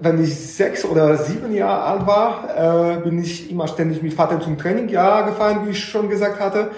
Wenn 0.00 0.22
ich 0.22 0.34
sechs 0.56 0.84
oder 0.84 1.16
sieben 1.16 1.54
Jahre 1.54 1.82
alt 1.84 2.06
war, 2.06 2.96
äh, 2.96 3.00
bin 3.00 3.22
ich 3.22 3.50
immer 3.50 3.68
ständig 3.68 4.02
mit 4.02 4.12
Vater 4.12 4.40
zum 4.40 4.58
Training 4.58 4.88
ja 4.88 5.22
gefahren, 5.22 5.66
wie 5.66 5.70
ich 5.70 5.84
schon 5.84 6.08
gesagt 6.08 6.40
hatte. 6.40 6.70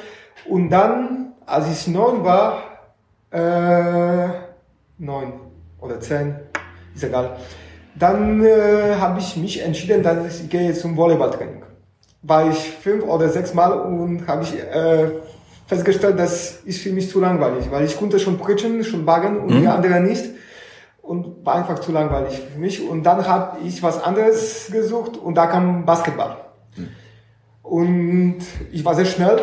Und 0.45 0.71
dann, 0.71 1.33
als 1.47 1.71
ich 1.71 1.89
neun 1.89 2.23
war, 2.23 2.63
äh, 3.31 4.29
neun 4.99 5.33
oder 5.81 5.99
zehn, 6.01 6.37
ist 6.95 7.05
egal, 7.05 7.37
dann 7.95 8.45
äh, 8.45 8.97
habe 9.01 9.21
ich 9.21 9.37
mich 9.37 9.63
entschieden, 9.63 10.03
dass 10.03 10.41
ich 10.41 10.51
gehe 10.51 10.75
zum 10.75 10.97
Volleyballtraining. 10.97 11.63
War 12.23 12.51
ich 12.51 12.59
fünf 12.59 13.05
oder 13.05 13.29
sechs 13.31 13.55
Mal 13.55 13.73
und 13.73 14.27
habe 14.27 14.43
ich 14.43 14.59
äh, 14.59 15.11
festgestellt, 15.75 16.19
das 16.19 16.61
ist 16.65 16.81
für 16.81 16.91
mich 16.91 17.11
zu 17.11 17.21
langweilig, 17.21 17.71
weil 17.71 17.85
ich 17.85 17.97
konnte 17.97 18.19
schon 18.19 18.39
pritschen, 18.39 18.85
schon 18.85 19.05
baggen 19.05 19.39
und 19.39 19.55
mhm. 19.55 19.61
die 19.61 19.67
anderen 19.67 20.05
nicht 20.05 20.25
und 21.01 21.45
war 21.45 21.57
einfach 21.57 21.79
zu 21.79 21.93
langweilig 21.93 22.41
für 22.53 22.59
mich. 22.59 22.89
Und 22.89 23.05
dann 23.05 23.27
habe 23.27 23.59
ich 23.65 23.83
was 23.83 24.03
anderes 24.03 24.71
gesucht 24.73 25.17
und 25.17 25.35
da 25.35 25.47
kam 25.47 25.85
Basketball. 25.85 26.37
Mhm. 26.77 26.89
Und 27.63 28.39
ich 28.71 28.85
war 28.85 28.95
sehr 28.95 29.07
schnell. 29.07 29.39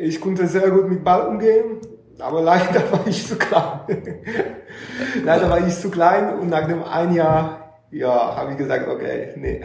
Ich 0.00 0.20
konnte 0.20 0.46
sehr 0.46 0.70
gut 0.70 0.88
mit 0.88 1.04
Ball 1.04 1.26
umgehen 1.26 1.80
aber 2.20 2.42
leider 2.42 2.92
war 2.92 3.06
ich 3.06 3.26
zu 3.26 3.36
klein. 3.36 3.80
leider 5.24 5.50
war 5.50 5.66
ich 5.66 5.74
zu 5.78 5.90
klein 5.90 6.38
und 6.38 6.48
nach 6.48 6.66
dem 6.66 6.82
ein 6.82 7.14
Jahr, 7.14 7.80
ja, 7.90 8.36
habe 8.36 8.52
ich 8.52 8.58
gesagt, 8.58 8.88
okay, 8.88 9.32
nee, 9.36 9.62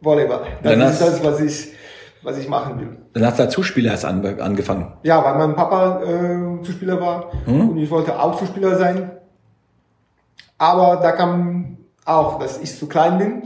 Volleyball. 0.00 0.46
Das 0.62 0.72
dann 0.72 0.80
ist 0.88 1.00
das, 1.00 1.24
was 1.24 1.40
ich, 1.40 1.72
was 2.22 2.38
ich 2.38 2.48
machen 2.48 2.80
will. 2.80 2.96
Dann 3.12 3.26
hast 3.26 3.38
du 3.38 3.42
als 3.44 3.54
Zuspieler 3.54 3.92
erst 3.92 4.04
angefangen. 4.04 4.92
Ja, 5.02 5.24
weil 5.24 5.38
mein 5.38 5.54
Papa 5.54 6.02
äh, 6.02 6.60
Zuspieler 6.62 7.00
war 7.00 7.30
hm? 7.44 7.70
und 7.70 7.78
ich 7.78 7.88
wollte 7.90 8.20
auch 8.20 8.36
Zuspieler 8.38 8.76
sein. 8.76 9.12
Aber 10.58 10.96
da 10.96 11.12
kam 11.12 11.78
auch, 12.04 12.38
dass 12.38 12.58
ich 12.58 12.76
zu 12.76 12.86
klein 12.86 13.16
bin, 13.18 13.44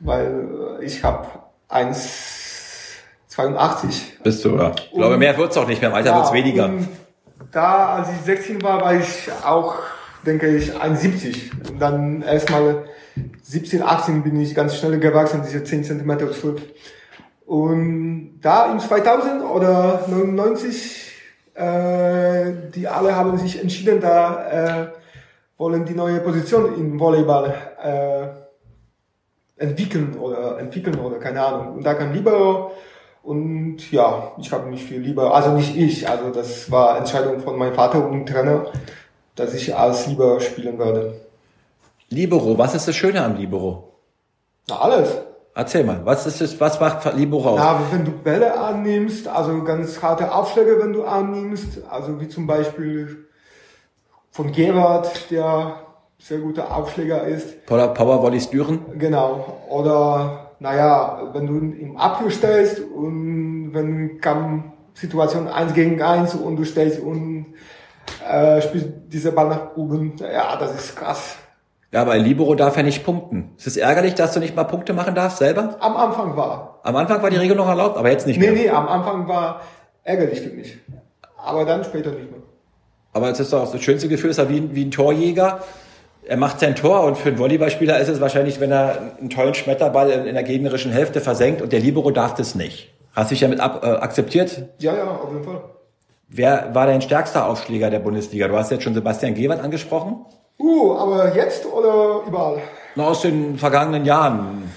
weil 0.00 0.78
ich 0.80 1.04
habe 1.04 1.26
1,82. 1.70 4.22
Bist 4.22 4.42
du, 4.44 4.56
ja. 4.56 4.70
Ich 4.70 4.92
glaube, 4.92 5.18
mehr 5.18 5.36
wird's 5.36 5.56
auch 5.56 5.68
nicht 5.68 5.80
mehr, 5.80 5.90
im 5.90 5.96
Alter 5.96 6.10
ja, 6.10 6.16
wird's 6.16 6.32
weniger 6.32 6.70
da, 7.52 7.96
als 7.96 8.08
ich 8.10 8.24
16 8.24 8.62
war, 8.62 8.80
war 8.80 8.94
ich 8.94 9.30
auch, 9.44 9.76
denke 10.26 10.48
ich, 10.48 10.72
1,70. 10.72 11.70
Und 11.70 11.80
dann 11.80 12.22
erstmal 12.22 12.84
17, 13.42 13.82
18 13.82 14.22
bin 14.22 14.40
ich 14.40 14.54
ganz 14.54 14.76
schnell 14.76 14.98
gewachsen, 14.98 15.42
diese 15.44 15.64
10 15.64 15.84
cm 15.84 16.32
zurück. 16.32 16.60
Und 17.48 18.40
da 18.42 18.70
im 18.70 18.78
2000 18.78 19.42
oder 19.42 20.04
99, 20.06 21.14
äh, 21.54 22.52
die 22.74 22.86
alle 22.86 23.16
haben 23.16 23.38
sich 23.38 23.58
entschieden, 23.58 24.02
da 24.02 24.50
äh, 24.50 24.86
wollen 25.56 25.86
die 25.86 25.94
neue 25.94 26.20
Position 26.20 26.74
im 26.78 27.00
Volleyball 27.00 27.54
äh, 27.82 29.62
entwickeln 29.64 30.18
oder 30.18 30.58
entwickeln 30.58 31.00
oder 31.00 31.18
keine 31.18 31.42
Ahnung. 31.42 31.76
Und 31.76 31.86
da 31.86 31.94
kam 31.94 32.12
Libero 32.12 32.72
und 33.22 33.90
ja, 33.90 34.32
ich 34.36 34.52
habe 34.52 34.68
mich 34.68 34.84
viel 34.84 35.00
lieber, 35.00 35.34
also 35.34 35.52
nicht 35.52 35.74
ich, 35.74 36.06
also 36.06 36.28
das 36.28 36.70
war 36.70 36.98
Entscheidung 36.98 37.40
von 37.40 37.56
meinem 37.56 37.72
Vater 37.72 38.06
und 38.06 38.26
Trainer, 38.26 38.66
dass 39.36 39.54
ich 39.54 39.74
als 39.74 40.06
Lieber 40.06 40.38
spielen 40.42 40.78
werde. 40.78 41.18
Libero, 42.10 42.58
was 42.58 42.74
ist 42.74 42.88
das 42.88 42.94
Schöne 42.94 43.24
am 43.24 43.36
Libero? 43.36 43.94
Na, 44.68 44.80
alles. 44.80 45.27
Erzähl 45.58 45.82
mal, 45.82 46.02
was 46.04 46.24
ist 46.24 46.40
das, 46.40 46.60
was 46.60 46.78
macht 46.78 47.16
Libero 47.16 47.50
aus? 47.50 47.58
Na, 47.58 47.80
wenn 47.90 48.04
du 48.04 48.12
Bälle 48.12 48.56
annimmst, 48.60 49.26
also 49.26 49.64
ganz 49.64 50.00
harte 50.00 50.32
Aufschläge, 50.32 50.78
wenn 50.78 50.92
du 50.92 51.02
annimmst, 51.02 51.80
also 51.90 52.20
wie 52.20 52.28
zum 52.28 52.46
Beispiel 52.46 53.26
von 54.30 54.52
Gerard, 54.52 55.28
der 55.32 55.80
sehr 56.16 56.38
guter 56.38 56.72
Aufschläger 56.72 57.24
ist. 57.24 57.66
Power, 57.66 57.88
Power 57.88 58.22
Volleys 58.22 58.48
Düren? 58.48 58.82
Genau. 59.00 59.58
Oder 59.68 60.52
naja, 60.60 61.28
wenn 61.32 61.48
du 61.48 61.58
im 61.76 61.96
Abwehr 61.96 62.30
stellst 62.30 62.78
und 62.78 63.70
wenn 63.74 64.20
kam 64.20 64.72
Situation 64.94 65.48
eins 65.48 65.74
gegen 65.74 66.00
eins 66.00 66.36
und 66.36 66.54
du 66.54 66.62
stellst 66.62 67.00
und 67.00 67.46
äh, 68.24 68.62
spielst 68.62 68.90
diese 69.08 69.32
Ball 69.32 69.48
nach 69.48 69.76
oben, 69.76 70.12
ja, 70.20 70.54
das 70.54 70.76
ist 70.76 70.94
krass. 70.94 71.36
Ja, 71.90 72.02
aber 72.02 72.12
ein 72.12 72.22
Libero 72.22 72.54
darf 72.54 72.76
ja 72.76 72.82
nicht 72.82 73.04
punkten. 73.04 73.52
Ist 73.56 73.66
es 73.66 73.76
ärgerlich, 73.78 74.14
dass 74.14 74.34
du 74.34 74.40
nicht 74.40 74.54
mal 74.54 74.64
Punkte 74.64 74.92
machen 74.92 75.14
darfst 75.14 75.38
selber? 75.38 75.76
Am 75.80 75.96
Anfang 75.96 76.36
war. 76.36 76.80
Am 76.82 76.94
Anfang 76.96 77.22
war 77.22 77.30
die 77.30 77.36
Regel 77.38 77.56
noch 77.56 77.68
erlaubt, 77.68 77.96
aber 77.96 78.10
jetzt 78.10 78.26
nicht 78.26 78.38
Nee, 78.38 78.50
mehr. 78.50 78.54
nee, 78.64 78.68
am 78.70 78.86
Anfang 78.88 79.26
war 79.26 79.62
ärgerlich 80.04 80.40
für 80.42 80.50
mich. 80.50 80.76
Aber 81.42 81.64
dann 81.64 81.82
später 81.84 82.10
nicht 82.10 82.30
mehr. 82.30 82.40
Aber 83.14 83.30
es 83.30 83.40
ist 83.40 83.52
doch 83.54 83.70
das 83.72 83.80
schönste 83.82 84.08
Gefühl, 84.08 84.30
ist 84.30 84.36
ja 84.36 84.48
wie, 84.50 84.58
ein- 84.58 84.74
wie 84.74 84.84
ein 84.84 84.90
Torjäger. 84.90 85.60
Er 86.26 86.36
macht 86.36 86.60
sein 86.60 86.74
Tor 86.76 87.04
und 87.04 87.16
für 87.16 87.30
einen 87.30 87.38
Volleyballspieler 87.38 87.98
ist 87.98 88.08
es 88.08 88.20
wahrscheinlich, 88.20 88.60
wenn 88.60 88.70
er 88.70 89.14
einen 89.18 89.30
tollen 89.30 89.54
Schmetterball 89.54 90.10
in, 90.10 90.26
in 90.26 90.34
der 90.34 90.42
gegnerischen 90.42 90.92
Hälfte 90.92 91.22
versenkt 91.22 91.62
und 91.62 91.72
der 91.72 91.80
Libero 91.80 92.10
darf 92.10 92.34
das 92.34 92.54
nicht. 92.54 92.92
Hast 93.14 93.30
du 93.30 93.34
dich 93.34 93.40
damit 93.40 93.60
ab, 93.60 93.80
äh, 93.82 93.86
akzeptiert? 93.86 94.62
Ja, 94.78 94.94
ja, 94.94 95.04
auf 95.10 95.32
jeden 95.32 95.42
Fall. 95.44 95.62
Wer 96.28 96.74
war 96.74 96.86
dein 96.86 97.00
stärkster 97.00 97.46
Aufschläger 97.48 97.88
der 97.88 98.00
Bundesliga? 98.00 98.46
Du 98.48 98.56
hast 98.58 98.70
jetzt 98.70 98.84
schon 98.84 98.92
Sebastian 98.92 99.34
Gewert 99.34 99.62
angesprochen. 99.62 100.26
Uh, 100.58 100.94
aber 100.96 101.34
jetzt 101.36 101.64
oder 101.66 102.22
überall? 102.26 102.60
Noch 102.96 103.08
aus 103.08 103.22
den 103.22 103.58
vergangenen 103.58 104.04
Jahren. 104.04 104.70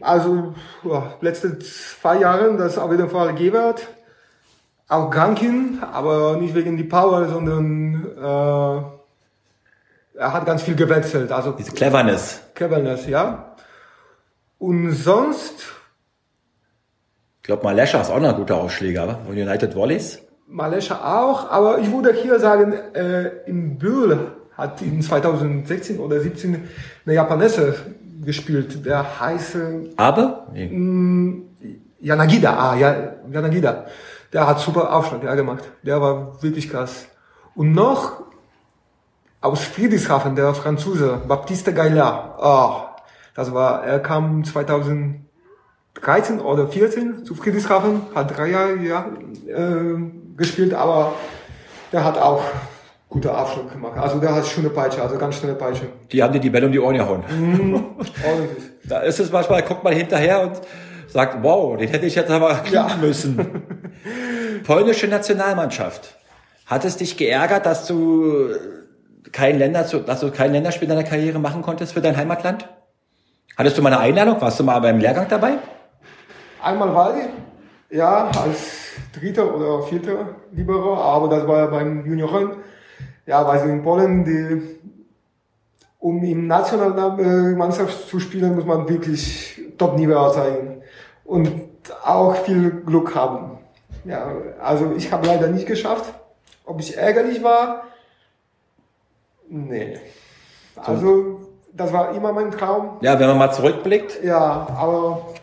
Also, 0.00 0.54
ja, 0.84 1.14
letzte 1.20 1.58
zwei 1.58 2.18
Jahre, 2.18 2.56
das 2.56 2.72
ist 2.72 2.78
auf 2.78 2.90
jeden 2.90 3.08
Fall 3.08 3.34
Gebert. 3.34 3.86
Auch 4.88 5.10
Gankin, 5.10 5.82
aber 5.92 6.36
nicht 6.36 6.54
wegen 6.54 6.76
die 6.76 6.84
Power, 6.84 7.28
sondern 7.28 8.04
äh, 8.16 8.82
er 10.18 10.32
hat 10.32 10.44
ganz 10.44 10.62
viel 10.62 10.76
gewechselt. 10.76 11.32
Also 11.32 11.52
Diese 11.52 11.72
Cleverness. 11.72 12.42
Cleverness, 12.54 13.06
ja. 13.06 13.54
Und 14.58 14.92
sonst, 14.92 15.64
Ich 17.38 17.42
glaube, 17.44 17.64
Malescha 17.64 18.00
ist 18.00 18.10
auch 18.10 18.20
noch 18.20 18.30
ein 18.30 18.36
guter 18.36 18.56
Aufschläger, 18.56 19.08
wa? 19.08 19.18
von 19.26 19.34
United 19.34 19.74
Volleys. 19.74 20.20
Malescha 20.46 21.18
auch, 21.20 21.50
aber 21.50 21.78
ich 21.78 21.90
würde 21.90 22.12
hier 22.12 22.38
sagen, 22.38 22.72
äh, 22.94 23.28
in 23.46 23.78
Bühl 23.78 24.32
hat 24.62 24.80
in 24.82 25.02
2016 25.02 25.98
oder 25.98 26.20
17 26.20 26.68
eine 27.04 27.14
Japanese 27.14 27.74
gespielt, 28.24 28.86
der 28.86 29.20
heiße 29.20 29.90
Aber? 29.96 30.46
Nee. 30.52 31.42
Yanagida, 32.00 32.56
ah, 32.56 32.74
ja, 32.76 33.14
Yanagida. 33.30 33.86
Der 34.32 34.46
hat 34.46 34.60
super 34.60 34.94
Aufschlag 34.94 35.22
ja, 35.24 35.34
gemacht. 35.34 35.70
Der 35.82 36.00
war 36.00 36.42
wirklich 36.42 36.70
krass. 36.70 37.06
Und 37.54 37.72
noch 37.72 38.22
aus 39.40 39.64
Friedrichshafen, 39.64 40.34
der 40.36 40.54
Franzose, 40.54 41.20
Baptiste 41.26 41.74
Gaillard. 41.74 42.38
Oh, 42.40 42.82
das 43.34 43.52
war, 43.52 43.84
er 43.84 43.98
kam 44.00 44.44
2013 44.44 46.40
oder 46.40 46.68
14 46.68 47.24
zu 47.24 47.34
Friedrichshafen, 47.34 48.02
hat 48.14 48.36
drei 48.36 48.50
Jahre 48.50 48.76
ja, 48.76 49.06
äh, 49.46 49.96
gespielt, 50.36 50.74
aber 50.74 51.14
der 51.92 52.04
hat 52.04 52.18
auch 52.18 52.42
gute 53.12 53.36
Aufschlag 53.36 53.70
gemacht. 53.70 53.98
Also 53.98 54.18
der 54.18 54.34
hat 54.34 54.46
schöne 54.46 54.70
Peitsche, 54.70 55.02
also 55.02 55.18
ganz 55.18 55.36
schnelle 55.36 55.54
Peitsche. 55.54 55.84
Die 56.10 56.22
haben 56.22 56.32
dir 56.32 56.40
die 56.40 56.48
Bälle 56.50 56.66
um 56.66 56.72
die 56.72 56.80
Ohren 56.80 56.96
gehauen. 56.96 57.22
Ordentlich. 58.26 58.64
Da 58.84 59.00
ist 59.00 59.20
es 59.20 59.30
manchmal, 59.30 59.62
guckt 59.62 59.84
man 59.84 59.92
hinterher 59.92 60.40
und 60.42 60.60
sagt, 61.08 61.42
wow, 61.42 61.76
den 61.76 61.88
hätte 61.88 62.06
ich 62.06 62.14
jetzt 62.14 62.30
aber 62.30 62.54
kriegen 62.54 62.74
Ja. 62.74 62.96
müssen. 63.00 63.62
Polnische 64.64 65.08
Nationalmannschaft. 65.08 66.16
Hat 66.66 66.84
es 66.86 66.96
dich 66.96 67.16
geärgert, 67.18 67.66
dass 67.66 67.86
du 67.86 68.48
kein 69.30 69.58
Länder, 69.58 69.82
dass 69.84 70.20
du 70.20 70.30
kein 70.30 70.52
Länderspiel 70.52 70.88
in 70.88 70.96
deiner 70.96 71.06
Karriere 71.08 71.38
machen 71.38 71.60
konntest 71.62 71.92
für 71.92 72.00
dein 72.00 72.16
Heimatland? 72.16 72.66
Hattest 73.58 73.76
du 73.76 73.82
mal 73.82 73.92
eine 73.92 74.00
Einladung? 74.00 74.40
Warst 74.40 74.58
du 74.58 74.64
mal 74.64 74.78
beim 74.80 74.98
Lehrgang 74.98 75.26
dabei? 75.28 75.52
Einmal 76.62 76.94
war 76.94 77.14
ich, 77.18 77.96
ja, 77.96 78.30
als 78.42 78.70
dritter 79.18 79.54
oder 79.54 79.82
vierter 79.82 80.36
Libero, 80.52 80.94
aber 80.96 81.28
das 81.28 81.46
war 81.46 81.58
ja 81.58 81.66
beim 81.66 82.06
Junioren. 82.06 82.52
Ja, 83.26 83.46
weil 83.46 83.60
so 83.60 83.66
in 83.66 83.82
Polen, 83.82 84.24
die, 84.24 84.80
um 85.98 86.22
im 86.24 86.46
Nationalmannschaft 86.46 88.08
zu 88.08 88.18
spielen, 88.18 88.56
muss 88.56 88.64
man 88.64 88.88
wirklich 88.88 89.60
Top-Niveau 89.78 90.30
zeigen 90.30 90.82
und 91.24 91.50
auch 92.04 92.34
viel 92.36 92.70
Glück 92.70 93.14
haben. 93.14 93.58
Ja, 94.04 94.32
also 94.60 94.92
ich 94.96 95.12
habe 95.12 95.26
leider 95.26 95.48
nicht 95.48 95.66
geschafft. 95.66 96.12
Ob 96.64 96.80
ich 96.80 96.96
ärgerlich 96.96 97.42
war? 97.42 97.84
Nee. 99.48 100.00
Also, 100.76 101.40
das 101.72 101.92
war 101.92 102.14
immer 102.14 102.32
mein 102.32 102.50
Traum. 102.50 102.98
Ja, 103.00 103.18
wenn 103.18 103.28
man 103.28 103.38
mal 103.38 103.52
zurückblickt. 103.52 104.22
Ja, 104.22 104.66
aber 104.76 105.34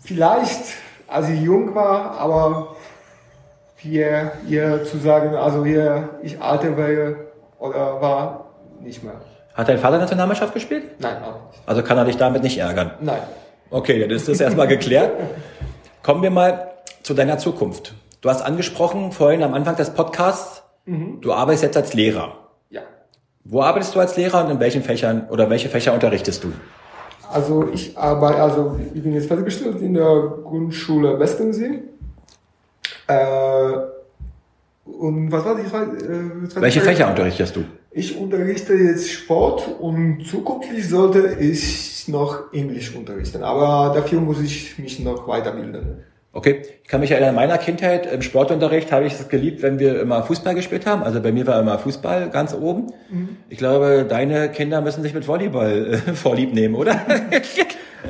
vielleicht, 0.00 0.62
als 1.06 1.28
ich 1.28 1.40
jung 1.40 1.74
war, 1.74 2.18
aber 2.18 2.73
hier, 3.84 4.32
hier 4.46 4.84
zu 4.84 4.98
sagen, 4.98 5.34
also 5.34 5.64
hier 5.64 6.18
ich 6.22 6.40
alte 6.40 6.76
wäre 6.76 7.16
oder 7.58 8.00
war, 8.00 8.50
nicht 8.80 9.04
mehr. 9.04 9.20
Hat 9.54 9.68
dein 9.68 9.78
Vater 9.78 9.98
Nationalmannschaft 9.98 10.54
gespielt? 10.54 10.84
Nein, 10.98 11.22
auch 11.22 11.50
nicht. 11.50 11.62
Also 11.66 11.82
kann 11.82 11.98
er 11.98 12.04
dich 12.04 12.16
damit 12.16 12.42
nicht 12.42 12.58
ärgern. 12.58 12.92
Nein. 13.00 13.20
Okay, 13.70 14.00
dann 14.00 14.10
ist 14.10 14.28
das 14.28 14.40
erstmal 14.40 14.66
geklärt. 14.66 15.12
Kommen 16.02 16.22
wir 16.22 16.30
mal 16.30 16.72
zu 17.02 17.14
deiner 17.14 17.38
Zukunft. 17.38 17.94
Du 18.20 18.30
hast 18.30 18.42
angesprochen 18.42 19.12
vorhin 19.12 19.42
am 19.42 19.54
Anfang 19.54 19.76
des 19.76 19.90
Podcasts, 19.90 20.62
du 20.86 21.32
arbeitest 21.32 21.62
jetzt 21.62 21.76
als 21.76 21.94
Lehrer. 21.94 22.38
Ja. 22.70 22.80
Wo 23.44 23.62
arbeitest 23.62 23.94
du 23.94 24.00
als 24.00 24.16
Lehrer 24.16 24.44
und 24.44 24.50
in 24.50 24.60
welchen 24.60 24.82
Fächern 24.82 25.28
oder 25.30 25.50
welche 25.50 25.68
Fächer 25.68 25.92
unterrichtest 25.92 26.42
du? 26.42 26.52
Also 27.30 27.68
ich 27.72 27.96
arbeite, 27.96 28.42
also 28.42 28.78
ich 28.94 29.02
bin 29.02 29.12
jetzt 29.12 29.28
fertiggestellt 29.28 29.80
in 29.80 29.94
der 29.94 30.32
Grundschule 30.42 31.18
Westensee. 31.18 31.82
Äh, 33.06 33.72
und 34.84 35.32
was 35.32 35.44
war 35.44 35.56
die 35.56 35.68
zweite? 35.68 35.96
Äh, 35.96 36.60
Welche? 36.60 36.80
Fächer 36.80 37.08
unterrichtest 37.08 37.56
du? 37.56 37.64
Ich 37.90 38.18
unterrichte 38.18 38.74
jetzt 38.74 39.10
Sport 39.10 39.68
und 39.80 40.26
zukünftig 40.26 40.88
sollte 40.88 41.36
ich 41.40 42.08
noch 42.08 42.52
Englisch 42.52 42.94
unterrichten. 42.94 43.42
Aber 43.42 43.94
dafür 43.94 44.20
muss 44.20 44.40
ich 44.40 44.78
mich 44.78 44.98
noch 45.00 45.26
weiterbilden. 45.28 46.02
Okay, 46.32 46.62
ich 46.82 46.88
kann 46.88 47.00
mich 47.00 47.12
erinnern, 47.12 47.30
in 47.30 47.36
meiner 47.36 47.58
Kindheit 47.58 48.12
im 48.12 48.20
Sportunterricht 48.20 48.90
habe 48.90 49.04
ich 49.04 49.12
es 49.12 49.28
geliebt, 49.28 49.62
wenn 49.62 49.78
wir 49.78 50.00
immer 50.00 50.24
Fußball 50.24 50.56
gespielt 50.56 50.84
haben. 50.84 51.04
Also 51.04 51.20
bei 51.20 51.30
mir 51.30 51.46
war 51.46 51.60
immer 51.60 51.78
Fußball 51.78 52.28
ganz 52.30 52.52
oben. 52.52 52.92
Ich 53.48 53.58
glaube, 53.58 54.04
deine 54.08 54.48
Kinder 54.50 54.80
müssen 54.80 55.04
sich 55.04 55.14
mit 55.14 55.28
Volleyball 55.28 55.94
äh, 55.94 55.96
vorlieb 56.14 56.52
nehmen, 56.52 56.74
oder? 56.74 56.96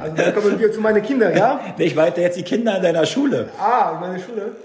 Also 0.01 0.17
dann 0.17 0.35
kommen 0.35 0.59
wir 0.59 0.73
zu 0.73 0.81
meinen 0.81 1.03
Kindern, 1.05 1.37
ja? 1.37 1.61
Ich 1.79 1.95
meinte 1.95 2.21
jetzt 2.21 2.37
die 2.37 2.43
Kinder 2.43 2.79
in 2.79 2.83
deiner 2.83 3.07
Schule, 3.07 3.49
Ah, 3.61 3.97
meine 4.01 4.19
Schule? 4.19 4.57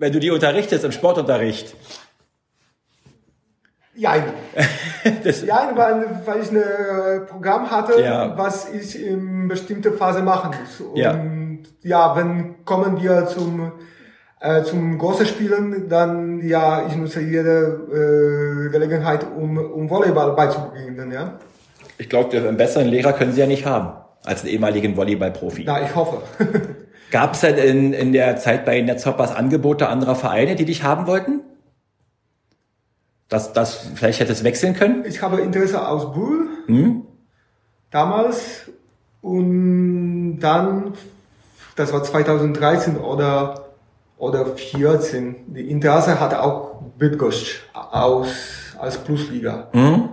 Wenn 0.00 0.12
du 0.12 0.18
die 0.18 0.30
unterrichtest 0.30 0.84
im 0.84 0.92
Sportunterricht. 0.92 1.74
Jein. 3.94 4.24
Das, 5.24 5.42
Jein, 5.46 5.74
weil, 5.78 6.20
weil 6.26 6.42
ich 6.42 6.50
ein 6.50 6.56
äh, 6.58 7.20
Programm 7.20 7.70
hatte, 7.70 8.02
Ja. 8.02 8.36
was 8.36 8.70
ich 8.70 9.02
in 9.02 9.48
bestimmte 9.48 9.92
Phase 9.92 10.20
machen 10.22 10.50
muss. 10.60 10.78
Und 10.86 10.96
Ja. 10.98 11.18
ja, 11.82 12.16
wenn 12.16 12.62
kommen 12.66 13.00
wir 13.00 13.26
zum 13.26 13.72
äh, 14.42 14.62
zum 14.62 14.98
großen 14.98 15.24
Spielen, 15.26 15.88
dann 15.88 16.40
ja, 16.46 16.86
ich 16.86 16.96
nutze 16.96 17.20
jede 17.20 18.66
äh, 18.68 18.70
Gelegenheit, 18.70 19.26
um, 19.36 19.56
um 19.56 19.88
Volleyball 19.88 20.32
beizubringen, 20.34 21.10
ja. 21.12 21.38
ich 21.98 22.08
glaube, 22.08 22.36
einen 22.36 22.56
besseren 22.58 22.88
Lehrer 22.88 23.12
können 23.14 23.32
sie 23.32 23.40
ja 23.40 23.46
nicht 23.46 23.64
haben 23.66 23.92
als 24.24 24.42
einen 24.42 24.50
ehemaligen 24.52 24.96
Volleyballprofi. 24.96 25.64
Na, 25.66 25.82
ich 25.82 25.94
hoffe. 25.94 26.18
Gab 27.10 27.34
es 27.34 27.40
denn 27.40 27.56
in, 27.58 27.92
in 27.92 28.12
der 28.12 28.36
Zeit 28.36 28.64
bei 28.64 28.80
Netzhoppers 28.80 29.34
Angebote 29.34 29.88
anderer 29.88 30.14
Vereine, 30.14 30.54
die 30.54 30.64
dich 30.64 30.82
haben 30.82 31.06
wollten? 31.06 31.40
Dass 33.28 33.52
das 33.52 33.86
vielleicht 33.94 34.20
hättest 34.20 34.44
wechseln 34.44 34.74
können? 34.74 35.04
Ich 35.06 35.22
habe 35.22 35.40
Interesse 35.40 35.86
aus 35.86 36.12
Bull 36.12 36.48
Hm? 36.66 37.02
damals 37.90 38.70
und 39.22 40.38
dann, 40.40 40.94
das 41.76 41.92
war 41.92 42.02
2013 42.02 42.96
oder 42.96 43.66
oder 44.18 44.44
14. 44.56 45.54
Die 45.54 45.70
Interesse 45.70 46.20
hatte 46.20 46.42
auch 46.42 46.82
Bydgoszcz 46.98 47.60
aus 47.72 48.28
als 48.78 48.98
Plusliga. 48.98 49.68
Hm? 49.72 50.10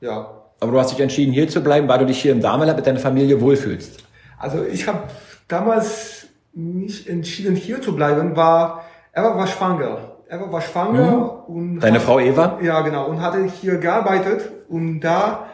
Ja, 0.00 0.30
Aber 0.60 0.72
du 0.72 0.78
hast 0.78 0.92
dich 0.92 1.00
entschieden, 1.00 1.32
hier 1.32 1.48
zu 1.48 1.62
bleiben, 1.62 1.88
weil 1.88 1.98
du 2.00 2.06
dich 2.06 2.20
hier 2.20 2.32
im 2.32 2.40
Dameland 2.42 2.76
mit 2.76 2.86
deiner 2.86 2.98
Familie 3.00 3.40
wohlfühlst. 3.40 4.04
also 4.38 4.62
ich 4.64 4.86
habe 4.86 5.04
damals 5.48 6.26
mich 6.52 7.08
entschieden 7.08 7.54
hier 7.54 7.80
zu 7.82 7.94
bleiben, 7.94 8.36
war 8.36 8.84
Eva 9.14 9.36
war 9.36 9.46
schwanger. 9.46 9.98
Eva 10.28 10.50
war 10.50 10.60
schwanger 10.60 11.48
und 11.48 11.80
Deine 11.80 11.96
hat- 11.96 12.02
Frau 12.02 12.18
Eva? 12.18 12.58
Ja, 12.62 12.80
genau. 12.82 13.06
Und 13.08 13.20
hatte 13.22 13.44
hier 13.44 13.76
gearbeitet 13.78 14.50
und 14.68 15.00
da 15.00 15.46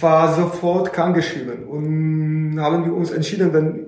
war 0.00 0.32
sofort 0.34 0.92
krankgeschrieben. 0.92 1.64
Und 1.64 2.58
haben 2.60 2.84
wir 2.84 2.94
uns 2.94 3.10
entschieden, 3.10 3.52
wenn 3.52 3.86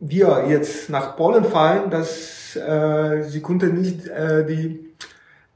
wir 0.00 0.44
jetzt 0.48 0.90
nach 0.90 1.16
Polen 1.16 1.44
fahren, 1.44 1.90
dass 1.90 2.54
äh, 2.56 3.22
sie 3.22 3.40
konnte 3.40 3.66
nicht 3.66 4.06
äh, 4.08 4.44
die, 4.46 4.92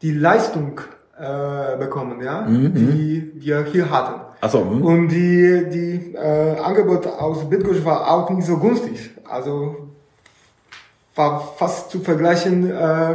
die 0.00 0.12
Leistung 0.12 0.80
äh, 1.18 1.76
bekommen, 1.76 2.22
ja, 2.22 2.42
die 2.48 3.32
wir 3.34 3.64
hier 3.64 3.90
hatten. 3.90 4.20
Hm? 4.42 4.82
Und 4.82 5.08
die, 5.08 5.68
die 5.70 6.14
äh, 6.14 6.58
Angebot 6.58 7.06
aus 7.06 7.48
Bydgoszcz 7.48 7.84
war 7.84 8.10
auch 8.10 8.28
nicht 8.30 8.46
so 8.46 8.58
günstig. 8.58 9.10
Also 9.24 9.88
war 11.14 11.40
fast 11.56 11.90
zu 11.90 12.00
vergleichen 12.00 12.70
äh, 12.70 13.12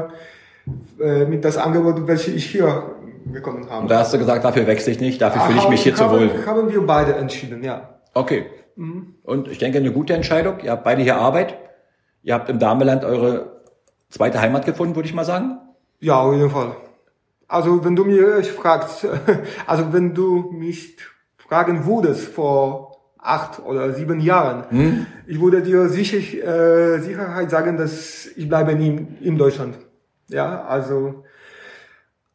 äh, 1.00 1.26
mit 1.26 1.44
das 1.44 1.58
Angebot, 1.58 2.08
welches 2.08 2.34
ich 2.34 2.46
hier 2.46 2.96
gekommen 3.32 3.70
haben. 3.70 3.84
Und 3.84 3.92
da 3.92 4.00
hast 4.00 4.14
du 4.14 4.18
gesagt, 4.18 4.46
dafür 4.46 4.68
wechsle 4.68 4.94
ich 4.94 5.02
nicht, 5.02 5.22
dafür 5.22 5.42
fühle 5.42 5.60
ich 5.60 5.70
mich 5.70 5.84
hier 5.84 5.96
zu 5.96 6.10
wohl. 6.10 6.30
Haben 6.46 6.72
wir 6.72 6.86
beide 6.86 7.16
entschieden, 7.16 7.64
ja. 7.64 7.90
Okay. 8.14 8.46
Mhm. 8.76 9.16
Und 9.24 9.50
ich 9.50 9.58
denke, 9.58 9.80
eine 9.80 9.92
gute 9.92 10.14
Entscheidung. 10.14 10.60
Ihr 10.64 10.72
habt 10.72 10.84
beide 10.84 11.02
hier 11.02 11.18
Arbeit. 11.18 11.58
Ihr 12.24 12.34
habt 12.34 12.50
im 12.50 12.60
Dameland 12.60 13.04
eure 13.04 13.64
zweite 14.10 14.40
Heimat 14.40 14.66
gefunden, 14.66 14.96
würde 14.96 15.10
ich 15.10 15.16
mal 15.16 15.26
sagen. 15.26 15.58
Ja, 16.00 16.22
auf 16.22 16.34
jeden 16.34 16.50
Fall. 16.50 16.76
Also 17.48 17.84
wenn 17.84 17.96
du 17.96 18.06
mich 18.06 18.52
fragst, 18.52 19.08
also 19.68 19.94
wenn 19.94 20.14
du 20.14 20.52
mich 20.52 20.98
fragen 21.48 21.86
würdest 21.86 22.28
vor 22.28 22.98
acht 23.20 23.60
oder 23.66 23.93
sieben 23.93 24.20
Jahren, 24.20 24.66
hm? 24.70 25.06
ich 25.26 25.41
würde 25.41 25.62
dir 25.62 25.89
sicher, 25.89 26.18
äh, 26.18 27.00
Sicherheit 27.00 27.50
sagen, 27.50 27.78
dass 27.78 28.28
ich 28.36 28.48
bleibe 28.48 28.76
nie 28.76 29.08
in 29.22 29.38
Deutschland. 29.38 29.76
Ja, 30.30 30.66
also 30.66 31.24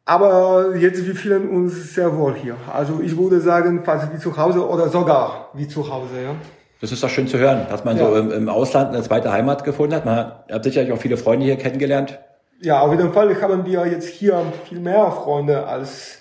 aber 0.05 0.75
jetzt 0.75 1.05
wir 1.05 1.15
fühlen 1.15 1.49
uns 1.49 1.93
sehr 1.93 2.17
wohl 2.17 2.35
hier. 2.35 2.57
Also 2.71 2.99
ich 3.01 3.17
würde 3.17 3.39
sagen, 3.39 3.83
fast 3.85 4.13
wie 4.13 4.17
zu 4.17 4.35
Hause 4.35 4.67
oder 4.67 4.89
sogar 4.89 5.49
wie 5.53 5.67
zu 5.67 5.89
Hause. 5.89 6.21
Ja. 6.21 6.35
Das 6.81 6.91
ist 6.91 7.01
doch 7.01 7.09
schön 7.09 7.27
zu 7.27 7.37
hören, 7.37 7.65
dass 7.69 7.85
man 7.85 7.97
ja. 7.97 8.05
so 8.05 8.15
im, 8.17 8.29
im, 8.31 8.49
Ausland 8.49 8.89
eine 8.89 9.01
zweite 9.01 9.31
Heimat 9.31 9.63
gefunden 9.63 9.95
hat. 9.95 10.03
Man 10.03 10.17
hat, 10.17 10.51
hat 10.51 10.63
sicherlich 10.65 10.91
auch 10.91 10.97
viele 10.97 11.15
Freunde 11.15 11.45
hier 11.45 11.55
kennengelernt. 11.55 12.19
Ja, 12.61 12.81
auf 12.81 12.91
jeden 12.91 13.13
Fall 13.13 13.41
haben 13.41 13.65
wir 13.65 13.85
jetzt 13.87 14.09
hier 14.09 14.41
viel 14.67 14.81
mehr 14.81 15.09
Freunde 15.11 15.65
als 15.65 16.19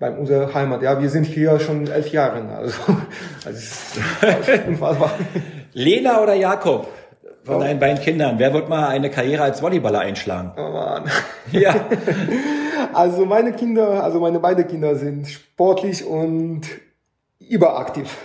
bei 0.00 0.10
unserer 0.10 0.52
Heimat. 0.54 0.82
Ja, 0.82 1.00
wir 1.00 1.10
sind 1.10 1.26
hier 1.26 1.60
schon 1.60 1.86
elf 1.86 2.10
Jahre. 2.10 2.42
Also, 2.56 2.80
also 3.46 4.52
unfassbar. 4.66 5.12
Lena 5.74 6.20
oder 6.22 6.34
Jakob? 6.34 6.88
Von 7.44 7.56
oh. 7.56 7.60
deinen 7.60 7.78
beiden 7.78 8.02
Kindern. 8.02 8.38
Wer 8.38 8.52
wird 8.52 8.68
mal 8.68 8.88
eine 8.88 9.10
Karriere 9.10 9.42
als 9.42 9.60
Volleyballer 9.60 10.00
einschlagen? 10.00 10.52
Oh 10.56 10.72
Mann. 10.72 11.04
Ja. 11.52 11.74
also 12.92 13.24
meine 13.26 13.52
Kinder, 13.52 14.04
also 14.04 14.20
meine 14.20 14.38
beiden 14.38 14.66
Kinder 14.68 14.94
sind 14.94 15.28
sportlich 15.28 16.04
und 16.04 16.62
überaktiv. 17.40 18.16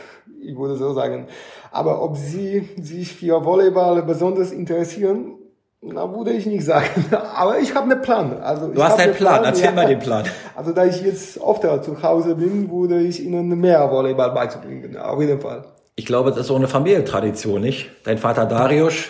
Ich 0.41 0.55
würde 0.55 0.75
so 0.75 0.93
sagen. 0.93 1.27
Aber 1.71 2.03
ob 2.03 2.17
sie 2.17 2.69
sich 2.77 3.13
für 3.13 3.43
Volleyball 3.43 4.03
besonders 4.03 4.51
interessieren, 4.51 5.39
na, 5.87 6.11
würde 6.11 6.31
ich 6.31 6.45
nicht 6.45 6.65
sagen. 6.65 7.05
Aber 7.35 7.59
ich 7.59 7.75
habe 7.75 7.91
einen 7.91 8.01
Plan. 8.01 8.41
Also, 8.41 8.67
du 8.67 8.83
hast 8.83 8.99
einen 8.99 9.13
Plan. 9.13 9.41
Plan. 9.41 9.45
Erzähl 9.45 9.65
ja. 9.65 9.71
mal 9.71 9.85
den 9.85 9.99
Plan. 9.99 10.25
Also 10.55 10.71
da 10.71 10.85
ich 10.85 11.01
jetzt 11.01 11.39
öfter 11.39 11.81
zu 11.81 12.01
Hause 12.01 12.35
bin, 12.35 12.71
würde 12.71 13.01
ich 13.01 13.23
ihnen 13.23 13.49
mehr 13.59 13.91
Volleyball 13.91 14.31
beizubringen. 14.31 14.97
Auf 14.97 15.19
jeden 15.21 15.39
Fall. 15.39 15.65
Ich 15.95 16.05
glaube, 16.05 16.31
das 16.31 16.41
ist 16.41 16.47
so 16.47 16.55
eine 16.55 16.67
Familientradition, 16.67 17.61
nicht? 17.61 17.89
Dein 18.03 18.17
Vater 18.17 18.45
Darius, 18.45 19.05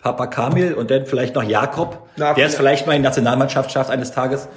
Papa 0.00 0.26
Kamil 0.26 0.74
und 0.74 0.90
dann 0.90 1.06
vielleicht 1.06 1.34
noch 1.34 1.44
Jakob, 1.44 2.08
na, 2.16 2.34
der 2.34 2.46
es 2.46 2.56
vielleicht 2.56 2.86
mal 2.86 2.94
in 2.94 3.02
die 3.02 3.06
Nationalmannschaft 3.08 3.70
schafft 3.70 3.90
eines 3.90 4.12
Tages. 4.12 4.48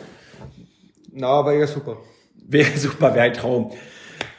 Na, 1.13 1.45
wäre 1.45 1.67
super. 1.67 1.97
Wäre 2.47 2.77
super, 2.77 3.13
wäre 3.13 3.25
ein 3.25 3.33
Traum. 3.33 3.71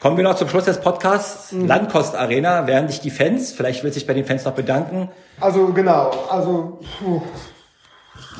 Kommen 0.01 0.16
wir 0.16 0.24
noch 0.24 0.36
zum 0.36 0.48
Schluss 0.48 0.64
des 0.64 0.80
Podcasts. 0.80 1.53
Mhm. 1.53 1.66
Landkost 1.66 2.16
Arena, 2.16 2.66
werden 2.66 2.86
dich 2.86 3.01
die 3.01 3.11
Fans, 3.11 3.53
vielleicht 3.53 3.84
will 3.84 3.92
sich 3.92 4.07
bei 4.07 4.14
den 4.14 4.24
Fans 4.24 4.46
noch 4.46 4.55
bedanken. 4.55 5.11
Also 5.38 5.66
genau, 5.74 6.11
also, 6.30 6.78
puh. 6.98 7.20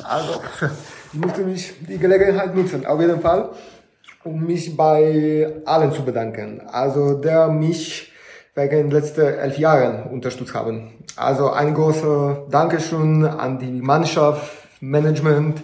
also 0.03 0.41
ich 1.13 1.19
musste 1.19 1.41
mich 1.41 1.71
die 1.87 1.99
Gelegenheit 1.99 2.55
nutzen, 2.55 2.83
auf 2.87 2.99
jeden 2.99 3.21
Fall, 3.21 3.51
um 4.23 4.43
mich 4.43 4.75
bei 4.75 5.53
allen 5.65 5.91
zu 5.91 6.03
bedanken. 6.03 6.61
Also 6.65 7.13
der 7.21 7.49
mich 7.49 8.11
wegen 8.55 8.89
den 8.89 8.91
letzten 8.91 9.21
elf 9.21 9.59
Jahren 9.59 10.11
unterstützt 10.11 10.55
haben. 10.55 11.05
Also 11.15 11.51
ein 11.51 11.75
großer 11.75 12.47
Dankeschön 12.49 13.23
an 13.23 13.59
die 13.59 13.81
Mannschaft, 13.81 14.51
Management, 14.79 15.61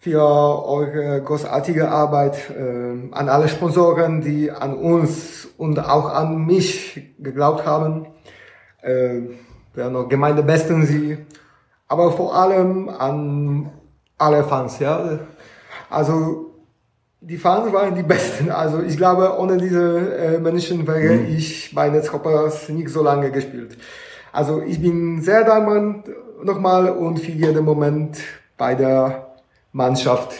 für 0.00 0.22
eure 0.22 1.22
großartige 1.22 1.90
Arbeit, 1.90 2.50
äh, 2.50 3.12
an 3.12 3.28
alle 3.28 3.48
Sponsoren, 3.48 4.22
die 4.22 4.50
an 4.50 4.74
uns 4.74 5.46
und 5.58 5.78
auch 5.78 6.06
an 6.06 6.46
mich 6.46 7.14
geglaubt 7.18 7.66
haben. 7.66 8.06
Äh, 8.80 9.20
wer 9.74 9.90
noch 9.90 10.08
Gemeindebesten 10.08 10.86
sie, 10.86 11.18
aber 11.86 12.12
vor 12.12 12.34
allem 12.34 12.88
an 12.88 13.70
alle 14.16 14.42
Fans, 14.42 14.78
ja. 14.78 15.18
Also 15.90 16.46
die 17.20 17.36
Fans 17.36 17.70
waren 17.70 17.94
die 17.94 18.02
Besten. 18.02 18.50
Also 18.50 18.82
ich 18.82 18.96
glaube, 18.96 19.38
ohne 19.38 19.58
diese 19.58 20.16
äh, 20.16 20.38
Menschen 20.38 20.86
wäre 20.86 21.14
mhm. 21.14 21.36
ich 21.36 21.74
bei 21.74 21.90
Netzhoppers 21.90 22.70
nicht 22.70 22.88
so 22.88 23.02
lange 23.02 23.30
gespielt. 23.30 23.76
Also 24.32 24.62
ich 24.62 24.80
bin 24.80 25.20
sehr 25.20 25.44
dankbar 25.44 26.02
nochmal 26.42 26.88
und 26.88 27.18
für 27.18 27.32
jeden 27.32 27.64
Moment 27.66 28.18
bei 28.56 28.74
der 28.74 29.29
Mannschaft, 29.72 30.34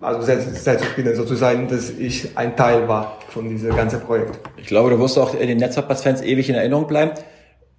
also 0.00 0.22
selbst, 0.22 0.64
selbst 0.64 0.86
spielen 0.86 1.14
sozusagen, 1.14 1.68
dass 1.68 1.90
ich 1.90 2.36
ein 2.36 2.56
Teil 2.56 2.88
war 2.88 3.18
von 3.28 3.48
diesem 3.48 3.74
ganzen 3.76 4.00
Projekt. 4.00 4.38
Ich 4.56 4.66
glaube, 4.66 4.90
du 4.90 4.98
wirst 4.98 5.18
auch 5.18 5.34
den 5.34 5.58
Netzhoppers-Fans 5.58 6.22
ewig 6.22 6.48
in 6.48 6.54
Erinnerung 6.54 6.86
bleiben. 6.86 7.12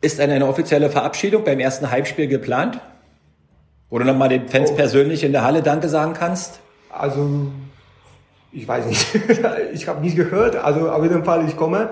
Ist 0.02 0.20
eine, 0.20 0.34
eine 0.34 0.48
offizielle 0.48 0.90
Verabschiedung 0.90 1.44
beim 1.44 1.60
ersten 1.60 1.90
Heimspiel 1.90 2.28
geplant? 2.28 2.80
Wo 3.90 4.00
du 4.00 4.06
nochmal 4.06 4.30
den 4.30 4.48
Fans 4.48 4.72
oh. 4.72 4.76
persönlich 4.76 5.24
in 5.24 5.32
der 5.32 5.44
Halle 5.44 5.62
Danke 5.62 5.90
sagen 5.90 6.14
kannst? 6.14 6.60
Also, 6.92 7.48
ich 8.52 8.68
weiß 8.68 8.86
nicht. 8.86 9.06
ich 9.74 9.88
habe 9.88 10.02
nicht 10.02 10.16
gehört. 10.16 10.56
Also 10.56 10.90
auf 10.90 11.04
jeden 11.04 11.24
Fall, 11.24 11.48
ich 11.48 11.58
komme 11.58 11.90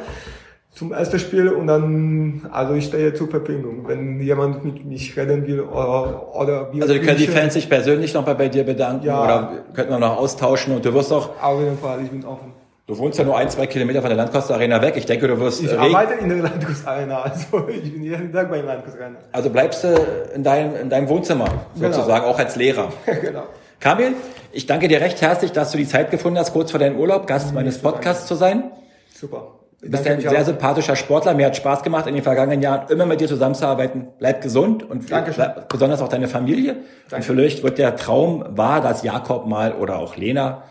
zum 0.72 0.93
ersten 0.93 1.20
Spiel 1.20 1.49
und 1.49 1.67
dann, 1.67 2.47
also 2.51 2.74
ich 2.74 2.86
stehe 2.86 3.13
zur 3.13 3.28
Verfügung, 3.28 3.88
wenn 3.88 4.20
jemand 4.22 4.63
mit 4.63 4.86
mich 4.86 5.17
reden 5.17 5.45
will 5.47 5.61
oder, 5.61 6.36
oder 6.36 6.74
wir 6.74 6.84
Also 6.84 6.95
können 6.99 7.17
die 7.17 7.28
Fans 7.28 7.53
sich 7.55 7.70
persönlich 7.70 8.13
noch 8.13 8.26
mal 8.26 8.36
bei 8.36 8.49
dir 8.49 8.63
bedanken 8.63 9.05
ja. 9.05 9.24
oder 9.24 9.51
könnten 9.74 9.91
wir 9.91 9.99
noch 9.99 10.17
austauschen 10.17 10.76
und 10.76 10.86
du 10.86 10.93
wirst 10.93 11.11
auch... 11.11 11.32
Auf 11.41 11.59
jeden 11.59 11.78
Fall, 11.78 11.99
ich 12.03 12.09
bin 12.09 12.24
offen. 12.24 12.53
Du 12.88 12.97
wohnst 12.97 13.20
ja 13.20 13.26
nur 13.26 13.38
ein, 13.38 13.49
zwei 13.49 13.67
Kilometer 13.67 14.01
von 14.01 14.09
der 14.09 14.17
Landkost 14.17 14.51
Arena 14.51 14.82
weg. 14.82 14.95
Ich 14.95 15.05
denke, 15.05 15.28
du 15.28 15.39
wirst... 15.39 15.61
Ich 15.61 15.78
arbeite 15.78 16.13
in 16.13 16.30
der 16.30 16.38
Landkost 16.39 16.88
Arena, 16.88 17.22
also 17.24 17.67
ich 17.67 17.91
bin 17.91 18.03
jeden 18.03 18.32
Tag 18.32 18.49
bei 18.49 18.57
der 18.57 18.65
Landkost 18.65 18.95
Arena. 18.99 19.17
Also 19.32 19.49
bleibst 19.49 19.84
du 19.84 19.88
in 20.34 20.43
deinem, 20.43 20.76
in 20.76 20.89
deinem 20.89 21.09
Wohnzimmer, 21.09 21.45
genau. 21.76 21.91
sozusagen, 21.91 22.22
genau. 22.22 22.34
auch 22.34 22.39
als 22.39 22.55
Lehrer. 22.55 22.93
genau. 23.22 23.43
Kamil, 23.80 24.13
ich 24.51 24.65
danke 24.65 24.88
dir 24.88 25.01
recht 25.01 25.22
herzlich, 25.22 25.51
dass 25.51 25.72
du 25.72 25.78
die 25.78 25.88
Zeit 25.88 26.11
gefunden 26.11 26.39
hast, 26.39 26.53
kurz 26.53 26.72
vor 26.72 26.80
deinem 26.80 26.97
Urlaub 26.97 27.28
Gast 27.28 27.53
meines 27.53 27.80
Podcasts 27.80 28.28
zu 28.28 28.36
sein. 28.36 28.72
Super. 29.13 29.59
Du 29.82 29.89
bist 29.89 30.05
ein 30.05 30.19
sehr 30.19 30.43
sympathischer 30.43 30.95
Sportler. 30.97 31.34
Mir 31.34 31.45
hat 31.45 31.55
Spaß 31.55 31.84
gemacht, 31.84 32.05
in 32.05 32.13
den 32.13 32.23
vergangenen 32.23 32.61
Jahren 32.61 32.89
immer 32.89 33.05
mit 33.05 33.21
dir 33.21 33.30
zusammenzuarbeiten. 33.30 34.09
Bleib 34.17 34.41
gesund 34.41 34.84
und 34.84 35.05
bleib, 35.07 35.69
besonders 35.69 36.01
auch 36.01 36.09
deine 36.09 36.27
Familie. 36.27 36.77
Danke. 37.09 37.15
Und 37.15 37.23
vielleicht 37.23 37.63
wird 37.63 37.77
der 37.77 37.95
Traum 37.95 38.43
wahr, 38.49 38.82
dass 38.82 39.03
Jakob 39.03 39.47
mal 39.47 39.73
oder 39.73 39.97
auch 39.97 40.17
Lena 40.17 40.63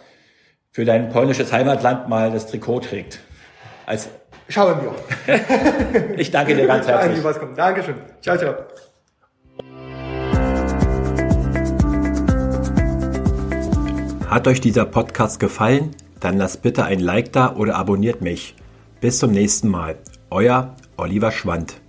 für 0.72 0.84
dein 0.84 1.08
polnisches 1.08 1.52
Heimatland 1.52 2.08
mal 2.08 2.30
das 2.30 2.46
Trikot 2.46 2.80
trägt. 2.80 3.20
Als 3.86 4.10
Schauen 4.50 4.78
wir. 4.80 6.16
ich 6.16 6.30
danke 6.30 6.54
dir 6.54 6.66
ganz 6.66 6.86
herzlich. 6.86 7.22
Dankeschön. 7.54 7.96
Ciao, 8.22 8.36
ciao. 8.38 8.54
Hat 14.26 14.46
euch 14.46 14.60
dieser 14.60 14.86
Podcast 14.86 15.38
gefallen? 15.40 15.94
Dann 16.20 16.38
lasst 16.38 16.62
bitte 16.62 16.84
ein 16.84 17.00
Like 17.00 17.32
da 17.32 17.54
oder 17.56 17.76
abonniert 17.76 18.22
mich. 18.22 18.54
Bis 19.00 19.20
zum 19.20 19.30
nächsten 19.30 19.68
Mal. 19.68 19.96
Euer 20.28 20.74
Oliver 20.96 21.30
Schwand. 21.30 21.80